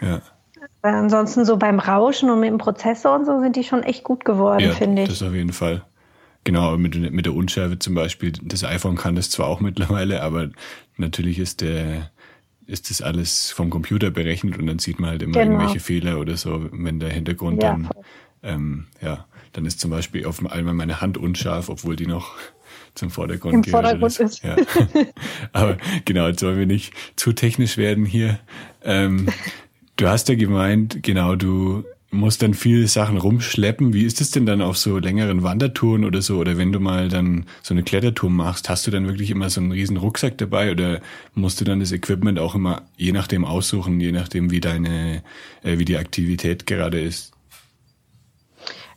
Ja. 0.00 0.20
Aber 0.82 0.96
ansonsten 0.96 1.44
so 1.44 1.56
beim 1.56 1.78
Rauschen 1.78 2.30
und 2.30 2.40
mit 2.40 2.50
dem 2.50 2.58
Prozessor 2.58 3.14
und 3.14 3.26
so 3.26 3.40
sind 3.40 3.56
die 3.56 3.64
schon 3.64 3.82
echt 3.82 4.04
gut 4.04 4.25
geworden, 4.25 4.61
ja, 4.61 4.73
finde 4.73 5.02
ich. 5.02 5.08
Das 5.08 5.23
auf 5.23 5.35
jeden 5.35 5.52
Fall. 5.52 5.85
Genau, 6.44 6.76
mit, 6.76 6.94
mit 7.12 7.26
der 7.26 7.35
Unschärfe 7.35 7.78
zum 7.78 7.94
Beispiel, 7.94 8.32
das 8.40 8.62
iPhone 8.62 8.96
kann 8.96 9.16
das 9.16 9.30
zwar 9.30 9.46
auch 9.46 9.61
mittlerweile, 9.61 10.23
aber 10.23 10.50
natürlich 10.96 11.38
ist 11.38 11.61
der 11.61 12.11
ist 12.68 12.90
das 12.90 13.00
alles 13.00 13.52
vom 13.52 13.70
Computer 13.70 14.11
berechnet 14.11 14.58
und 14.58 14.66
dann 14.66 14.80
sieht 14.80 14.99
man 14.99 15.11
halt 15.11 15.23
immer 15.23 15.35
genau. 15.35 15.52
irgendwelche 15.52 15.78
Fehler 15.78 16.18
oder 16.18 16.37
so, 16.37 16.68
wenn 16.73 16.99
der 16.99 17.11
Hintergrund 17.11 17.62
ja, 17.62 17.70
dann, 17.70 17.90
ähm, 18.42 18.87
ja, 19.00 19.26
dann 19.52 19.66
ist 19.66 19.78
zum 19.78 19.92
Beispiel 19.92 20.26
auf 20.26 20.44
einmal 20.44 20.75
meine 20.75 21.00
Hand 21.00 21.16
unscharf, 21.16 21.68
obwohl 21.68 21.94
die 21.94 22.08
noch 22.08 22.35
zum 22.95 23.11
Vordergrund 23.11 23.54
Im 23.54 23.64
Vordergrund 23.64 24.18
ist. 24.21 24.42
Ja. 24.42 24.56
Aber 25.52 25.76
genau, 26.04 26.28
jetzt 26.28 26.40
sollen 26.40 26.59
wir 26.59 26.66
nicht 26.66 26.92
zu 27.16 27.33
technisch 27.33 27.76
werden 27.76 28.04
hier. 28.04 28.38
Ähm, 28.85 29.28
du 29.97 30.09
hast 30.09 30.28
ja 30.28 30.35
gemeint, 30.35 31.02
genau, 31.02 31.37
du 31.37 31.85
musst 32.11 32.42
dann 32.42 32.54
viele 32.54 32.87
Sachen 32.88 33.18
rumschleppen. 33.18 33.92
Wie 33.92 34.04
ist 34.04 34.21
es 34.21 34.30
denn 34.30 34.47
dann 34.47 34.62
auf 34.62 34.76
so 34.78 34.99
längeren 34.99 35.42
Wandertouren 35.42 36.04
oder 36.04 36.23
so? 36.23 36.38
Oder 36.38 36.56
wenn 36.56 36.73
du 36.73 36.80
mal 36.80 37.09
dann 37.09 37.47
so 37.62 37.75
eine 37.75 37.83
Klettertour 37.83 38.30
machst, 38.30 38.68
hast 38.68 38.87
du 38.87 38.90
dann 38.90 39.06
wirklich 39.06 39.30
immer 39.30 39.50
so 39.50 39.61
einen 39.61 39.73
riesen 39.73 39.97
Rucksack 39.97 40.38
dabei 40.38 40.71
oder 40.71 41.00
musst 41.35 41.61
du 41.61 41.64
dann 41.64 41.80
das 41.80 41.92
Equipment 41.92 42.38
auch 42.38 42.54
immer 42.54 42.83
je 42.97 43.12
nachdem 43.12 43.45
aussuchen, 43.45 44.00
je 44.00 44.12
nachdem 44.12 44.50
wie 44.50 44.61
deine, 44.61 45.23
äh, 45.62 45.78
wie 45.78 45.85
die 45.85 45.97
Aktivität 45.97 46.66
gerade 46.66 47.00
ist? 47.00 47.33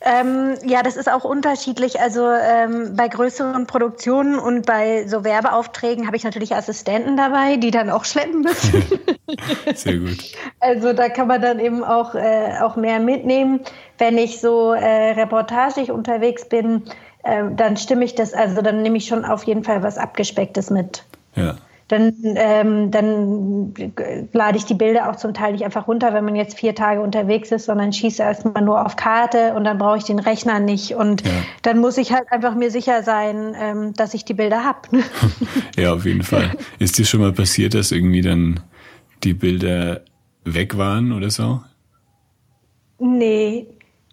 Ähm, 0.01 0.55
ja, 0.65 0.81
das 0.81 0.95
ist 0.95 1.11
auch 1.11 1.25
unterschiedlich. 1.25 1.99
Also 1.99 2.25
ähm, 2.25 2.95
bei 2.95 3.09
größeren 3.09 3.67
Produktionen 3.67 4.39
und 4.39 4.65
bei 4.65 5.05
so 5.07 5.25
Werbeaufträgen 5.25 6.07
habe 6.07 6.15
ich 6.15 6.23
natürlich 6.23 6.55
Assistenten 6.55 7.17
dabei, 7.17 7.57
die 7.57 7.71
dann 7.71 7.89
auch 7.89 8.05
schleppen 8.05 8.41
müssen. 8.41 8.83
Sehr 9.75 9.97
gut. 9.97 10.23
Also 10.61 10.93
da 10.93 11.09
kann 11.09 11.27
man 11.27 11.41
dann 11.41 11.59
eben 11.59 11.83
auch, 11.83 12.15
äh, 12.15 12.59
auch 12.61 12.77
mehr 12.77 12.99
mitnehmen. 12.99 13.59
Wenn 13.97 14.17
ich 14.17 14.39
so 14.39 14.71
äh, 14.71 15.11
reportagig 15.11 15.91
unterwegs 15.91 16.47
bin, 16.47 16.83
äh, 17.23 17.43
dann 17.51 17.75
stimme 17.75 18.05
ich 18.05 18.15
das, 18.15 18.33
also 18.33 18.61
dann 18.61 18.81
nehme 18.81 18.97
ich 18.97 19.07
schon 19.07 19.25
auf 19.25 19.43
jeden 19.43 19.65
Fall 19.65 19.83
was 19.83 19.97
Abgespecktes 19.97 20.69
mit. 20.69 21.03
Ja 21.35 21.55
dann, 21.89 22.13
ähm, 22.23 22.91
dann 22.91 23.73
lade 24.31 24.57
ich 24.57 24.65
die 24.65 24.75
Bilder 24.75 25.09
auch 25.09 25.15
zum 25.15 25.33
Teil 25.33 25.53
nicht 25.53 25.65
einfach 25.65 25.87
runter, 25.87 26.13
wenn 26.13 26.23
man 26.23 26.35
jetzt 26.35 26.57
vier 26.57 26.75
Tage 26.75 27.01
unterwegs 27.01 27.51
ist, 27.51 27.65
sondern 27.65 27.91
schieße 27.91 28.21
erstmal 28.21 28.63
nur 28.63 28.85
auf 28.85 28.95
Karte 28.95 29.55
und 29.55 29.63
dann 29.63 29.79
brauche 29.79 29.97
ich 29.97 30.03
den 30.03 30.19
Rechner 30.19 30.59
nicht. 30.59 30.93
Und 30.93 31.25
ja. 31.25 31.31
dann 31.63 31.79
muss 31.79 31.97
ich 31.97 32.13
halt 32.13 32.31
einfach 32.31 32.53
mir 32.53 32.69
sicher 32.69 33.01
sein, 33.01 33.55
ähm, 33.59 33.93
dass 33.93 34.13
ich 34.13 34.23
die 34.23 34.35
Bilder 34.35 34.63
habe. 34.63 35.03
ja, 35.77 35.93
auf 35.93 36.05
jeden 36.05 36.21
Fall. 36.21 36.51
Ist 36.77 36.99
dir 36.99 37.05
schon 37.05 37.21
mal 37.21 37.33
passiert, 37.33 37.73
dass 37.73 37.91
irgendwie 37.91 38.21
dann 38.21 38.59
die 39.23 39.33
Bilder 39.33 40.01
weg 40.45 40.77
waren 40.77 41.11
oder 41.11 41.31
so? 41.31 41.61
Nee, 42.99 43.65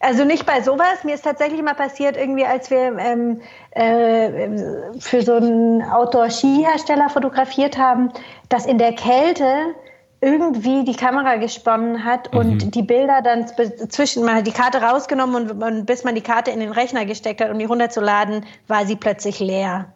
also 0.06 0.24
nicht 0.24 0.46
bei 0.46 0.60
sowas. 0.62 1.02
Mir 1.04 1.14
ist 1.14 1.24
tatsächlich 1.24 1.60
mal 1.62 1.74
passiert, 1.74 2.16
irgendwie, 2.16 2.46
als 2.46 2.70
wir 2.70 2.96
ähm, 2.98 3.40
äh, 3.72 4.98
für 5.00 5.22
so 5.22 5.34
einen 5.34 5.82
Outdoor-Skihersteller 5.82 7.10
fotografiert 7.10 7.76
haben, 7.76 8.10
dass 8.48 8.66
in 8.66 8.78
der 8.78 8.92
Kälte 8.92 9.74
irgendwie 10.20 10.84
die 10.84 10.94
Kamera 10.94 11.36
gesponnen 11.36 12.04
hat 12.04 12.32
mhm. 12.32 12.38
und 12.38 12.74
die 12.74 12.82
Bilder 12.82 13.20
dann 13.22 13.46
zwischen, 13.90 14.24
man 14.24 14.36
hat 14.36 14.46
die 14.46 14.52
Karte 14.52 14.78
rausgenommen 14.78 15.50
und, 15.50 15.62
und 15.62 15.86
bis 15.86 16.04
man 16.04 16.14
die 16.14 16.22
Karte 16.22 16.50
in 16.52 16.60
den 16.60 16.70
Rechner 16.70 17.04
gesteckt 17.04 17.40
hat, 17.40 17.50
um 17.50 17.58
die 17.58 17.64
runterzuladen, 17.64 18.46
war 18.68 18.86
sie 18.86 18.96
plötzlich 18.96 19.40
leer. 19.40 19.92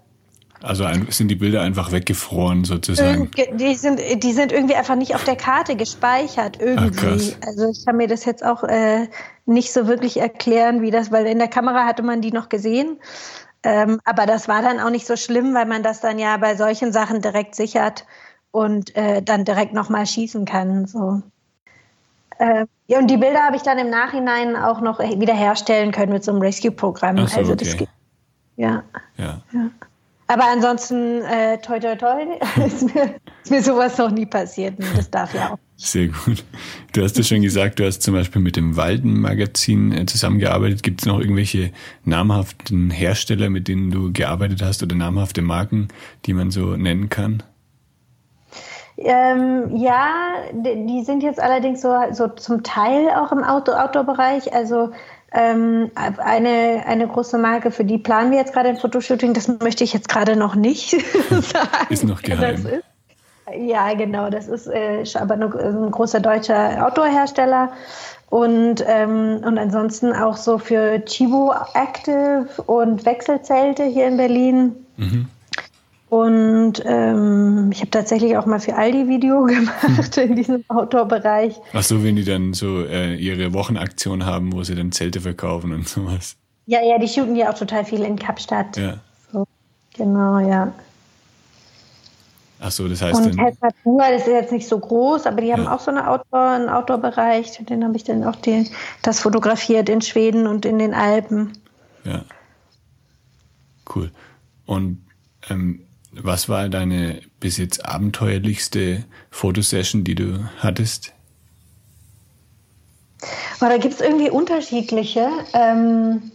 Also 0.62 0.86
sind 1.08 1.28
die 1.28 1.36
Bilder 1.36 1.62
einfach 1.62 1.90
weggefroren 1.90 2.64
sozusagen? 2.64 3.30
Die 3.54 3.74
sind, 3.74 4.00
die 4.22 4.32
sind 4.32 4.52
irgendwie 4.52 4.74
einfach 4.74 4.96
nicht 4.96 5.14
auf 5.14 5.24
der 5.24 5.36
Karte 5.36 5.74
gespeichert 5.74 6.58
irgendwie. 6.60 7.34
Ach, 7.40 7.46
also 7.46 7.70
ich 7.70 7.86
kann 7.86 7.96
mir 7.96 8.08
das 8.08 8.26
jetzt 8.26 8.44
auch 8.44 8.62
äh, 8.64 9.08
nicht 9.46 9.72
so 9.72 9.86
wirklich 9.86 10.18
erklären, 10.18 10.82
wie 10.82 10.90
das, 10.90 11.10
weil 11.10 11.26
in 11.26 11.38
der 11.38 11.48
Kamera 11.48 11.86
hatte 11.86 12.02
man 12.02 12.20
die 12.20 12.32
noch 12.32 12.50
gesehen. 12.50 12.98
Ähm, 13.62 14.00
aber 14.04 14.26
das 14.26 14.48
war 14.48 14.62
dann 14.62 14.80
auch 14.80 14.90
nicht 14.90 15.06
so 15.06 15.16
schlimm, 15.16 15.54
weil 15.54 15.66
man 15.66 15.82
das 15.82 16.00
dann 16.00 16.18
ja 16.18 16.36
bei 16.36 16.54
solchen 16.56 16.92
Sachen 16.92 17.22
direkt 17.22 17.54
sichert 17.54 18.06
und 18.50 18.94
äh, 18.96 19.22
dann 19.22 19.44
direkt 19.44 19.72
nochmal 19.72 20.06
schießen 20.06 20.44
kann. 20.44 20.86
So. 20.86 21.22
Äh, 22.38 22.66
ja, 22.86 22.98
und 22.98 23.08
die 23.08 23.18
Bilder 23.18 23.44
habe 23.44 23.56
ich 23.56 23.62
dann 23.62 23.78
im 23.78 23.90
Nachhinein 23.90 24.56
auch 24.56 24.80
noch 24.80 24.98
wiederherstellen 24.98 25.92
können 25.92 26.12
mit 26.12 26.24
so 26.24 26.32
einem 26.32 26.40
Rescue-Programm. 26.40 27.26
So, 27.26 27.38
also 27.38 27.54
das 27.54 27.74
okay. 27.74 27.88
ja. 28.56 28.82
ja. 29.16 29.42
ja. 29.52 29.70
Aber 30.30 30.44
ansonsten, 30.44 31.22
äh, 31.22 31.58
toi, 31.58 31.80
toi, 31.80 31.96
toi, 31.96 32.22
ist 32.64 32.94
mir, 32.94 33.16
ist 33.42 33.50
mir 33.50 33.62
sowas 33.64 33.98
noch 33.98 34.12
nie 34.12 34.26
passiert. 34.26 34.74
Das 34.94 35.10
darf 35.10 35.34
ja 35.34 35.54
auch. 35.54 35.58
Sehr 35.74 36.06
gut. 36.06 36.44
Du 36.92 37.02
hast 37.02 37.18
ja 37.18 37.24
schon 37.24 37.42
gesagt, 37.42 37.80
du 37.80 37.84
hast 37.84 38.00
zum 38.02 38.14
Beispiel 38.14 38.40
mit 38.40 38.54
dem 38.54 38.76
Walden-Magazin 38.76 39.90
äh, 39.90 40.06
zusammengearbeitet. 40.06 40.84
Gibt 40.84 41.00
es 41.00 41.06
noch 41.06 41.18
irgendwelche 41.18 41.72
namhaften 42.04 42.90
Hersteller, 42.90 43.50
mit 43.50 43.66
denen 43.66 43.90
du 43.90 44.12
gearbeitet 44.12 44.62
hast 44.62 44.84
oder 44.84 44.94
namhafte 44.94 45.42
Marken, 45.42 45.88
die 46.26 46.32
man 46.32 46.52
so 46.52 46.76
nennen 46.76 47.08
kann? 47.08 47.42
Ähm, 48.98 49.74
ja, 49.74 50.12
die 50.52 51.02
sind 51.02 51.24
jetzt 51.24 51.40
allerdings 51.40 51.80
so, 51.80 51.92
so 52.12 52.28
zum 52.28 52.62
Teil 52.62 53.08
auch 53.10 53.32
im 53.32 53.42
Outdoor-Bereich. 53.42 54.52
Also 54.54 54.92
ähm, 55.32 55.90
eine, 55.94 56.82
eine 56.86 57.06
große 57.06 57.38
Marke, 57.38 57.70
für 57.70 57.84
die 57.84 57.98
planen 57.98 58.30
wir 58.30 58.38
jetzt 58.38 58.52
gerade 58.52 58.68
ein 58.68 58.76
Fotoshooting. 58.76 59.32
Das 59.34 59.48
möchte 59.48 59.84
ich 59.84 59.92
jetzt 59.92 60.08
gerade 60.08 60.36
noch 60.36 60.54
nicht 60.54 60.90
sagen. 61.30 61.68
Ist 61.88 62.04
noch 62.04 62.22
geheim. 62.22 62.66
Ist. 62.66 62.84
Ja, 63.56 63.94
genau. 63.94 64.30
Das 64.30 64.48
ist 64.48 64.66
äh, 64.66 65.04
aber 65.14 65.36
nur, 65.36 65.54
ein 65.54 65.90
großer 65.90 66.20
deutscher 66.20 66.86
Outdoor-Hersteller. 66.86 67.72
Und, 68.28 68.84
ähm, 68.86 69.40
und 69.44 69.58
ansonsten 69.58 70.12
auch 70.12 70.36
so 70.36 70.58
für 70.58 71.04
Chibo 71.04 71.52
Active 71.74 72.46
und 72.66 73.04
Wechselzelte 73.04 73.84
hier 73.84 74.06
in 74.06 74.16
Berlin. 74.16 74.86
Mhm. 74.96 75.28
Und 76.10 76.82
ähm, 76.84 77.70
ich 77.72 77.80
habe 77.80 77.90
tatsächlich 77.92 78.36
auch 78.36 78.44
mal 78.44 78.58
für 78.58 78.74
Aldi 78.74 79.06
Video 79.06 79.44
gemacht 79.46 80.16
in 80.16 80.34
diesem 80.34 80.64
Outdoor-Bereich. 80.66 81.54
Ach 81.72 81.84
so, 81.84 82.02
wenn 82.02 82.16
die 82.16 82.24
dann 82.24 82.52
so 82.52 82.84
äh, 82.84 83.14
ihre 83.14 83.54
Wochenaktion 83.54 84.26
haben, 84.26 84.52
wo 84.52 84.64
sie 84.64 84.74
dann 84.74 84.90
Zelte 84.90 85.20
verkaufen 85.20 85.72
und 85.72 85.88
sowas. 85.88 86.34
Ja, 86.66 86.82
ja, 86.82 86.98
die 86.98 87.06
shooten 87.06 87.36
ja 87.36 87.50
auch 87.50 87.56
total 87.56 87.84
viel 87.84 88.02
in 88.02 88.18
Kapstadt. 88.18 88.76
Ja. 88.76 88.98
So, 89.32 89.46
genau, 89.96 90.40
ja. 90.40 90.72
Ach 92.58 92.72
so, 92.72 92.88
das 92.88 93.00
heißt 93.02 93.14
und 93.14 93.38
dann... 93.38 93.54
Natur, 93.60 94.02
das 94.10 94.22
ist 94.22 94.32
jetzt 94.32 94.52
nicht 94.52 94.66
so 94.66 94.80
groß, 94.80 95.26
aber 95.26 95.40
die 95.40 95.52
haben 95.52 95.64
ja. 95.64 95.74
auch 95.74 95.80
so 95.80 95.92
eine 95.92 96.10
Outdoor, 96.10 96.40
einen 96.40 96.68
Outdoor-Bereich. 96.68 97.64
Den 97.66 97.84
habe 97.84 97.94
ich 97.96 98.02
dann 98.02 98.24
auch 98.24 98.36
den, 98.36 98.68
das 99.02 99.20
fotografiert 99.20 99.88
in 99.88 100.00
Schweden 100.00 100.48
und 100.48 100.66
in 100.66 100.80
den 100.80 100.92
Alpen. 100.92 101.52
Ja. 102.02 102.24
Cool. 103.94 104.10
Und 104.66 105.04
ähm, 105.48 105.84
was 106.12 106.48
war 106.48 106.68
deine 106.68 107.20
bis 107.38 107.56
jetzt 107.58 107.84
abenteuerlichste 107.86 109.04
Fotosession, 109.30 110.04
die 110.04 110.14
du 110.14 110.44
hattest? 110.58 111.12
Oh, 113.60 113.66
da 113.66 113.76
gibt 113.76 113.94
es 113.94 114.00
irgendwie 114.00 114.30
unterschiedliche. 114.30 115.28
Ähm, 115.52 116.30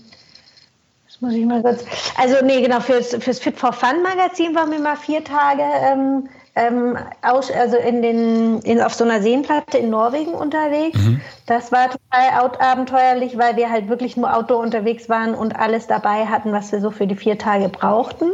das 1.07 1.19
muss 1.21 1.33
ich 1.33 1.45
mal 1.45 1.61
kurz. 1.61 1.83
Also, 2.17 2.35
nee, 2.45 2.61
genau, 2.61 2.79
fürs, 2.79 3.15
fürs 3.15 3.39
Fit 3.39 3.57
for 3.57 3.73
Fun 3.73 4.03
Magazin 4.03 4.53
waren 4.53 4.71
wir 4.71 4.79
mal 4.79 4.95
vier 4.95 5.23
Tage 5.23 5.63
ähm, 5.63 6.29
ähm, 6.55 6.97
aus, 7.21 7.51
also 7.51 7.77
in 7.77 8.01
den, 8.01 8.59
in, 8.59 8.81
auf 8.81 8.93
so 8.93 9.03
einer 9.03 9.21
Seenplatte 9.21 9.77
in 9.77 9.89
Norwegen 9.89 10.33
unterwegs. 10.33 10.99
Mhm. 10.99 11.19
Das 11.47 11.71
war 11.71 11.89
total 11.89 12.51
abenteuerlich, 12.59 13.38
weil 13.38 13.57
wir 13.57 13.69
halt 13.69 13.89
wirklich 13.89 14.15
nur 14.15 14.33
Outdoor 14.33 14.59
unterwegs 14.59 15.09
waren 15.09 15.33
und 15.33 15.55
alles 15.55 15.88
dabei 15.88 16.27
hatten, 16.27 16.53
was 16.53 16.71
wir 16.71 16.79
so 16.79 16.91
für 16.91 17.07
die 17.07 17.15
vier 17.15 17.38
Tage 17.38 17.67
brauchten 17.67 18.31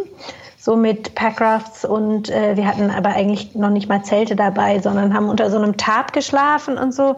so 0.62 0.76
mit 0.76 1.16
Packrafts 1.16 1.86
und 1.86 2.30
äh, 2.30 2.56
wir 2.56 2.68
hatten 2.68 2.92
aber 2.92 3.10
eigentlich 3.10 3.56
noch 3.56 3.72
nicht 3.72 3.90
mal 3.90 4.04
Zelte 4.04 4.36
dabei, 4.36 4.80
sondern 4.80 5.12
haben 5.12 5.28
unter 5.28 5.50
so 5.50 5.58
einem 5.58 5.76
Tarp 5.76 6.14
geschlafen 6.14 6.78
und 6.78 6.94
so. 6.94 7.16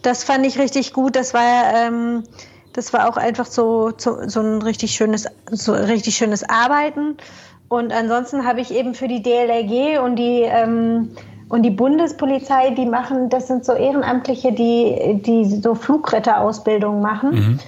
Das 0.00 0.24
fand 0.24 0.46
ich 0.46 0.58
richtig 0.58 0.94
gut. 0.94 1.14
Das 1.14 1.34
war 1.34 1.74
ähm, 1.74 2.22
das 2.72 2.94
war 2.94 3.06
auch 3.06 3.18
einfach 3.18 3.44
so, 3.44 3.92
so, 3.98 4.26
so 4.26 4.40
ein 4.40 4.62
richtig 4.62 4.92
schönes, 4.92 5.26
so 5.50 5.72
richtig 5.72 6.16
schönes 6.16 6.48
Arbeiten. 6.48 7.18
Und 7.68 7.92
ansonsten 7.92 8.46
habe 8.46 8.62
ich 8.62 8.72
eben 8.72 8.94
für 8.94 9.08
die 9.08 9.22
DLRG 9.22 10.02
und 10.02 10.16
die 10.16 10.42
ähm, 10.44 11.10
und 11.50 11.62
die 11.62 11.70
Bundespolizei, 11.70 12.70
die 12.70 12.86
machen, 12.86 13.28
das 13.28 13.46
sind 13.46 13.64
so 13.64 13.72
Ehrenamtliche, 13.72 14.52
die, 14.52 15.20
die 15.22 15.44
so 15.44 15.74
Flugretterausbildung 15.74 17.02
machen. 17.02 17.30
Mhm 17.30 17.58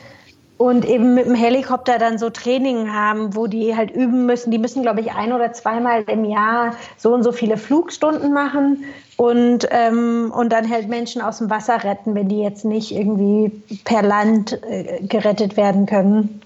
und 0.59 0.85
eben 0.85 1.15
mit 1.15 1.27
dem 1.27 1.37
Helikopter 1.37 1.99
dann 1.99 2.19
so 2.19 2.31
Training 2.31 2.93
haben, 2.93 3.37
wo 3.37 3.47
die 3.47 3.77
halt 3.77 3.93
üben 3.93 4.27
müssen. 4.27 4.51
Die 4.51 4.59
müssen, 4.59 4.83
glaube 4.83 5.01
ich, 5.01 5.13
ein 5.13 5.33
oder 5.33 5.53
zweimal 5.53 6.03
im 6.09 6.25
Jahr 6.25 6.75
so 6.97 7.15
und 7.15 7.23
so 7.23 7.31
viele 7.31 7.57
Flugstunden 7.57 8.33
machen 8.33 8.85
und, 9.17 9.69
ähm, 9.71 10.33
und 10.35 10.53
dann 10.53 10.69
halt 10.69 10.89
Menschen 10.89 11.23
aus 11.23 11.39
dem 11.39 11.49
Wasser 11.49 11.85
retten, 11.85 12.15
wenn 12.17 12.29
die 12.29 12.41
jetzt 12.41 12.65
nicht 12.65 12.91
irgendwie 12.91 13.53
per 13.85 14.03
Land 14.03 14.61
äh, 14.65 15.01
gerettet 15.03 15.57
werden 15.57 15.87
können. 15.87 16.43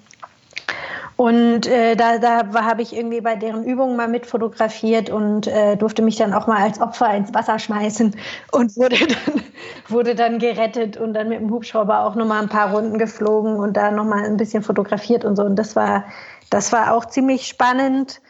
Und 1.22 1.68
äh, 1.68 1.94
da, 1.94 2.18
da 2.18 2.52
habe 2.64 2.82
ich 2.82 2.96
irgendwie 2.96 3.20
bei 3.20 3.36
deren 3.36 3.62
Übungen 3.62 3.94
mal 3.94 4.08
mit 4.08 4.26
fotografiert 4.26 5.08
und 5.08 5.46
äh, 5.46 5.76
durfte 5.76 6.02
mich 6.02 6.16
dann 6.16 6.34
auch 6.34 6.48
mal 6.48 6.60
als 6.60 6.80
Opfer 6.80 7.14
ins 7.14 7.32
Wasser 7.32 7.60
schmeißen 7.60 8.16
und 8.50 8.76
wurde 8.76 8.96
dann, 8.98 9.42
wurde 9.86 10.14
dann 10.16 10.40
gerettet 10.40 10.96
und 10.96 11.14
dann 11.14 11.28
mit 11.28 11.38
dem 11.38 11.52
Hubschrauber 11.52 12.00
auch 12.00 12.16
nochmal 12.16 12.42
ein 12.42 12.48
paar 12.48 12.74
Runden 12.74 12.98
geflogen 12.98 13.54
und 13.54 13.76
da 13.76 13.92
nochmal 13.92 14.24
ein 14.24 14.36
bisschen 14.36 14.64
fotografiert 14.64 15.24
und 15.24 15.36
so. 15.36 15.44
Und 15.44 15.54
das 15.54 15.76
war, 15.76 16.06
das 16.50 16.72
war 16.72 16.92
auch 16.92 17.04
ziemlich 17.04 17.46
spannend. 17.46 18.20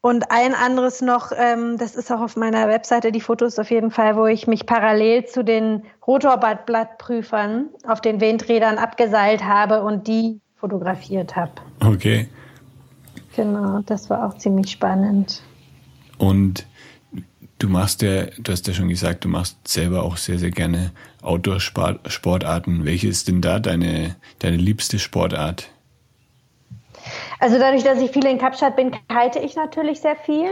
Und 0.00 0.30
ein 0.30 0.54
anderes 0.54 1.00
noch, 1.00 1.32
ähm, 1.36 1.76
das 1.76 1.96
ist 1.96 2.12
auch 2.12 2.20
auf 2.20 2.36
meiner 2.36 2.68
Webseite, 2.68 3.10
die 3.10 3.20
Fotos 3.20 3.58
auf 3.58 3.72
jeden 3.72 3.90
Fall, 3.90 4.14
wo 4.14 4.26
ich 4.26 4.46
mich 4.46 4.64
parallel 4.64 5.24
zu 5.24 5.42
den 5.42 5.82
Rotorblattprüfern 6.06 7.70
auf 7.84 8.00
den 8.00 8.20
Windrädern 8.20 8.78
abgeseilt 8.78 9.42
habe 9.42 9.82
und 9.82 10.06
die 10.06 10.40
fotografiert 10.60 11.36
habe. 11.36 11.52
Okay. 11.80 12.28
Genau, 13.36 13.80
das 13.86 14.10
war 14.10 14.26
auch 14.26 14.36
ziemlich 14.36 14.70
spannend. 14.70 15.42
Und 16.18 16.66
du 17.58 17.68
machst 17.68 18.02
ja, 18.02 18.26
du 18.26 18.52
hast 18.52 18.66
ja 18.66 18.74
schon 18.74 18.88
gesagt, 18.88 19.24
du 19.24 19.28
machst 19.28 19.56
selber 19.66 20.02
auch 20.02 20.16
sehr, 20.16 20.38
sehr 20.38 20.50
gerne 20.50 20.92
Outdoor-Sportarten. 21.22 22.84
Welche 22.84 23.08
ist 23.08 23.28
denn 23.28 23.40
da 23.40 23.60
deine, 23.60 24.16
deine 24.40 24.56
liebste 24.56 24.98
Sportart? 24.98 25.68
Also 27.38 27.58
dadurch, 27.58 27.84
dass 27.84 28.00
ich 28.00 28.10
viel 28.10 28.26
in 28.26 28.38
Kapstadt 28.38 28.76
bin, 28.76 28.90
kite 29.08 29.38
ich 29.38 29.54
natürlich 29.54 30.00
sehr 30.00 30.16
viel, 30.16 30.50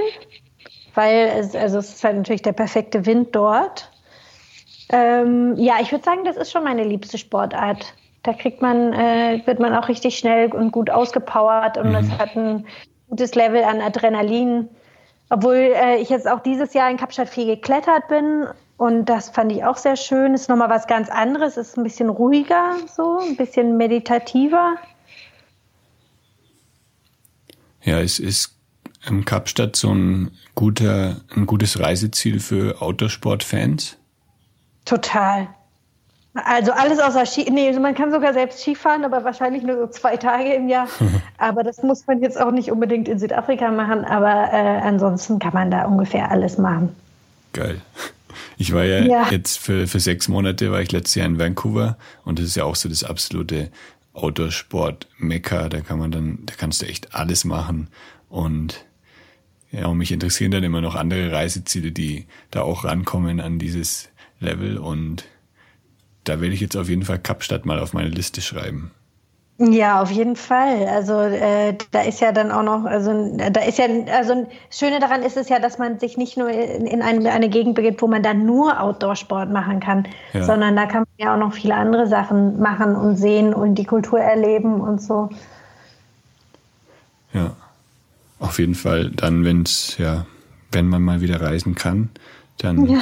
weil 0.95 1.33
es, 1.39 1.55
also 1.55 1.79
es 1.79 1.95
ist 1.95 2.05
halt 2.05 2.17
natürlich 2.17 2.43
der 2.43 2.53
perfekte 2.53 3.05
Wind 3.07 3.35
dort. 3.35 3.91
Ähm, 4.89 5.55
ja, 5.57 5.79
ich 5.81 5.91
würde 5.91 6.05
sagen, 6.05 6.25
das 6.25 6.37
ist 6.37 6.53
schon 6.53 6.63
meine 6.63 6.85
liebste 6.85 7.19
Sportart. 7.19 7.95
Da 8.27 8.33
kriegt 8.33 8.61
man, 8.61 8.93
äh, 8.93 9.41
wird 9.45 9.61
man 9.61 9.73
auch 9.73 9.89
richtig 9.89 10.19
schnell 10.19 10.53
und 10.53 10.73
gut 10.73 10.91
ausgepowert 10.91 11.79
und 11.79 11.95
es 11.95 12.09
mhm. 12.09 12.19
hat 12.19 12.37
ein 12.37 12.67
gutes 13.09 13.37
Level 13.37 13.63
an 13.63 13.81
Adrenalin. 13.81 14.69
Obwohl 15.31 15.55
äh, 15.55 15.97
ich 15.99 16.09
jetzt 16.09 16.29
auch 16.29 16.41
dieses 16.41 16.75
Jahr 16.75 16.91
in 16.91 16.97
Kapstadt 16.97 17.29
viel 17.29 17.47
geklettert 17.47 18.09
bin 18.09 18.49
und 18.79 19.05
das 19.05 19.31
fand 19.31 19.53
ich 19.53 19.65
auch 19.65 19.77
sehr 19.77 19.95
schön. 19.95 20.35
Ist 20.35 20.49
nochmal 20.49 20.69
was 20.69 20.89
ganz 20.89 21.09
anderes, 21.09 21.57
ist 21.57 21.79
ein 21.79 21.85
bisschen 21.85 22.09
ruhiger, 22.09 22.75
so 22.93 23.21
ein 23.21 23.37
bisschen 23.37 23.77
meditativer. 23.77 24.75
Ja, 27.85 28.01
es 28.01 28.19
ist 28.19 28.59
ähm, 29.07 29.25
Kapstadt 29.25 29.77
so 29.77 29.95
ein 29.95 30.33
guter, 30.57 31.21
ein 31.37 31.47
gutes 31.47 31.79
Reiseziel 31.79 32.41
für 32.41 32.83
Autosport-Fans? 32.83 33.99
Total. 34.85 35.47
Also 36.45 36.73
alles 36.73 36.99
außer 36.99 37.25
Ski. 37.27 37.51
Nee, 37.51 37.73
man 37.79 37.95
kann 37.95 38.13
sogar 38.13 38.33
selbst 38.33 38.61
Skifahren, 38.61 39.05
aber 39.05 39.25
wahrscheinlich 39.25 39.63
nur 39.63 39.77
so 39.77 39.87
zwei 39.87 40.17
Tage 40.17 40.53
im 40.53 40.69
Jahr. 40.69 40.89
aber 41.39 41.63
das 41.63 41.83
muss 41.83 42.07
man 42.07 42.23
jetzt 42.23 42.41
auch 42.41 42.51
nicht 42.51 42.71
unbedingt 42.71 43.09
in 43.09 43.19
Südafrika 43.19 43.71
machen. 43.71 44.05
Aber 44.05 44.53
äh, 44.53 44.81
ansonsten 44.83 45.39
kann 45.39 45.55
man 45.55 45.71
da 45.71 45.87
ungefähr 45.87 46.31
alles 46.31 46.59
machen. 46.59 46.95
Geil. 47.53 47.81
Ich 48.59 48.73
war 48.73 48.85
ja, 48.85 49.01
ja, 49.01 49.29
jetzt 49.31 49.59
für, 49.59 49.87
für 49.87 50.01
sechs 50.01 50.29
Monate, 50.29 50.71
war 50.73 50.81
ich 50.81 50.93
letztes 50.93 51.15
Jahr 51.15 51.27
in 51.27 51.39
Vancouver 51.39 51.97
und 52.25 52.39
das 52.39 52.47
ist 52.47 52.57
ja 52.57 52.65
auch 52.65 52.77
so 52.77 52.89
das 52.89 53.05
absolute 53.05 53.71
Outdoor-Sport-Mekka, 54.15 55.69
da 55.69 55.81
kann 55.81 55.99
man 55.99 56.11
dann, 56.11 56.39
da 56.47 56.55
kannst 56.57 56.83
du 56.83 56.87
echt 56.87 57.15
alles 57.15 57.45
machen. 57.45 57.89
Und 58.29 58.85
ja, 59.71 59.87
und 59.87 59.99
mich 59.99 60.13
interessieren 60.13 60.53
dann 60.53 60.65
immer 60.65 60.81
noch 60.81 60.95
andere 60.95 61.33
Reiseziele, 61.33 61.93
die 61.93 62.27
da 62.51 62.63
auch 62.63 62.85
rankommen 62.85 63.41
an 63.41 63.59
dieses 63.59 64.09
Level. 64.41 64.79
Und 64.79 65.25
da 66.29 66.41
werde 66.41 66.55
ich 66.55 66.61
jetzt 66.61 66.77
auf 66.77 66.89
jeden 66.89 67.05
Fall 67.05 67.19
Kapstadt 67.19 67.67
mal 67.67 67.79
auf 67.79 67.93
meine 67.93 68.09
Liste 68.09 68.41
schreiben. 68.41 68.91
Ja, 69.59 70.03
auf 70.03 70.11
jeden 70.11 70.37
Fall. 70.37 70.87
Also 70.87 71.15
äh, 71.15 71.75
da 71.91 72.03
ist 72.03 72.21
ja 72.21 72.31
dann 72.31 72.53
auch 72.53 72.63
noch, 72.63 72.85
also 72.85 73.35
da 73.39 73.63
ist 73.63 73.79
ja, 73.79 73.87
also 74.13 74.47
das 74.69 74.79
Schöne 74.79 75.01
daran 75.01 75.23
ist 75.23 75.39
es 75.39 75.49
ja, 75.49 75.59
dass 75.59 75.79
man 75.79 75.99
sich 75.99 76.19
nicht 76.19 76.37
nur 76.37 76.51
in, 76.51 76.87
in 76.87 77.01
eine, 77.01 77.33
eine 77.33 77.49
Gegend 77.49 77.75
begibt, 77.75 78.03
wo 78.03 78.07
man 78.07 78.23
dann 78.23 78.45
nur 78.45 78.79
Outdoor-Sport 78.79 79.51
machen 79.51 79.81
kann, 79.81 80.07
ja. 80.35 80.45
sondern 80.45 80.77
da 80.77 80.85
kann 80.85 81.01
man 81.01 81.27
ja 81.27 81.35
auch 81.35 81.39
noch 81.39 81.55
viele 81.55 81.75
andere 81.75 82.07
Sachen 82.07 82.61
machen 82.61 82.95
und 82.95 83.17
sehen 83.17 83.55
und 83.55 83.77
die 83.77 83.87
Kultur 83.87 84.21
erleben 84.21 84.83
und 84.83 85.01
so. 85.01 85.31
Ja, 87.33 87.57
auf 88.41 88.59
jeden 88.59 88.75
Fall. 88.75 89.11
Dann, 89.11 89.43
wenn 89.45 89.63
es 89.63 89.97
ja, 89.97 90.27
wenn 90.71 90.87
man 90.87 91.01
mal 91.01 91.23
wieder 91.23 91.41
reisen 91.41 91.75
kann, 91.75 92.11
dann, 92.59 92.85
ja. 92.85 93.01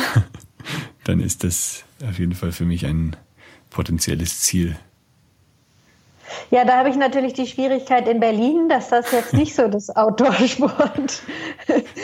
dann 1.04 1.18
ist 1.18 1.42
das 1.42 1.84
auf 2.08 2.18
jeden 2.18 2.34
Fall 2.34 2.52
für 2.52 2.64
mich 2.64 2.86
ein 2.86 3.16
potenzielles 3.70 4.40
Ziel. 4.40 4.76
Ja, 6.50 6.64
da 6.64 6.78
habe 6.78 6.88
ich 6.88 6.96
natürlich 6.96 7.34
die 7.34 7.46
Schwierigkeit 7.46 8.08
in 8.08 8.20
Berlin, 8.20 8.68
dass 8.68 8.88
das 8.88 9.10
jetzt 9.12 9.32
nicht 9.34 9.54
so 9.54 9.68
das 9.68 9.94
Outdoor-Sport. 9.94 11.22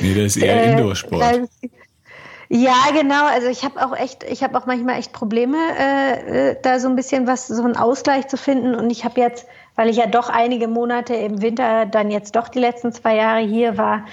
nee, 0.01 0.15
das 0.15 0.37
ist 0.37 0.43
eher 0.43 0.65
äh, 0.65 0.73
Indoor-Sport. 0.73 1.49
Ja, 2.53 2.75
genau. 2.93 3.27
Also 3.27 3.47
ich 3.47 3.65
habe 3.65 3.81
auch 3.85 3.97
echt, 3.97 4.25
ich 4.25 4.43
habe 4.43 4.59
auch 4.59 4.67
manchmal 4.67 4.99
echt 4.99 5.13
Probleme, 5.13 5.57
äh, 5.79 6.57
da 6.63 6.81
so 6.81 6.89
ein 6.89 6.97
bisschen 6.97 7.29
was, 7.29 7.47
so 7.47 7.63
einen 7.63 7.77
Ausgleich 7.77 8.27
zu 8.27 8.37
finden. 8.37 8.75
Und 8.75 8.91
ich 8.91 9.05
habe 9.05 9.21
jetzt, 9.21 9.47
weil 9.77 9.89
ich 9.89 9.99
ja 9.99 10.07
doch 10.07 10.29
einige 10.29 10.67
Monate 10.67 11.15
im 11.15 11.43
Winter 11.43 11.87
dann 11.87 12.11
jetzt 12.11 12.35
doch 12.35 12.49
die 12.49 12.59
letzten 12.59 12.93
zwei 12.93 13.15
Jahre 13.15 13.41
hier 13.41 13.79
war, 13.79 14.05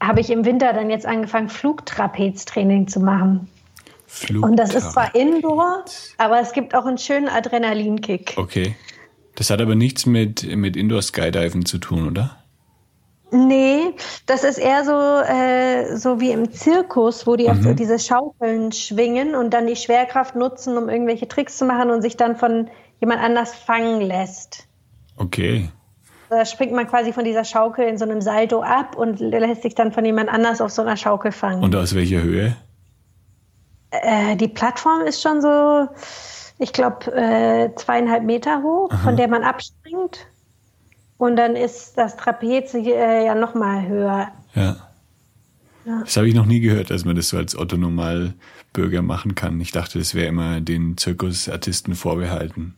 habe 0.00 0.20
ich 0.20 0.30
im 0.30 0.44
Winter 0.44 0.72
dann 0.72 0.88
jetzt 0.88 1.04
angefangen, 1.04 1.48
Flugtrapeztraining 1.48 2.86
zu 2.86 3.00
machen. 3.00 3.48
Flugtrapez. 4.06 4.50
Und 4.50 4.56
das 4.56 4.74
ist 4.74 4.92
zwar 4.92 5.14
Indoor, 5.14 5.84
aber 6.18 6.40
es 6.40 6.52
gibt 6.52 6.74
auch 6.74 6.86
einen 6.86 6.98
schönen 6.98 7.28
Adrenalinkick. 7.28 8.34
Okay. 8.36 8.76
Das 9.34 9.50
hat 9.50 9.60
aber 9.60 9.74
nichts 9.74 10.06
mit, 10.06 10.44
mit 10.56 10.76
Indoor 10.76 11.02
Skydiven 11.02 11.66
zu 11.66 11.78
tun, 11.78 12.08
oder? 12.08 12.36
Nee, 13.32 13.94
das 14.26 14.44
ist 14.44 14.58
eher 14.58 14.84
so, 14.84 14.92
äh, 14.92 15.96
so 15.96 16.20
wie 16.20 16.30
im 16.30 16.52
Zirkus, 16.52 17.26
wo 17.26 17.34
die 17.34 17.48
mhm. 17.48 17.66
auf 17.66 17.74
diese 17.74 17.98
Schaukeln 17.98 18.70
schwingen 18.70 19.34
und 19.34 19.50
dann 19.52 19.66
die 19.66 19.74
Schwerkraft 19.74 20.36
nutzen, 20.36 20.78
um 20.78 20.88
irgendwelche 20.88 21.26
Tricks 21.26 21.58
zu 21.58 21.64
machen 21.64 21.90
und 21.90 22.00
sich 22.00 22.16
dann 22.16 22.36
von 22.36 22.70
jemand 23.00 23.20
anders 23.20 23.52
fangen 23.52 24.00
lässt. 24.00 24.68
Okay. 25.16 25.68
Da 26.30 26.44
springt 26.44 26.72
man 26.72 26.86
quasi 26.86 27.12
von 27.12 27.24
dieser 27.24 27.44
Schaukel 27.44 27.88
in 27.88 27.98
so 27.98 28.04
einem 28.04 28.20
Salto 28.20 28.62
ab 28.62 28.96
und 28.96 29.18
lässt 29.18 29.62
sich 29.62 29.74
dann 29.74 29.90
von 29.90 30.04
jemand 30.04 30.28
anders 30.28 30.60
auf 30.60 30.70
so 30.70 30.82
einer 30.82 30.96
Schaukel 30.96 31.32
fangen. 31.32 31.62
Und 31.62 31.74
aus 31.74 31.94
welcher 31.94 32.22
Höhe? 32.22 32.56
Äh, 34.02 34.36
die 34.36 34.48
Plattform 34.48 35.02
ist 35.02 35.22
schon 35.22 35.40
so 35.40 35.88
ich 36.58 36.72
glaube, 36.72 37.12
äh, 37.12 37.74
zweieinhalb 37.74 38.24
Meter 38.24 38.62
hoch, 38.62 38.90
Aha. 38.90 38.98
von 38.98 39.16
der 39.16 39.28
man 39.28 39.42
abspringt. 39.42 40.26
Und 41.18 41.36
dann 41.36 41.56
ist 41.56 41.96
das 41.96 42.16
Trapez 42.16 42.74
äh, 42.74 43.24
ja 43.24 43.34
noch 43.34 43.54
mal 43.54 43.86
höher. 43.86 44.28
Ja. 44.54 44.76
ja. 45.84 46.00
Das 46.00 46.16
habe 46.16 46.28
ich 46.28 46.34
noch 46.34 46.46
nie 46.46 46.60
gehört, 46.60 46.90
dass 46.90 47.04
man 47.04 47.16
das 47.16 47.28
so 47.28 47.36
als 47.36 47.56
Otto-Normalbürger 47.56 49.02
machen 49.02 49.34
kann. 49.34 49.60
Ich 49.60 49.72
dachte, 49.72 49.98
das 49.98 50.14
wäre 50.14 50.26
immer 50.26 50.60
den 50.60 50.96
Zirkusartisten 50.96 51.94
vorbehalten. 51.94 52.74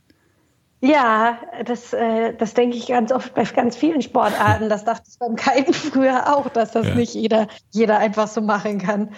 Ja, 0.83 1.39
das, 1.65 1.95
äh, 1.95 2.35
das 2.35 2.55
denke 2.55 2.77
ich 2.77 2.87
ganz 2.87 3.11
oft 3.11 3.35
bei 3.35 3.45
ganz 3.45 3.77
vielen 3.77 4.03
Sportarten. 4.03 4.69
Das 4.69 4.85
dachte 4.85 5.05
ich 5.11 5.19
beim 5.19 5.35
Kiten 5.35 5.73
früher 5.73 6.35
auch, 6.35 6.49
dass 6.51 6.73
das 6.73 6.87
ja. 6.87 6.95
nicht 6.95 7.15
jeder, 7.15 7.49
jeder 7.73 7.99
einfach 7.99 8.29
so 8.29 8.43
machen 8.43 8.79
kann. 8.79 9.11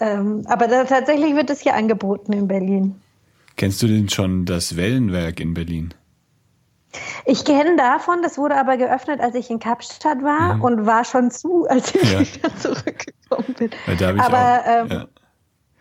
Ähm, 0.00 0.42
aber 0.46 0.68
da, 0.68 0.84
tatsächlich 0.84 1.34
wird 1.34 1.50
es 1.50 1.60
hier 1.60 1.74
angeboten 1.74 2.32
in 2.32 2.48
Berlin. 2.48 2.96
Kennst 3.56 3.82
du 3.82 3.88
denn 3.88 4.08
schon 4.08 4.44
das 4.44 4.76
Wellenwerk 4.76 5.40
in 5.40 5.54
Berlin? 5.54 5.94
Ich 7.26 7.44
kenne 7.44 7.76
davon, 7.76 8.22
das 8.22 8.38
wurde 8.38 8.56
aber 8.56 8.76
geöffnet, 8.76 9.20
als 9.20 9.34
ich 9.34 9.50
in 9.50 9.58
Kapstadt 9.58 10.22
war 10.22 10.54
mhm. 10.54 10.62
und 10.62 10.86
war 10.86 11.04
schon 11.04 11.30
zu, 11.30 11.66
als 11.68 11.94
ich 11.94 12.12
ja. 12.12 12.20
wieder 12.34 12.56
zurückgekommen 12.56 13.54
bin. 13.58 13.70
Ja, 13.86 13.94
da 13.94 14.14
ich 14.14 14.20
aber 14.20 14.60
auch, 14.60 14.66
ähm, 14.66 15.06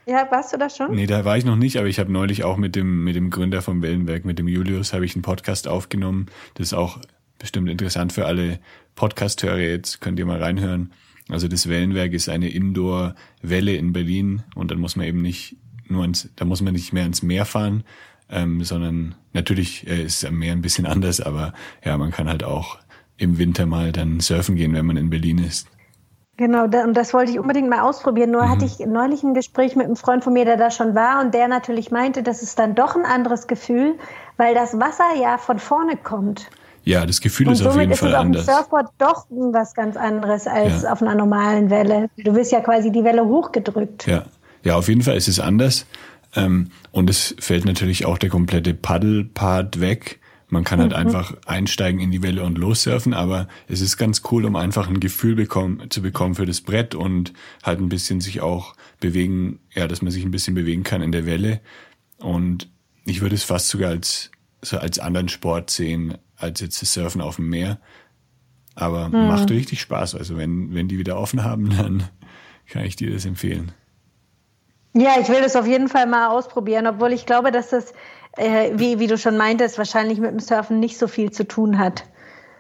ja. 0.05 0.17
ja. 0.17 0.31
warst 0.31 0.53
du 0.53 0.57
da 0.57 0.69
schon? 0.69 0.91
Nee, 0.91 1.05
da 1.05 1.23
war 1.23 1.37
ich 1.37 1.45
noch 1.45 1.55
nicht, 1.55 1.77
aber 1.77 1.87
ich 1.87 1.99
habe 1.99 2.11
neulich 2.11 2.43
auch 2.43 2.57
mit 2.57 2.75
dem, 2.75 3.03
mit 3.03 3.15
dem 3.15 3.29
Gründer 3.29 3.61
vom 3.61 3.81
Wellenwerk, 3.81 4.25
mit 4.25 4.39
dem 4.39 4.47
Julius, 4.47 4.91
habe 4.93 5.05
ich 5.05 5.15
einen 5.15 5.21
Podcast 5.21 5.67
aufgenommen. 5.67 6.25
Das 6.55 6.67
ist 6.67 6.73
auch 6.73 6.99
bestimmt 7.39 7.69
interessant 7.69 8.11
für 8.11 8.25
alle 8.25 8.59
Podcast-Hörer. 8.95 9.59
Jetzt 9.59 10.01
könnt 10.01 10.19
ihr 10.19 10.25
mal 10.25 10.41
reinhören. 10.41 10.91
Also 11.29 11.47
das 11.47 11.67
Wellenwerk 11.67 12.13
ist 12.13 12.29
eine 12.29 12.49
Indoor-Welle 12.49 13.75
in 13.75 13.93
Berlin 13.93 14.43
und 14.55 14.71
dann 14.71 14.79
muss 14.79 14.95
man 14.95 15.05
eben 15.05 15.21
nicht 15.21 15.57
nur 15.87 16.05
ins, 16.05 16.29
da 16.35 16.45
muss 16.45 16.61
man 16.61 16.73
nicht 16.73 16.93
mehr 16.93 17.05
ins 17.05 17.21
Meer 17.21 17.45
fahren, 17.45 17.83
ähm, 18.29 18.63
sondern 18.63 19.15
natürlich 19.33 19.87
äh, 19.87 20.03
ist 20.03 20.25
am 20.25 20.37
Meer 20.37 20.53
ein 20.53 20.61
bisschen 20.61 20.85
anders, 20.87 21.21
aber 21.21 21.53
ja, 21.83 21.97
man 21.97 22.11
kann 22.11 22.29
halt 22.29 22.43
auch 22.43 22.77
im 23.17 23.37
Winter 23.37 23.65
mal 23.65 23.91
dann 23.91 24.19
surfen 24.19 24.55
gehen, 24.55 24.73
wenn 24.73 24.85
man 24.85 24.97
in 24.97 25.09
Berlin 25.09 25.39
ist. 25.39 25.67
Genau, 26.37 26.65
und 26.65 26.93
das 26.93 27.15
wollte 27.15 27.31
ich 27.31 27.39
unbedingt 27.39 27.67
mal 27.67 27.81
ausprobieren. 27.81 28.29
Nur 28.29 28.43
mhm. 28.43 28.49
hatte 28.49 28.65
ich 28.65 28.77
neulich 28.79 29.23
ein 29.23 29.33
Gespräch 29.33 29.75
mit 29.75 29.87
einem 29.87 29.95
Freund 29.95 30.23
von 30.23 30.33
mir, 30.33 30.45
der 30.45 30.55
da 30.55 30.69
schon 30.69 30.93
war 30.93 31.19
und 31.19 31.33
der 31.33 31.47
natürlich 31.47 31.89
meinte, 31.89 32.21
das 32.21 32.43
ist 32.43 32.59
dann 32.59 32.75
doch 32.75 32.95
ein 32.95 33.05
anderes 33.05 33.47
Gefühl, 33.47 33.95
weil 34.37 34.53
das 34.53 34.79
Wasser 34.79 35.15
ja 35.19 35.39
von 35.39 35.57
vorne 35.57 35.97
kommt. 35.97 36.47
Ja, 36.87 37.05
das 37.05 37.19
Gefühl 37.19 37.47
und 37.47 37.53
ist 37.53 37.65
auf 37.65 37.77
jeden 37.77 37.95
Fall 37.95 38.15
anders. 38.15 38.43
Ist 38.43 38.49
auf 38.49 38.55
dem 38.55 38.61
Surfboard 38.61 38.93
doch 38.97 39.27
was 39.29 39.73
ganz 39.73 39.97
anderes 39.97 40.47
als 40.47 40.83
ja. 40.83 40.93
auf 40.93 41.01
einer 41.01 41.15
normalen 41.15 41.69
Welle. 41.69 42.09
Du 42.15 42.33
wirst 42.33 42.53
ja 42.53 42.61
quasi 42.61 42.93
die 42.93 43.03
Welle 43.03 43.25
hochgedrückt. 43.25 44.07
Ja, 44.07 44.23
ja, 44.63 44.77
auf 44.77 44.87
jeden 44.87 45.01
Fall 45.01 45.17
ist 45.17 45.27
es 45.27 45.41
anders. 45.41 45.85
Ähm, 46.33 46.71
und 46.91 47.09
es 47.09 47.35
fällt 47.39 47.65
natürlich 47.65 48.05
auch 48.05 48.17
der 48.17 48.29
komplette 48.29 48.73
Paddelpart 48.73 49.81
weg, 49.81 50.21
Man 50.49 50.63
kann 50.63 50.79
halt 50.79 50.91
mhm. 50.91 50.97
einfach 50.97 51.35
einsteigen 51.45 51.99
in 51.99 52.11
die 52.11 52.23
Welle 52.23 52.43
und 52.43 52.57
lossurfen, 52.57 53.13
aber 53.13 53.49
es 53.67 53.81
ist 53.81 53.97
ganz 53.97 54.21
cool, 54.31 54.45
um 54.45 54.55
einfach 54.55 54.87
ein 54.87 55.01
Gefühl 55.01 55.35
bekommen, 55.35 55.89
zu 55.89 56.01
bekommen 56.01 56.35
für 56.35 56.45
das 56.45 56.61
Brett 56.61 56.95
und 56.95 57.33
halt 57.63 57.81
ein 57.81 57.89
bisschen 57.89 58.21
sich 58.21 58.39
auch 58.39 58.75
bewegen, 59.01 59.59
ja, 59.73 59.87
dass 59.89 60.01
man 60.01 60.11
sich 60.11 60.23
ein 60.23 60.31
bisschen 60.31 60.55
bewegen 60.55 60.83
kann 60.83 61.01
in 61.01 61.11
der 61.11 61.25
Welle. 61.25 61.59
Und 62.17 62.69
ich 63.03 63.19
würde 63.19 63.35
es 63.35 63.43
fast 63.43 63.67
sogar 63.67 63.89
als, 63.89 64.31
so 64.61 64.77
als 64.77 64.99
anderen 64.99 65.27
Sport 65.27 65.69
sehen, 65.69 66.17
als 66.37 66.59
jetzt 66.61 66.81
das 66.81 66.93
Surfen 66.93 67.21
auf 67.21 67.37
dem 67.37 67.49
Meer. 67.49 67.79
Aber 68.75 69.09
mhm. 69.09 69.27
macht 69.27 69.49
richtig 69.49 69.81
Spaß. 69.81 70.15
Also 70.15 70.37
wenn, 70.37 70.73
wenn 70.73 70.87
die 70.87 70.99
wieder 70.99 71.17
offen 71.17 71.43
haben, 71.43 71.69
dann 71.77 72.03
kann 72.69 72.85
ich 72.85 72.95
dir 72.95 73.11
das 73.11 73.25
empfehlen. 73.25 73.71
Ja, 74.93 75.15
ich 75.21 75.29
will 75.29 75.41
das 75.41 75.55
auf 75.55 75.67
jeden 75.67 75.89
Fall 75.89 76.07
mal 76.07 76.27
ausprobieren, 76.27 76.87
obwohl 76.87 77.13
ich 77.13 77.25
glaube, 77.25 77.51
dass 77.51 77.69
das, 77.69 77.93
äh, 78.35 78.71
wie, 78.75 78.99
wie 78.99 79.07
du 79.07 79.17
schon 79.17 79.37
meintest, 79.37 79.77
wahrscheinlich 79.77 80.19
mit 80.19 80.31
dem 80.31 80.39
Surfen 80.39 80.79
nicht 80.79 80.97
so 80.97 81.07
viel 81.07 81.31
zu 81.31 81.47
tun 81.47 81.77
hat. 81.77 82.05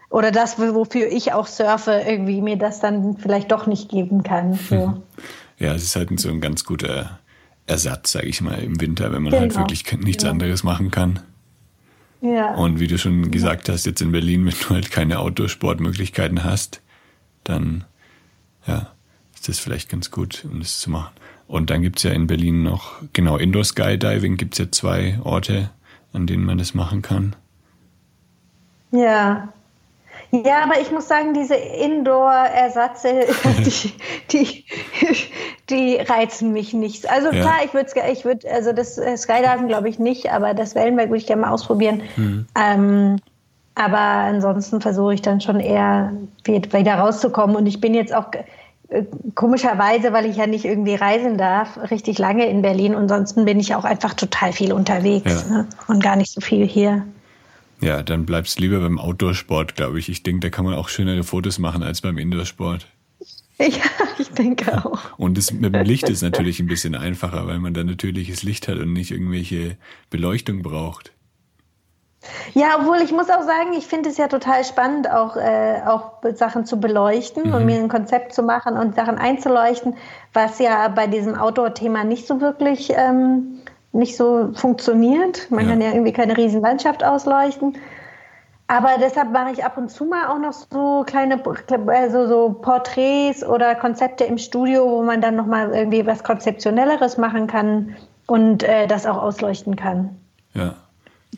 Oder 0.09 0.31
das, 0.31 0.57
wofür 0.57 1.07
ich 1.11 1.33
auch 1.33 1.47
surfe, 1.47 2.03
irgendwie 2.07 2.41
mir 2.41 2.57
das 2.57 2.79
dann 2.79 3.17
vielleicht 3.17 3.51
doch 3.51 3.67
nicht 3.67 3.89
geben 3.89 4.23
kann. 4.23 4.53
So. 4.53 5.01
Ja, 5.59 5.73
es 5.73 5.81
ist 5.81 5.95
halt 5.95 6.19
so 6.19 6.29
ein 6.29 6.39
ganz 6.39 6.65
guter 6.65 7.17
Ersatz, 7.65 8.11
sage 8.11 8.27
ich 8.27 8.41
mal, 8.41 8.59
im 8.59 8.79
Winter, 8.79 9.11
wenn 9.11 9.23
man 9.23 9.33
halt 9.33 9.49
genau. 9.49 9.55
halt 9.55 9.71
wirklich 9.71 10.05
nichts 10.05 10.23
ja. 10.23 10.29
anderes 10.29 10.63
machen 10.63 10.91
kann. 10.91 11.19
Ja. 12.21 12.55
Und 12.55 12.79
wie 12.79 12.87
du 12.87 12.97
schon 12.97 13.29
gesagt 13.31 13.69
hast, 13.69 13.85
jetzt 13.85 14.01
in 14.01 14.11
Berlin, 14.11 14.45
wenn 14.45 14.53
du 14.53 14.69
halt 14.69 14.91
keine 14.91 15.19
Outdoor-Sportmöglichkeiten 15.19 16.43
hast, 16.43 16.81
dann 17.43 17.83
ja, 18.65 18.91
ist 19.35 19.47
das 19.47 19.59
vielleicht 19.59 19.89
ganz 19.89 20.11
gut, 20.11 20.45
um 20.51 20.59
das 20.59 20.79
zu 20.79 20.89
machen. 20.89 21.13
Und 21.47 21.69
dann 21.69 21.81
gibt's 21.81 22.03
ja 22.03 22.11
in 22.11 22.27
Berlin 22.27 22.63
noch, 22.63 22.95
genau, 23.13 23.37
Indoor 23.37 23.63
Skydiving 23.63 24.35
gibt's 24.35 24.57
ja 24.57 24.71
zwei 24.71 25.19
Orte, 25.23 25.69
an 26.11 26.27
denen 26.27 26.43
man 26.43 26.57
das 26.57 26.73
machen 26.73 27.01
kann. 27.01 27.35
Ja. 28.91 29.53
Ja, 30.31 30.63
aber 30.63 30.79
ich 30.81 30.91
muss 30.91 31.07
sagen, 31.07 31.33
diese 31.33 31.55
Indoor-Ersatze, 31.55 33.27
die, 33.65 33.93
die, 34.31 34.65
die 35.69 35.95
reizen 35.95 36.51
mich 36.51 36.73
nicht. 36.73 37.09
Also 37.09 37.31
ja. 37.31 37.41
klar, 37.41 37.55
ich 37.63 37.73
würde, 37.73 37.91
ich 38.11 38.25
würd, 38.25 38.45
also 38.45 38.73
das 38.73 38.97
äh, 38.97 39.15
Skydiving 39.17 39.67
glaube 39.67 39.89
ich 39.89 39.99
nicht, 39.99 40.31
aber 40.31 40.53
das 40.53 40.75
Wellenberg 40.75 41.09
würde 41.09 41.19
ich 41.19 41.27
gerne 41.27 41.43
mal 41.43 41.51
ausprobieren. 41.51 42.01
Mhm. 42.17 42.45
Ähm, 42.59 43.15
aber 43.75 43.97
ansonsten 43.97 44.81
versuche 44.81 45.13
ich 45.13 45.21
dann 45.21 45.39
schon 45.39 45.59
eher 45.59 46.11
wieder 46.45 46.95
rauszukommen. 46.95 47.55
Und 47.55 47.67
ich 47.67 47.79
bin 47.79 47.93
jetzt 47.93 48.13
auch 48.13 48.31
äh, 48.89 49.03
komischerweise, 49.35 50.13
weil 50.13 50.25
ich 50.25 50.37
ja 50.37 50.47
nicht 50.47 50.65
irgendwie 50.65 50.95
reisen 50.95 51.37
darf, 51.37 51.77
richtig 51.91 52.17
lange 52.17 52.47
in 52.47 52.63
Berlin. 52.63 52.95
Und 52.95 53.03
ansonsten 53.03 53.45
bin 53.45 53.59
ich 53.59 53.75
auch 53.75 53.85
einfach 53.85 54.13
total 54.15 54.51
viel 54.51 54.73
unterwegs 54.73 55.45
ja. 55.47 55.57
ne? 55.57 55.67
und 55.87 56.01
gar 56.01 56.15
nicht 56.15 56.31
so 56.31 56.41
viel 56.41 56.65
hier. 56.65 57.05
Ja, 57.79 58.01
dann 58.01 58.25
bleibst 58.25 58.57
du 58.57 58.63
lieber 58.63 58.79
beim 58.79 58.99
Outdoor-Sport, 58.99 59.75
glaube 59.75 59.99
ich. 59.99 60.09
Ich 60.09 60.23
denke, 60.23 60.41
da 60.41 60.49
kann 60.49 60.65
man 60.65 60.73
auch 60.73 60.89
schönere 60.89 61.23
Fotos 61.23 61.59
machen 61.59 61.83
als 61.83 62.01
beim 62.01 62.17
Indoor-Sport. 62.17 62.87
Ja, 63.59 63.67
ich 64.19 64.29
denke 64.29 64.85
auch. 64.85 65.17
Und 65.17 65.37
das 65.37 65.51
mit 65.51 65.73
dem 65.73 65.83
Licht 65.83 66.09
ist 66.09 66.21
natürlich 66.21 66.59
ein 66.59 66.67
bisschen 66.67 66.95
einfacher, 66.95 67.47
weil 67.47 67.59
man 67.59 67.73
da 67.73 67.83
natürliches 67.83 68.43
Licht 68.43 68.67
hat 68.67 68.77
und 68.77 68.93
nicht 68.93 69.11
irgendwelche 69.11 69.77
Beleuchtung 70.09 70.61
braucht. 70.61 71.13
Ja, 72.53 72.77
obwohl 72.79 72.97
ich 72.97 73.11
muss 73.11 73.29
auch 73.29 73.43
sagen, 73.43 73.73
ich 73.77 73.85
finde 73.85 74.09
es 74.09 74.17
ja 74.17 74.27
total 74.27 74.63
spannend, 74.63 75.09
auch, 75.09 75.37
äh, 75.37 75.81
auch 75.85 76.13
Sachen 76.33 76.65
zu 76.65 76.79
beleuchten 76.79 77.49
mhm. 77.49 77.53
und 77.53 77.65
mir 77.65 77.77
ein 77.77 77.89
Konzept 77.89 78.33
zu 78.33 78.43
machen 78.43 78.75
und 78.75 78.95
Sachen 78.95 79.17
einzuleuchten, 79.17 79.95
was 80.33 80.59
ja 80.59 80.87
bei 80.89 81.07
diesem 81.07 81.35
Outdoor-Thema 81.35 82.03
nicht 82.03 82.27
so 82.27 82.41
wirklich 82.41 82.91
ähm, 82.95 83.56
nicht 83.91 84.15
so 84.17 84.51
funktioniert. 84.53 85.49
Man 85.49 85.65
ja. 85.65 85.71
kann 85.71 85.81
ja 85.81 85.91
irgendwie 85.91 86.13
keine 86.13 86.37
riesen 86.37 86.61
Landschaft 86.61 87.03
ausleuchten. 87.03 87.77
Aber 88.67 88.89
deshalb 88.99 89.31
mache 89.31 89.51
ich 89.51 89.63
ab 89.63 89.77
und 89.77 89.89
zu 89.89 90.05
mal 90.05 90.27
auch 90.27 90.39
noch 90.39 90.51
so 90.51 91.05
kleine 91.05 91.41
also 91.87 92.27
so 92.27 92.53
Porträts 92.61 93.43
oder 93.43 93.75
Konzepte 93.75 94.25
im 94.25 94.37
Studio, 94.37 94.89
wo 94.89 95.03
man 95.03 95.21
dann 95.21 95.37
nochmal 95.37 95.73
irgendwie 95.73 96.05
was 96.05 96.23
Konzeptionelleres 96.23 97.17
machen 97.17 97.47
kann 97.47 97.95
und 98.25 98.63
äh, 98.63 98.87
das 98.87 99.05
auch 99.05 99.21
ausleuchten 99.21 99.77
kann. 99.77 100.17
Ja 100.53 100.73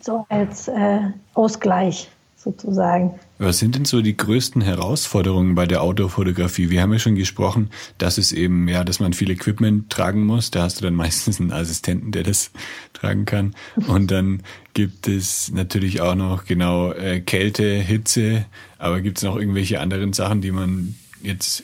so 0.01 0.25
als 0.29 0.67
äh, 0.67 0.99
Ausgleich 1.33 2.09
sozusagen. 2.39 3.19
Was 3.37 3.59
sind 3.59 3.75
denn 3.75 3.85
so 3.85 4.01
die 4.01 4.15
größten 4.15 4.61
Herausforderungen 4.61 5.55
bei 5.55 5.65
der 5.65 5.81
Outdoor-Fotografie? 5.81 6.69
Wir 6.69 6.81
haben 6.81 6.93
ja 6.93 6.99
schon 6.99 7.15
gesprochen, 7.15 7.69
dass 7.97 8.17
es 8.17 8.31
eben, 8.31 8.67
ja, 8.67 8.83
dass 8.83 8.99
man 8.99 9.13
viel 9.13 9.29
Equipment 9.29 9.89
tragen 9.89 10.25
muss. 10.25 10.49
Da 10.49 10.63
hast 10.63 10.79
du 10.79 10.85
dann 10.85 10.95
meistens 10.95 11.39
einen 11.39 11.51
Assistenten, 11.51 12.11
der 12.11 12.23
das 12.23 12.51
tragen 12.93 13.25
kann. 13.25 13.55
Und 13.87 14.09
dann 14.11 14.41
gibt 14.73 15.07
es 15.07 15.51
natürlich 15.51 16.01
auch 16.01 16.15
noch 16.15 16.45
genau 16.45 16.93
äh, 16.93 17.19
Kälte, 17.19 17.63
Hitze. 17.75 18.45
Aber 18.77 19.01
gibt 19.01 19.17
es 19.17 19.23
noch 19.23 19.35
irgendwelche 19.35 19.81
anderen 19.81 20.13
Sachen, 20.13 20.41
die 20.41 20.51
man 20.51 20.95
jetzt 21.21 21.63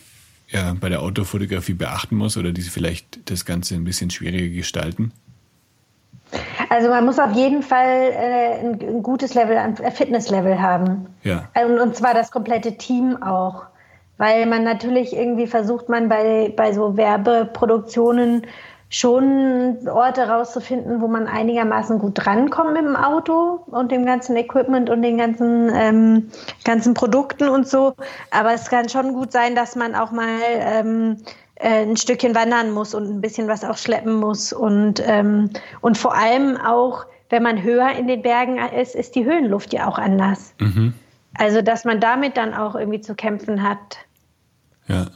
ja, 0.49 0.73
bei 0.73 0.89
der 0.89 1.01
Outdoor-Fotografie 1.01 1.73
beachten 1.73 2.15
muss 2.15 2.37
oder 2.37 2.51
die 2.51 2.61
vielleicht 2.61 3.29
das 3.29 3.45
Ganze 3.45 3.75
ein 3.75 3.85
bisschen 3.85 4.09
schwieriger 4.09 4.53
gestalten? 4.53 5.11
Also 6.69 6.89
man 6.89 7.05
muss 7.05 7.19
auf 7.19 7.31
jeden 7.31 7.63
Fall 7.63 8.11
äh, 8.11 8.59
ein, 8.59 8.79
ein, 8.81 9.03
gutes 9.03 9.33
Level 9.33 9.55
äh, 9.55 9.91
Fitnesslevel 9.91 10.61
haben. 10.61 11.07
Ja. 11.23 11.43
Und, 11.65 11.79
und 11.79 11.95
zwar 11.95 12.13
das 12.13 12.31
komplette 12.31 12.77
Team 12.77 13.21
auch. 13.21 13.65
Weil 14.17 14.45
man 14.45 14.63
natürlich 14.63 15.13
irgendwie 15.15 15.47
versucht 15.47 15.89
man 15.89 16.07
bei, 16.07 16.53
bei 16.55 16.71
so 16.71 16.95
Werbeproduktionen 16.95 18.47
schon 18.89 19.77
Orte 19.89 20.29
rauszufinden, 20.29 21.01
wo 21.01 21.07
man 21.07 21.27
einigermaßen 21.27 21.99
gut 21.99 22.13
drankommt 22.15 22.73
mit 22.73 22.85
dem 22.85 22.95
Auto 22.95 23.63
und 23.67 23.91
dem 23.91 24.05
ganzen 24.05 24.37
Equipment 24.37 24.89
und 24.89 25.01
den 25.01 25.17
ganzen, 25.17 25.69
ähm, 25.73 26.29
ganzen 26.63 26.93
Produkten 26.93 27.49
und 27.49 27.67
so. 27.67 27.93
Aber 28.31 28.53
es 28.53 28.69
kann 28.69 28.87
schon 28.87 29.13
gut 29.13 29.31
sein, 29.31 29.55
dass 29.55 29.75
man 29.75 29.95
auch 29.95 30.11
mal 30.11 30.39
ähm, 30.59 31.17
äh, 31.17 31.44
ein 31.59 31.95
Stückchen 31.97 32.35
wandern 32.35 32.71
muss 32.71 32.93
und 32.93 33.05
ein 33.05 33.21
bisschen 33.21 33.47
was 33.47 33.63
auch 33.63 33.77
schleppen 33.77 34.15
muss. 34.15 34.53
Und, 34.53 35.01
ähm, 35.05 35.49
und 35.81 35.97
vor 35.97 36.15
allem 36.15 36.57
auch, 36.57 37.05
wenn 37.29 37.43
man 37.43 37.63
höher 37.63 37.91
in 37.91 38.07
den 38.07 38.21
Bergen 38.21 38.57
ist, 38.57 38.95
ist 38.95 39.15
die 39.15 39.25
Höhenluft 39.25 39.73
ja 39.73 39.87
auch 39.87 39.97
anders. 39.97 40.53
Mhm. 40.59 40.93
Also, 41.33 41.61
dass 41.61 41.85
man 41.85 41.99
damit 41.99 42.37
dann 42.37 42.53
auch 42.53 42.75
irgendwie 42.75 43.01
zu 43.01 43.15
kämpfen 43.15 43.63
hat. 43.63 43.97
Ja. 44.87 45.07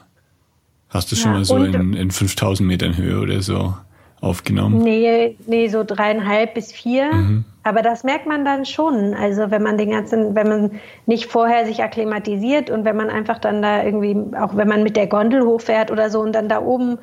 Hast 0.89 1.11
du 1.11 1.15
schon 1.15 1.31
ja, 1.31 1.37
mal 1.37 1.45
so 1.45 1.57
in, 1.57 1.93
in 1.93 2.11
5000 2.11 2.67
Metern 2.67 2.97
Höhe 2.97 3.19
oder 3.19 3.41
so 3.41 3.75
aufgenommen? 4.21 4.79
Nee, 4.79 5.37
nee, 5.47 5.67
so 5.67 5.83
dreieinhalb 5.83 6.53
bis 6.53 6.71
vier. 6.71 7.13
Mhm. 7.13 7.45
Aber 7.63 7.81
das 7.81 8.03
merkt 8.03 8.25
man 8.25 8.45
dann 8.45 8.65
schon. 8.65 9.13
Also 9.13 9.51
wenn 9.51 9.61
man 9.61 9.77
den 9.77 9.91
ganzen, 9.91 10.35
wenn 10.35 10.47
man 10.47 10.71
nicht 11.05 11.25
vorher 11.25 11.65
sich 11.65 11.83
akklimatisiert 11.83 12.69
und 12.69 12.85
wenn 12.85 12.95
man 12.95 13.09
einfach 13.09 13.37
dann 13.37 13.61
da 13.61 13.83
irgendwie, 13.83 14.15
auch 14.37 14.55
wenn 14.55 14.67
man 14.67 14.83
mit 14.83 14.95
der 14.95 15.07
Gondel 15.07 15.45
hochfährt 15.45 15.91
oder 15.91 16.09
so 16.09 16.19
und 16.21 16.33
dann 16.33 16.49
da 16.49 16.61
oben 16.61 16.97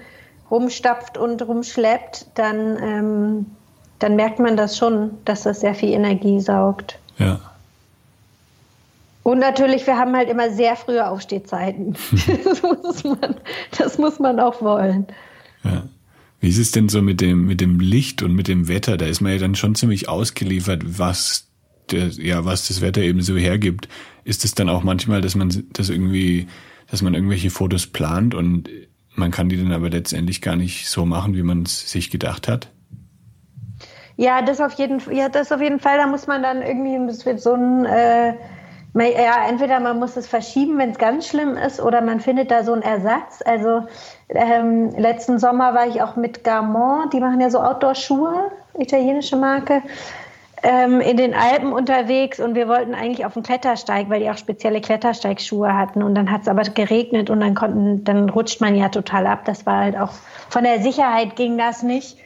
rumstapft 0.51 1.19
und 1.19 1.47
rumschleppt, 1.47 2.27
dann, 2.35 2.79
ähm, 2.83 3.47
dann 3.99 4.17
merkt 4.17 4.39
man 4.39 4.57
das 4.57 4.77
schon, 4.77 5.11
dass 5.25 5.43
das 5.43 5.61
sehr 5.61 5.75
viel 5.75 5.91
Energie 5.91 6.41
saugt. 6.41 6.99
Ja. 7.19 7.41
Und 9.23 9.41
natürlich, 9.41 9.87
wir 9.87 9.99
haben 9.99 10.15
halt 10.17 10.31
immer 10.31 10.51
sehr 10.51 10.77
frühe 10.77 11.07
Aufstehzeiten. 11.09 11.97
das, 12.45 12.63
muss 12.63 13.05
man, 13.05 13.37
das 13.77 13.99
muss 13.99 14.19
man 14.19 14.41
auch 14.41 14.63
wollen. 14.63 15.07
Ja. 15.65 15.83
Wie 16.41 16.49
ist 16.49 16.59
es 16.59 16.71
denn 16.71 16.89
so 16.89 17.03
mit 17.03 17.21
dem, 17.21 17.47
mit 17.47 17.61
dem 17.61 17.81
Licht 17.81 18.23
und 18.23 18.35
mit 18.35 18.49
dem 18.49 18.69
Wetter? 18.69 18.97
Da 18.97 19.07
ist 19.07 19.21
man 19.21 19.33
ja 19.33 19.39
dann 19.39 19.55
schon 19.55 19.75
ziemlich 19.75 20.09
ausgeliefert, 20.09 20.99
was, 20.99 21.49
der, 21.91 22.09
ja, 22.09 22.45
was 22.45 22.69
das 22.69 22.81
Wetter 22.81 23.03
eben 23.03 23.23
so 23.23 23.37
hergibt. 23.37 23.89
Ist 24.25 24.45
es 24.45 24.55
dann 24.55 24.69
auch 24.69 24.83
manchmal, 24.83 25.21
dass 25.21 25.35
man 25.35 25.65
das 25.73 25.89
irgendwie, 25.89 26.47
dass 26.91 27.03
man 27.03 27.15
irgendwelche 27.15 27.51
Fotos 27.51 27.87
plant 27.87 28.35
und 28.35 28.69
man 29.15 29.31
kann 29.31 29.49
die 29.49 29.57
dann 29.57 29.73
aber 29.73 29.89
letztendlich 29.89 30.43
gar 30.43 30.57
nicht 30.57 30.89
so 30.89 31.07
machen, 31.07 31.35
wie 31.35 31.43
man 31.43 31.63
es 31.63 31.91
sich 31.91 32.11
gedacht 32.11 32.49
hat? 32.49 32.71
Ja, 34.17 34.43
das 34.43 34.61
auf 34.61 34.75
jeden 34.75 35.01
ja, 35.13 35.29
das 35.29 35.53
auf 35.53 35.61
jeden 35.61 35.79
Fall. 35.79 35.99
Da 35.99 36.07
muss 36.07 36.27
man 36.27 36.43
dann 36.43 36.63
irgendwie 36.63 37.13
so 37.39 37.53
ein, 37.53 37.85
äh, 37.85 38.35
ja, 39.05 39.49
entweder 39.49 39.81
man 39.81 39.99
muss 39.99 40.17
es 40.17 40.27
verschieben, 40.27 40.79
wenn 40.79 40.91
es 40.91 40.99
ganz 40.99 41.27
schlimm 41.29 41.57
ist, 41.57 41.81
oder 41.81 42.01
man 42.01 42.21
findet 42.21 42.51
da 42.51 42.65
so 42.65 42.73
einen 42.73 42.83
Ersatz. 42.83 43.43
Also 43.45 43.83
ähm, 44.29 44.91
letzten 44.97 45.39
Sommer 45.39 45.75
war 45.75 45.87
ich 45.87 46.03
auch 46.03 46.17
mit 46.17 46.45
Garmont, 46.45 47.13
die 47.13 47.21
machen 47.21 47.41
ja 47.41 47.51
so 47.51 47.61
Outdoor-Schuhe, 47.61 48.51
italienische 48.79 49.37
Marke, 49.37 49.83
ähm, 50.63 51.01
in 51.01 51.17
den 51.17 51.35
Alpen 51.35 51.73
unterwegs 51.73 52.41
und 52.41 52.55
wir 52.55 52.69
wollten 52.69 52.95
eigentlich 52.95 53.27
auf 53.27 53.35
den 53.35 53.43
Klettersteig, 53.43 54.09
weil 54.09 54.21
die 54.21 54.31
auch 54.31 54.39
spezielle 54.39 54.81
Klettersteigschuhe 54.81 55.77
hatten 55.77 56.03
und 56.03 56.15
dann 56.15 56.31
hat 56.31 56.43
es 56.43 56.49
aber 56.49 56.63
geregnet 56.63 57.29
und 57.29 57.41
dann 57.41 57.55
konnten, 57.55 58.03
dann 58.05 58.31
rutscht 58.31 58.61
man 58.61 58.75
ja 58.75 58.89
total 58.89 59.27
ab. 59.27 59.45
Das 59.45 59.67
war 59.67 59.81
halt 59.81 59.97
auch 59.99 60.13
von 60.49 60.65
der 60.65 60.81
Sicherheit 60.81 61.37
ging 61.37 61.59
das 61.59 61.83
nicht. 61.83 62.19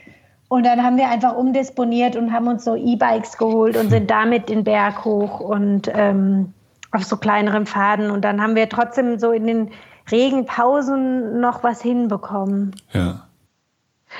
Und 0.49 0.67
dann 0.67 0.83
haben 0.83 0.97
wir 0.97 1.09
einfach 1.09 1.37
umdisponiert 1.37 2.17
und 2.17 2.33
haben 2.33 2.49
uns 2.49 2.65
so 2.65 2.75
E-Bikes 2.75 3.39
geholt 3.39 3.77
und 3.77 3.91
sind 3.91 4.11
damit 4.11 4.49
den 4.49 4.65
Berg 4.65 5.05
hoch 5.05 5.41
und 5.41 5.91
ähm, 5.95 6.55
auf 6.93 7.05
so 7.05 7.17
kleineren 7.17 7.67
Pfaden. 7.67 8.11
Und 8.11 8.23
dann 8.23 8.43
haben 8.43 8.57
wir 8.57 8.69
trotzdem 8.69 9.19
so 9.19 9.33
in 9.33 9.47
den 9.47 9.71
Regenpausen 10.11 11.41
noch 11.41 11.63
was 11.63 11.83
hinbekommen. 11.83 12.75
Ja. 12.93 13.27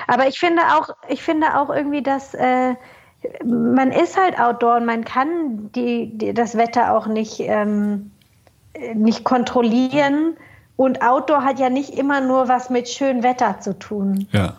Aber 0.07 0.29
ich 0.29 0.39
finde 0.39 0.63
auch, 0.77 0.91
ich 1.09 1.23
finde 1.23 1.59
auch 1.59 1.71
irgendwie, 1.71 2.03
dass, 2.03 2.35
äh, 2.35 2.75
man 3.45 3.91
ist 3.93 4.19
halt 4.19 4.39
Outdoor 4.39 4.77
und 4.77 4.87
man 4.87 5.05
kann 5.05 5.71
die, 5.73 6.17
die 6.17 6.33
das 6.33 6.57
Wetter 6.57 6.95
auch 6.95 7.07
nicht, 7.07 7.41
ähm, 7.41 8.11
nicht 8.95 9.25
kontrollieren. 9.25 10.37
Und 10.77 11.03
Outdoor 11.03 11.45
hat 11.45 11.59
ja 11.59 11.69
nicht 11.69 11.99
immer 11.99 12.21
nur 12.21 12.49
was 12.49 12.71
mit 12.71 12.89
schönem 12.89 13.23
Wetter 13.23 13.61
zu 13.61 13.79
tun. 13.79 14.27
Ja. 14.33 14.55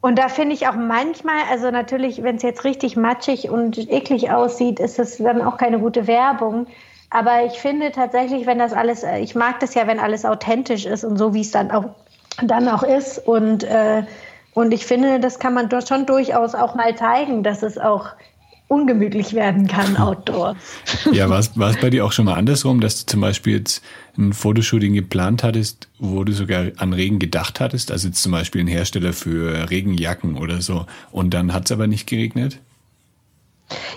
Und 0.00 0.18
da 0.18 0.28
finde 0.28 0.54
ich 0.54 0.68
auch 0.68 0.74
manchmal, 0.76 1.36
also 1.50 1.70
natürlich, 1.70 2.22
wenn 2.22 2.36
es 2.36 2.42
jetzt 2.42 2.64
richtig 2.64 2.96
matschig 2.96 3.50
und 3.50 3.78
eklig 3.90 4.30
aussieht, 4.30 4.78
ist 4.78 4.98
es 4.98 5.18
dann 5.18 5.42
auch 5.42 5.56
keine 5.56 5.78
gute 5.78 6.06
Werbung. 6.06 6.66
Aber 7.14 7.44
ich 7.46 7.52
finde 7.52 7.92
tatsächlich, 7.92 8.44
wenn 8.44 8.58
das 8.58 8.72
alles, 8.72 9.04
ich 9.20 9.36
mag 9.36 9.60
das 9.60 9.74
ja, 9.74 9.86
wenn 9.86 10.00
alles 10.00 10.24
authentisch 10.24 10.84
ist 10.84 11.04
und 11.04 11.16
so, 11.16 11.32
wie 11.32 11.42
es 11.42 11.52
dann 11.52 11.70
auch, 11.70 11.84
dann 12.42 12.68
auch 12.68 12.82
ist. 12.82 13.18
Und 13.18 13.62
äh, 13.62 14.02
und 14.52 14.72
ich 14.72 14.84
finde, 14.84 15.20
das 15.20 15.38
kann 15.38 15.54
man 15.54 15.68
dort 15.68 15.88
schon 15.88 16.06
durchaus 16.06 16.54
auch 16.54 16.74
mal 16.74 16.96
zeigen, 16.96 17.42
dass 17.42 17.62
es 17.62 17.78
auch 17.78 18.10
ungemütlich 18.66 19.34
werden 19.34 19.68
kann 19.68 19.96
outdoors. 19.96 20.56
Ja, 21.12 21.28
war 21.28 21.38
es 21.38 21.50
bei 21.50 21.90
dir 21.90 22.04
auch 22.04 22.12
schon 22.12 22.24
mal 22.24 22.34
andersrum, 22.34 22.80
dass 22.80 23.04
du 23.04 23.06
zum 23.06 23.20
Beispiel 23.20 23.58
jetzt 23.58 23.84
ein 24.16 24.32
Fotoshooting 24.32 24.94
geplant 24.94 25.44
hattest, 25.44 25.88
wo 25.98 26.24
du 26.24 26.32
sogar 26.32 26.66
an 26.78 26.92
Regen 26.92 27.18
gedacht 27.18 27.60
hattest? 27.60 27.92
Also 27.92 28.08
jetzt 28.08 28.22
zum 28.22 28.32
Beispiel 28.32 28.62
ein 28.62 28.66
Hersteller 28.68 29.12
für 29.12 29.70
Regenjacken 29.70 30.36
oder 30.36 30.62
so 30.62 30.86
und 31.12 31.34
dann 31.34 31.52
hat 31.52 31.66
es 31.66 31.72
aber 31.72 31.86
nicht 31.86 32.08
geregnet? 32.08 32.58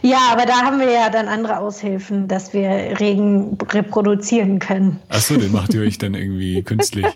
Ja, 0.02 0.30
aber 0.32 0.46
da 0.46 0.62
haben 0.62 0.80
wir 0.80 0.92
ja 0.92 1.10
dann 1.10 1.28
andere 1.28 1.60
Aushilfen, 1.60 2.28
dass 2.28 2.54
wir 2.54 3.00
Regen 3.00 3.58
reproduzieren 3.70 4.60
können. 4.60 5.00
Achso, 5.10 5.36
den 5.36 5.52
macht 5.52 5.74
ihr 5.74 5.82
euch 5.82 5.98
dann 5.98 6.14
irgendwie 6.14 6.64
künstlich. 6.64 7.06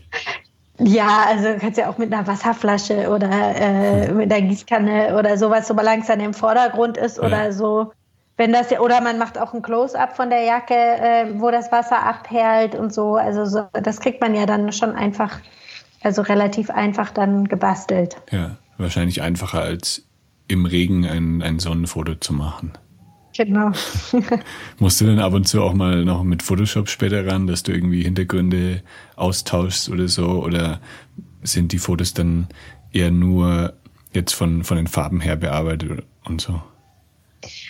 Ja, 0.84 1.26
also 1.28 1.48
kannst 1.60 1.78
ja 1.78 1.90
auch 1.90 2.00
mit 2.00 2.12
einer 2.12 2.26
Wasserflasche 2.26 3.10
oder 3.10 3.30
äh, 3.30 4.12
mit 4.12 4.34
einer 4.34 4.48
Gießkanne 4.48 5.16
oder 5.16 5.38
sowas, 5.38 5.68
solange 5.68 6.02
es 6.02 6.08
dann 6.08 6.20
im 6.20 6.34
Vordergrund 6.34 6.98
ist 6.98 7.18
ja. 7.18 7.24
oder 7.24 7.54
so. 7.54 7.92
Wenn 8.38 8.52
das 8.52 8.72
oder 8.72 9.02
man 9.02 9.20
macht 9.20 9.38
auch 9.38 9.54
ein 9.54 9.62
Close-up 9.62 10.16
von 10.16 10.32
der 10.32 10.44
Jacke, 10.44 10.74
äh, 10.74 11.40
wo 11.40 11.52
das 11.52 11.72
Wasser 11.72 12.04
abperlt 12.04 12.74
und 12.74 12.92
so. 12.92 13.16
Also 13.16 13.46
so, 13.46 13.68
das 13.74 14.00
kriegt 14.00 14.22
man 14.22 14.34
ja 14.34 14.48
dann 14.48 14.72
schon 14.72 14.96
einfach, 14.96 15.40
also 16.02 16.24
relativ 16.24 16.72
einfach 16.72 17.12
dann 17.12 17.48
gebastelt. 17.48 18.18
Ja, 18.32 18.58
wahrscheinlich 18.80 19.22
einfacher 19.22 19.62
als 19.62 20.04
im 20.52 20.66
Regen 20.66 21.06
ein, 21.06 21.42
ein 21.42 21.60
Sonnenfoto 21.60 22.16
zu 22.16 22.34
machen. 22.34 22.74
Genau. 23.38 23.72
Musst 24.80 25.00
du 25.00 25.06
dann 25.06 25.20
ab 25.20 25.34
und 25.34 25.48
zu 25.48 25.62
auch 25.62 25.74
mal 25.74 26.04
noch 26.04 26.24
mit 26.24 26.44
Photoshop 26.44 26.90
später 26.90 27.26
ran, 27.26 27.48
dass 27.48 27.64
du 27.64 27.72
irgendwie 27.72 28.04
Hintergründe 28.04 28.84
austauschst 29.16 29.90
oder 29.90 30.08
so? 30.08 30.44
Oder 30.44 30.82
sind 31.42 31.72
die 31.72 31.78
Fotos 31.78 32.14
dann 32.14 32.48
eher 32.92 33.10
nur 33.10 33.74
jetzt 34.14 34.34
von, 34.34 34.64
von 34.64 34.78
den 34.78 34.88
Farben 34.88 35.22
her 35.22 35.38
bearbeitet 35.38 36.04
und 36.26 36.42
so? 36.42 36.62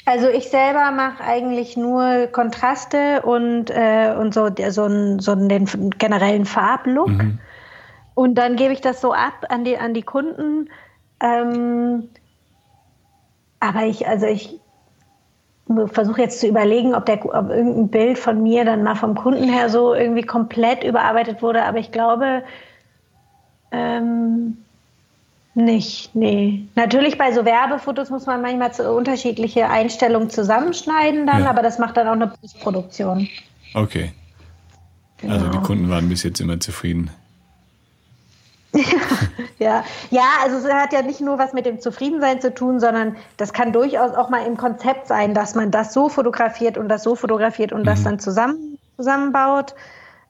Also 0.06 0.28
ich 0.28 0.50
selber 0.50 0.92
mache 0.92 1.24
eigentlich 1.24 1.78
nur 1.78 2.28
Kontraste 2.32 3.22
und, 3.22 3.70
äh, 3.70 4.14
und 4.20 4.34
so, 4.34 4.50
so, 4.70 5.20
so 5.20 5.36
den 5.36 5.66
generellen 5.98 6.46
Farblook. 6.46 7.10
Mhm. 7.10 7.40
Und 8.14 8.36
dann 8.36 8.56
gebe 8.56 8.74
ich 8.74 8.82
das 8.82 9.00
so 9.00 9.14
ab 9.14 9.46
an 9.50 9.64
die, 9.64 9.78
an 9.78 9.94
die 9.94 10.02
Kunden. 10.02 10.70
Ähm, 11.22 12.10
aber 13.62 13.86
ich, 13.86 14.06
also 14.08 14.26
ich 14.26 14.60
versuche 15.94 16.22
jetzt 16.22 16.42
zu 16.42 16.48
überlegen, 16.48 16.94
ob, 16.94 17.06
der, 17.06 17.24
ob 17.24 17.50
irgendein 17.50 17.88
Bild 17.88 18.20
von 18.20 18.44
mir 18.44 18.66
dann 18.66 18.84
mal 18.84 18.96
vom 18.96 19.16
Kunden 19.16 19.48
her 19.48 19.70
so 19.70 19.94
irgendwie 19.94 20.24
komplett 20.24 20.84
überarbeitet 20.84 21.42
wurde, 21.42 21.64
aber 21.64 21.78
ich 21.78 21.94
glaube 21.94 22.44
ähm, 23.72 24.58
nicht, 25.54 26.16
nee. 26.16 26.66
Natürlich 26.76 27.18
bei 27.18 27.32
so 27.32 27.46
Werbefotos 27.46 28.10
muss 28.10 28.26
man 28.26 28.42
manchmal 28.42 28.74
zu 28.74 28.92
unterschiedliche 28.92 29.70
Einstellungen 29.70 30.30
zusammenschneiden 30.30 31.28
dann, 31.28 31.44
ja. 31.44 31.50
aber 31.50 31.62
das 31.62 31.78
macht 31.78 31.96
dann 31.96 32.08
auch 32.08 32.14
eine 32.14 32.28
Postproduktion. 32.28 33.30
Okay. 33.74 34.12
Genau. 35.18 35.34
Also 35.34 35.46
die 35.46 35.52
genau. 35.52 35.64
Kunden 35.64 35.90
waren 35.90 36.10
bis 36.10 36.24
jetzt 36.24 36.42
immer 36.42 36.60
zufrieden. 36.60 37.12
ja, 39.60 39.84
ja, 40.10 40.24
also 40.44 40.58
es 40.58 40.74
hat 40.74 40.94
ja 40.94 41.02
nicht 41.02 41.20
nur 41.20 41.38
was 41.38 41.54
mit 41.54 41.66
dem 41.66 41.82
Zufriedensein 41.82 42.40
zu 42.40 42.54
tun, 42.54 42.80
sondern 42.80 43.18
das 43.38 43.54
kann 43.54 43.74
durchaus 43.74 44.14
auch 44.14 44.30
mal 44.30 44.46
im 44.46 44.58
Konzept 44.58 45.08
sein, 45.08 45.34
dass 45.34 45.56
man 45.56 45.72
das 45.72 45.94
so 45.94 46.10
fotografiert 46.10 46.78
und 46.78 46.88
das 46.88 47.04
so 47.04 47.16
fotografiert 47.16 47.74
und 47.74 47.82
mhm. 47.82 47.86
das 47.86 48.04
dann 48.04 48.20
zusammen, 48.20 48.78
zusammenbaut. 48.96 49.76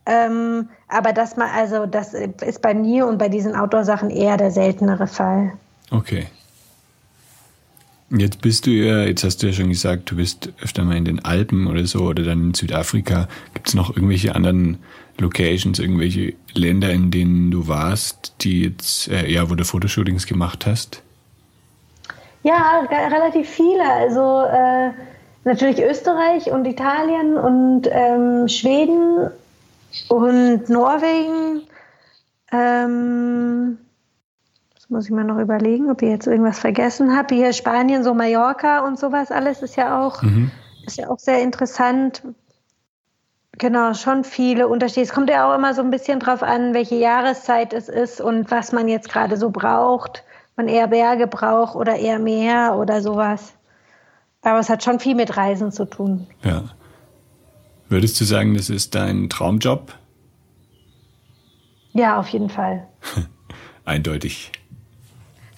Ähm, 0.08 0.69
aber 0.88 1.13
das 1.13 1.38
mal, 1.38 1.49
also 1.51 1.86
das 1.86 2.13
ist 2.13 2.62
bei 2.62 2.73
mir 2.73 3.06
und 3.06 3.19
bei 3.19 3.30
diesen 3.30 3.56
Outdoor-Sachen 3.56 4.10
eher 4.10 4.38
der 4.38 4.49
seltenere 4.49 5.06
Fall. 5.06 5.54
Okay. 5.91 6.27
Jetzt 8.10 8.41
bist 8.41 8.65
du 8.65 8.71
ja, 8.71 9.04
jetzt 9.04 9.23
hast 9.23 9.38
du 9.38 9.47
ja 9.47 9.54
schon 9.54 9.69
gesagt, 9.69 10.12
du 10.12 10.17
bist 10.17 10.51
öfter 10.62 10.84
mal 10.84 10.97
in 10.97 11.06
den 11.06 11.23
Alpen 11.23 11.67
oder 11.67 11.86
so 11.86 12.01
oder 12.01 12.23
dann 12.23 12.47
in 12.47 12.54
Südafrika. 12.54 13.30
Gibt 13.54 13.69
es 13.69 13.73
noch 13.73 13.95
irgendwelche 13.95 14.36
anderen 14.36 14.80
Locations, 15.21 15.79
irgendwelche 15.79 16.34
Länder, 16.53 16.91
in 16.91 17.12
denen 17.12 17.51
du 17.51 17.67
warst, 17.67 18.34
die 18.41 18.63
jetzt, 18.63 19.07
äh, 19.07 19.29
ja, 19.31 19.49
wo 19.49 19.55
du 19.55 19.63
Fotoshootings 19.63 20.25
gemacht 20.25 20.65
hast? 20.65 21.01
Ja, 22.43 22.81
relativ 22.89 23.47
viele. 23.49 23.84
Also 23.84 24.43
äh, 24.51 24.91
natürlich 25.43 25.81
Österreich 25.81 26.51
und 26.51 26.65
Italien 26.65 27.38
und 27.38 27.88
ähm, 27.91 28.47
Schweden 28.47 29.29
und 30.10 30.69
Norwegen. 30.69 31.62
Ähm, 32.51 33.77
muss 34.91 35.05
ich 35.05 35.12
mal 35.12 35.23
noch 35.23 35.39
überlegen, 35.39 35.89
ob 35.89 36.01
ich 36.01 36.10
jetzt 36.10 36.27
irgendwas 36.27 36.60
vergessen 36.60 37.15
habe. 37.15 37.34
Hier 37.34 37.53
Spanien, 37.53 38.03
so 38.03 38.13
Mallorca 38.13 38.86
und 38.86 38.99
sowas 38.99 39.31
alles 39.31 39.62
ist 39.62 39.77
ja 39.77 40.05
auch, 40.05 40.21
mhm. 40.21 40.51
ist 40.86 40.97
ja 40.97 41.10
auch 41.10 41.17
sehr 41.17 41.41
interessant. 41.41 42.21
Genau, 43.58 43.94
schon 43.94 44.24
viele 44.24 44.68
Unterschiede. 44.68 45.02
Es 45.02 45.14
kommt 45.14 45.30
ja 45.30 45.50
auch 45.50 45.56
immer 45.56 45.74
so 45.74 45.82
ein 45.82 45.92
bisschen 45.92 46.20
drauf 46.20 46.42
an, 46.42 46.74
welche 46.74 46.96
Jahreszeit 46.96 47.74
es 47.74 47.90
ist 47.90 48.22
und 48.22 48.50
was 48.50 48.72
man 48.72 48.88
jetzt 48.88 49.10
gerade 49.10 49.38
so 49.38 49.50
braucht. 49.50 50.24
Man 50.56 50.68
eher 50.68 50.88
Berge 50.88 51.28
braucht 51.28 51.76
oder 51.76 51.96
eher 51.96 52.20
Meer 52.20 52.76
oder 52.78 53.02
sowas. 53.02 53.54
Aber 54.42 54.60
es 54.60 54.70
hat 54.70 54.84
schon 54.84 55.00
viel 55.00 55.16
mit 55.16 55.38
Reisen 55.38 55.72
zu 55.72 55.86
tun. 55.86 56.28
Ja. 56.44 56.64
Würdest 57.90 58.20
du 58.22 58.26
sagen, 58.26 58.56
das 58.56 58.70
ist 58.70 58.96
dein 58.96 59.30
Traumjob? 59.30 59.94
Ja, 61.94 62.18
auf 62.18 62.30
jeden 62.30 62.50
Fall. 62.50 62.88
Eindeutig. 63.86 64.52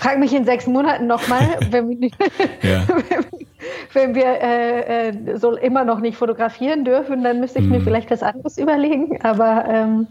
Frag 0.04 0.20
mich 0.20 0.34
in 0.34 0.44
sechs 0.44 0.68
Monaten 0.68 1.08
nochmal, 1.08 1.58
wenn, 1.72 2.02
ja. 2.62 2.86
wenn 3.94 4.16
wir 4.16 4.26
äh, 4.26 5.10
äh, 5.10 5.38
so 5.38 5.56
immer 5.56 5.86
noch 5.86 6.02
nicht 6.02 6.18
fotografieren 6.18 6.84
dürfen, 6.84 7.24
dann 7.24 7.40
müsste 7.40 7.60
ich 7.60 7.66
mir 7.66 7.80
mhm. 7.80 7.86
vielleicht 7.86 8.12
was 8.12 8.22
anderes 8.22 8.58
überlegen. 8.58 9.22
Aber 9.22 9.64
ähm, 9.66 10.08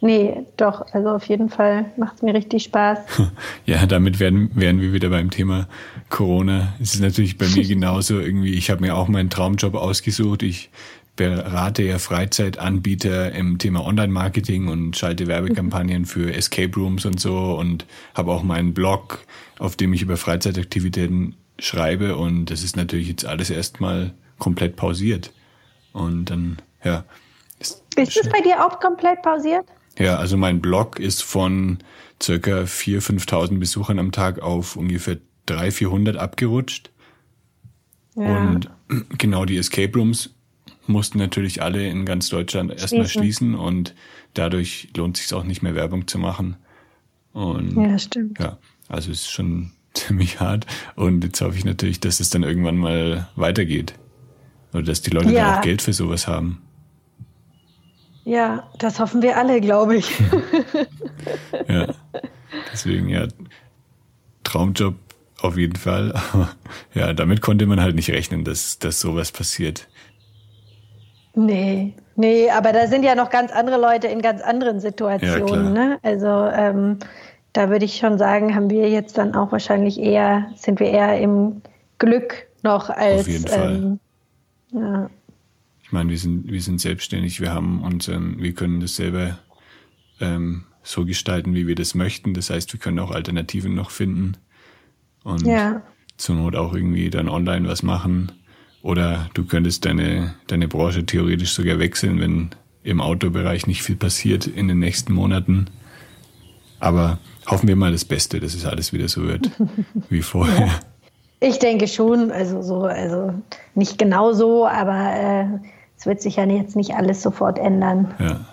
nee, 0.00 0.44
doch, 0.56 0.92
also 0.92 1.10
auf 1.10 1.24
jeden 1.26 1.48
Fall 1.48 1.84
macht 1.96 2.16
es 2.16 2.22
mir 2.22 2.34
richtig 2.34 2.64
Spaß. 2.64 2.98
Ja, 3.66 3.86
damit 3.86 4.18
werden, 4.18 4.50
wären 4.54 4.80
wir 4.80 4.92
wieder 4.92 5.10
beim 5.10 5.30
Thema 5.30 5.68
Corona. 6.08 6.74
Es 6.80 6.94
ist 6.94 7.00
natürlich 7.00 7.38
bei 7.38 7.46
mir 7.46 7.66
genauso 7.66 8.18
irgendwie, 8.18 8.54
ich 8.54 8.70
habe 8.70 8.80
mir 8.80 8.96
auch 8.96 9.06
meinen 9.06 9.30
Traumjob 9.30 9.74
ausgesucht. 9.74 10.42
Ich 10.42 10.70
berate 11.16 11.82
ja 11.82 11.98
Freizeitanbieter 11.98 13.32
im 13.32 13.58
Thema 13.58 13.84
Online-Marketing 13.84 14.68
und 14.68 14.96
schalte 14.96 15.26
Werbekampagnen 15.26 16.04
für 16.04 16.32
Escape 16.32 16.74
Rooms 16.76 17.06
und 17.06 17.18
so 17.18 17.56
und 17.58 17.86
habe 18.14 18.30
auch 18.30 18.42
meinen 18.42 18.74
Blog, 18.74 19.24
auf 19.58 19.76
dem 19.76 19.94
ich 19.94 20.02
über 20.02 20.18
Freizeitaktivitäten 20.18 21.34
schreibe 21.58 22.16
und 22.16 22.46
das 22.46 22.62
ist 22.62 22.76
natürlich 22.76 23.08
jetzt 23.08 23.24
alles 23.24 23.50
erstmal 23.50 24.12
komplett 24.38 24.76
pausiert. 24.76 25.32
Und 25.92 26.26
dann, 26.26 26.58
ja. 26.84 27.04
Ist, 27.58 27.82
ist 27.96 28.16
es 28.18 28.28
bei 28.28 28.42
dir 28.42 28.64
auch 28.64 28.78
komplett 28.80 29.22
pausiert? 29.22 29.64
Ja, 29.98 30.16
also 30.16 30.36
mein 30.36 30.60
Blog 30.60 31.00
ist 31.00 31.22
von 31.22 31.78
circa 32.22 32.62
4.000, 32.64 33.20
5.000 33.20 33.58
Besuchern 33.58 33.98
am 33.98 34.12
Tag 34.12 34.40
auf 34.40 34.76
ungefähr 34.76 35.16
300, 35.46 35.72
400 35.72 36.16
abgerutscht. 36.18 36.90
Ja. 38.14 38.42
Und 38.42 38.70
genau 39.16 39.46
die 39.46 39.56
Escape 39.56 39.96
Rooms 39.98 40.35
mussten 40.88 41.18
natürlich 41.18 41.62
alle 41.62 41.86
in 41.88 42.04
ganz 42.04 42.28
Deutschland 42.28 42.72
erstmal 42.72 43.08
schließen 43.08 43.54
und 43.54 43.94
dadurch 44.34 44.88
lohnt 44.96 45.16
sich 45.16 45.32
auch 45.34 45.44
nicht 45.44 45.62
mehr 45.62 45.74
Werbung 45.74 46.06
zu 46.06 46.18
machen. 46.18 46.56
Und 47.32 47.76
ja, 47.76 47.98
stimmt. 47.98 48.38
Ja, 48.38 48.58
also 48.88 49.10
es 49.10 49.22
ist 49.22 49.30
schon 49.30 49.72
ziemlich 49.94 50.40
hart 50.40 50.66
und 50.94 51.24
jetzt 51.24 51.40
hoffe 51.40 51.56
ich 51.56 51.64
natürlich, 51.64 52.00
dass 52.00 52.20
es 52.20 52.30
dann 52.30 52.42
irgendwann 52.42 52.76
mal 52.76 53.28
weitergeht. 53.36 53.94
Oder 54.72 54.82
dass 54.82 55.02
die 55.02 55.10
Leute 55.10 55.32
ja. 55.32 55.44
dann 55.44 55.58
auch 55.58 55.62
Geld 55.62 55.82
für 55.82 55.92
sowas 55.92 56.26
haben. 56.26 56.62
Ja, 58.24 58.68
das 58.78 58.98
hoffen 58.98 59.22
wir 59.22 59.36
alle, 59.36 59.60
glaube 59.60 59.96
ich. 59.96 60.10
ja, 61.68 61.94
deswegen 62.72 63.08
ja, 63.08 63.28
Traumjob 64.42 64.96
auf 65.40 65.56
jeden 65.56 65.76
Fall. 65.76 66.12
Aber 66.32 66.50
ja, 66.94 67.12
damit 67.12 67.40
konnte 67.40 67.66
man 67.66 67.80
halt 67.80 67.94
nicht 67.94 68.10
rechnen, 68.10 68.44
dass, 68.44 68.78
dass 68.78 69.00
sowas 69.00 69.32
passiert. 69.32 69.88
Nee, 71.36 71.94
nee, 72.16 72.50
aber 72.50 72.72
da 72.72 72.88
sind 72.88 73.04
ja 73.04 73.14
noch 73.14 73.30
ganz 73.30 73.52
andere 73.52 73.80
Leute 73.80 74.08
in 74.08 74.22
ganz 74.22 74.42
anderen 74.42 74.80
Situationen. 74.80 75.76
Ja, 75.76 75.84
ne? 75.86 75.98
Also 76.02 76.26
ähm, 76.26 76.98
da 77.52 77.70
würde 77.70 77.84
ich 77.84 77.98
schon 77.98 78.18
sagen, 78.18 78.54
haben 78.54 78.70
wir 78.70 78.88
jetzt 78.88 79.18
dann 79.18 79.34
auch 79.34 79.52
wahrscheinlich 79.52 80.00
eher, 80.00 80.46
sind 80.56 80.80
wir 80.80 80.88
eher 80.88 81.20
im, 81.20 81.62
Glück 81.98 82.46
noch 82.62 82.90
als. 82.90 83.20
Auf 83.22 83.28
jeden 83.28 83.46
Fall. 83.46 83.74
Ähm, 83.74 84.00
ja. 84.72 85.10
Ich 85.82 85.92
meine, 85.92 86.10
wir 86.10 86.18
sind, 86.18 86.50
wir 86.50 86.60
sind 86.60 86.80
selbstständig, 86.80 87.40
wir 87.40 87.54
haben 87.54 87.82
unseren, 87.82 88.42
wir 88.42 88.54
können 88.54 88.80
das 88.80 88.96
selber 88.96 89.38
ähm, 90.20 90.64
so 90.82 91.04
gestalten, 91.04 91.54
wie 91.54 91.66
wir 91.66 91.76
das 91.76 91.94
möchten. 91.94 92.34
Das 92.34 92.50
heißt, 92.50 92.72
wir 92.72 92.80
können 92.80 92.98
auch 92.98 93.12
Alternativen 93.12 93.74
noch 93.74 93.90
finden 93.90 94.36
und 95.22 95.46
ja. 95.46 95.82
zur 96.16 96.36
Not 96.36 96.56
auch 96.56 96.74
irgendwie 96.74 97.08
dann 97.10 97.28
online 97.28 97.68
was 97.68 97.82
machen. 97.82 98.32
Oder 98.86 99.28
du 99.34 99.44
könntest 99.44 99.84
deine, 99.84 100.36
deine 100.46 100.68
Branche 100.68 101.04
theoretisch 101.04 101.54
sogar 101.54 101.80
wechseln, 101.80 102.20
wenn 102.20 102.50
im 102.84 103.00
Autobereich 103.00 103.66
nicht 103.66 103.82
viel 103.82 103.96
passiert 103.96 104.46
in 104.46 104.68
den 104.68 104.78
nächsten 104.78 105.12
Monaten. 105.12 105.66
Aber 106.78 107.18
hoffen 107.48 107.66
wir 107.66 107.74
mal 107.74 107.90
das 107.90 108.04
Beste, 108.04 108.38
dass 108.38 108.54
es 108.54 108.64
alles 108.64 108.92
wieder 108.92 109.08
so 109.08 109.24
wird 109.24 109.50
wie 110.08 110.22
vorher. 110.22 110.66
Ja. 110.66 110.80
Ich 111.40 111.58
denke 111.58 111.88
schon, 111.88 112.30
also 112.30 112.62
so, 112.62 112.84
also 112.84 113.34
nicht 113.74 113.98
genau 113.98 114.32
so, 114.32 114.68
aber 114.68 115.16
äh, 115.16 115.46
es 115.98 116.06
wird 116.06 116.22
sich 116.22 116.36
ja 116.36 116.44
jetzt 116.46 116.76
nicht 116.76 116.94
alles 116.94 117.22
sofort 117.22 117.58
ändern. 117.58 118.14
Ja. 118.20 118.46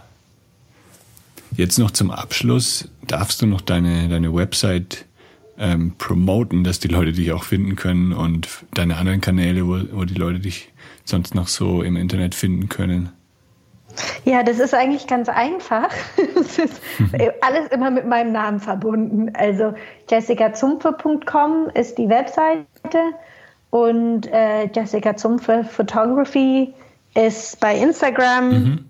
Jetzt 1.56 1.78
noch 1.78 1.92
zum 1.92 2.10
Abschluss, 2.10 2.90
darfst 3.06 3.40
du 3.44 3.46
noch 3.46 3.62
deine, 3.62 4.10
deine 4.10 4.34
Website 4.34 5.06
ähm, 5.58 5.94
promoten, 5.98 6.64
dass 6.64 6.80
die 6.80 6.88
Leute 6.88 7.12
dich 7.12 7.32
auch 7.32 7.44
finden 7.44 7.76
können 7.76 8.14
und 8.14 8.66
deine 8.74 8.98
anderen 8.98 9.22
Kanäle, 9.22 9.68
wo, 9.68 9.80
wo 9.92 10.06
die 10.06 10.16
Leute 10.16 10.40
dich 10.40 10.74
sonst 11.06 11.36
noch 11.36 11.48
so 11.48 11.82
im 11.82 11.96
Internet 11.96 12.36
finden 12.36 12.70
können? 12.70 13.12
Ja, 14.26 14.42
das 14.42 14.60
ist 14.60 14.74
eigentlich 14.74 15.08
ganz 15.08 15.30
einfach. 15.30 15.90
Es 16.36 16.58
ist 16.58 16.82
alles 17.42 17.68
immer 17.72 17.92
mit 17.92 18.08
meinem 18.08 18.32
Namen 18.32 18.60
verbunden. 18.60 19.32
Also 19.36 19.74
jessicazumfe.com 20.10 21.70
ist 21.74 21.98
die 21.98 22.10
Webseite 22.10 22.66
und 23.70 24.28
äh, 24.28 24.66
Jessica 24.74 25.16
Zumpfe 25.16 25.64
Photography 25.64 26.74
ist 27.16 27.60
bei 27.60 27.78
Instagram. 27.78 28.50
Mhm. 28.50 28.86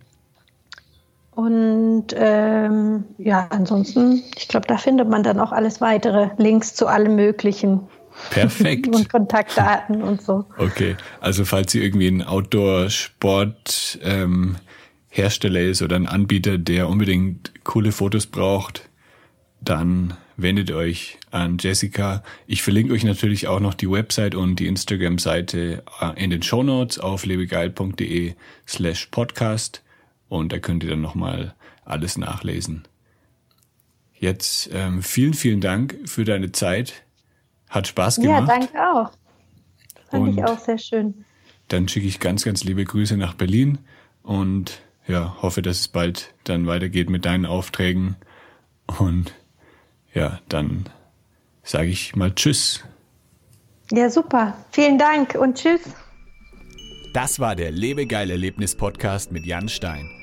Und 1.35 2.07
ähm, 2.13 3.05
ja, 3.17 3.47
ansonsten, 3.49 4.23
ich 4.37 4.47
glaube, 4.47 4.67
da 4.67 4.77
findet 4.77 5.09
man 5.09 5.23
dann 5.23 5.39
auch 5.39 5.51
alles 5.51 5.81
weitere, 5.81 6.29
Links 6.37 6.75
zu 6.75 6.87
allem 6.87 7.15
Möglichen. 7.15 7.81
Perfekt. 8.29 8.87
und 8.95 9.09
Kontaktdaten 9.09 10.03
und 10.03 10.21
so. 10.21 10.45
Okay, 10.57 10.95
also 11.21 11.45
falls 11.45 11.73
ihr 11.73 11.83
irgendwie 11.83 12.07
ein 12.07 12.21
Outdoor-Sport 12.21 13.99
ähm, 14.03 14.57
Hersteller 15.09 15.61
ist 15.61 15.81
oder 15.81 15.95
ein 15.95 16.07
Anbieter, 16.07 16.57
der 16.57 16.87
unbedingt 16.87 17.51
coole 17.63 17.91
Fotos 17.91 18.27
braucht, 18.27 18.89
dann 19.61 20.15
wendet 20.37 20.71
euch 20.71 21.17
an 21.31 21.57
Jessica. 21.59 22.23
Ich 22.47 22.61
verlinke 22.63 22.93
euch 22.93 23.03
natürlich 23.03 23.47
auch 23.47 23.59
noch 23.59 23.73
die 23.73 23.89
Website 23.89 24.35
und 24.35 24.59
die 24.59 24.67
Instagram-Seite 24.67 25.83
äh, 26.01 26.23
in 26.23 26.29
den 26.29 26.43
Show 26.43 26.63
Notes 26.63 26.99
auf 26.99 27.25
lebegeil.de 27.25 28.33
slash 28.67 29.07
podcast 29.07 29.83
und 30.33 30.51
da 30.51 30.59
könnt 30.59 30.83
ihr 30.83 30.89
dann 30.89 31.01
nochmal 31.01 31.53
alles 31.85 32.17
nachlesen. 32.17 32.87
Jetzt 34.13 34.69
ähm, 34.73 35.03
vielen, 35.03 35.33
vielen 35.33 35.61
Dank 35.61 35.99
für 36.05 36.23
deine 36.23 36.51
Zeit. 36.51 37.03
Hat 37.69 37.87
Spaß 37.87 38.17
gemacht. 38.17 38.47
Ja, 38.47 38.59
danke 38.59 38.73
auch. 38.77 39.11
Fand 40.09 40.23
und 40.23 40.37
ich 40.37 40.43
auch 40.43 40.59
sehr 40.59 40.77
schön. 40.77 41.25
Dann 41.67 41.87
schicke 41.87 42.07
ich 42.07 42.19
ganz, 42.19 42.43
ganz 42.43 42.63
liebe 42.63 42.83
Grüße 42.83 43.15
nach 43.15 43.33
Berlin 43.35 43.79
und 44.21 44.81
ja, 45.07 45.37
hoffe, 45.41 45.61
dass 45.61 45.81
es 45.81 45.87
bald 45.87 46.33
dann 46.45 46.65
weitergeht 46.65 47.09
mit 47.09 47.25
deinen 47.25 47.45
Aufträgen. 47.45 48.15
Und 48.87 49.33
ja, 50.13 50.39
dann 50.49 50.85
sage 51.63 51.89
ich 51.89 52.15
mal 52.15 52.33
Tschüss. 52.33 52.83
Ja, 53.91 54.09
super. 54.09 54.57
Vielen 54.71 54.97
Dank 54.97 55.35
und 55.35 55.57
Tschüss. 55.57 55.81
Das 57.13 57.39
war 57.39 57.55
der 57.55 57.71
Lebegeil-Erlebnis-Podcast 57.71 59.31
mit 59.31 59.45
Jan 59.45 59.69
Stein. 59.69 60.22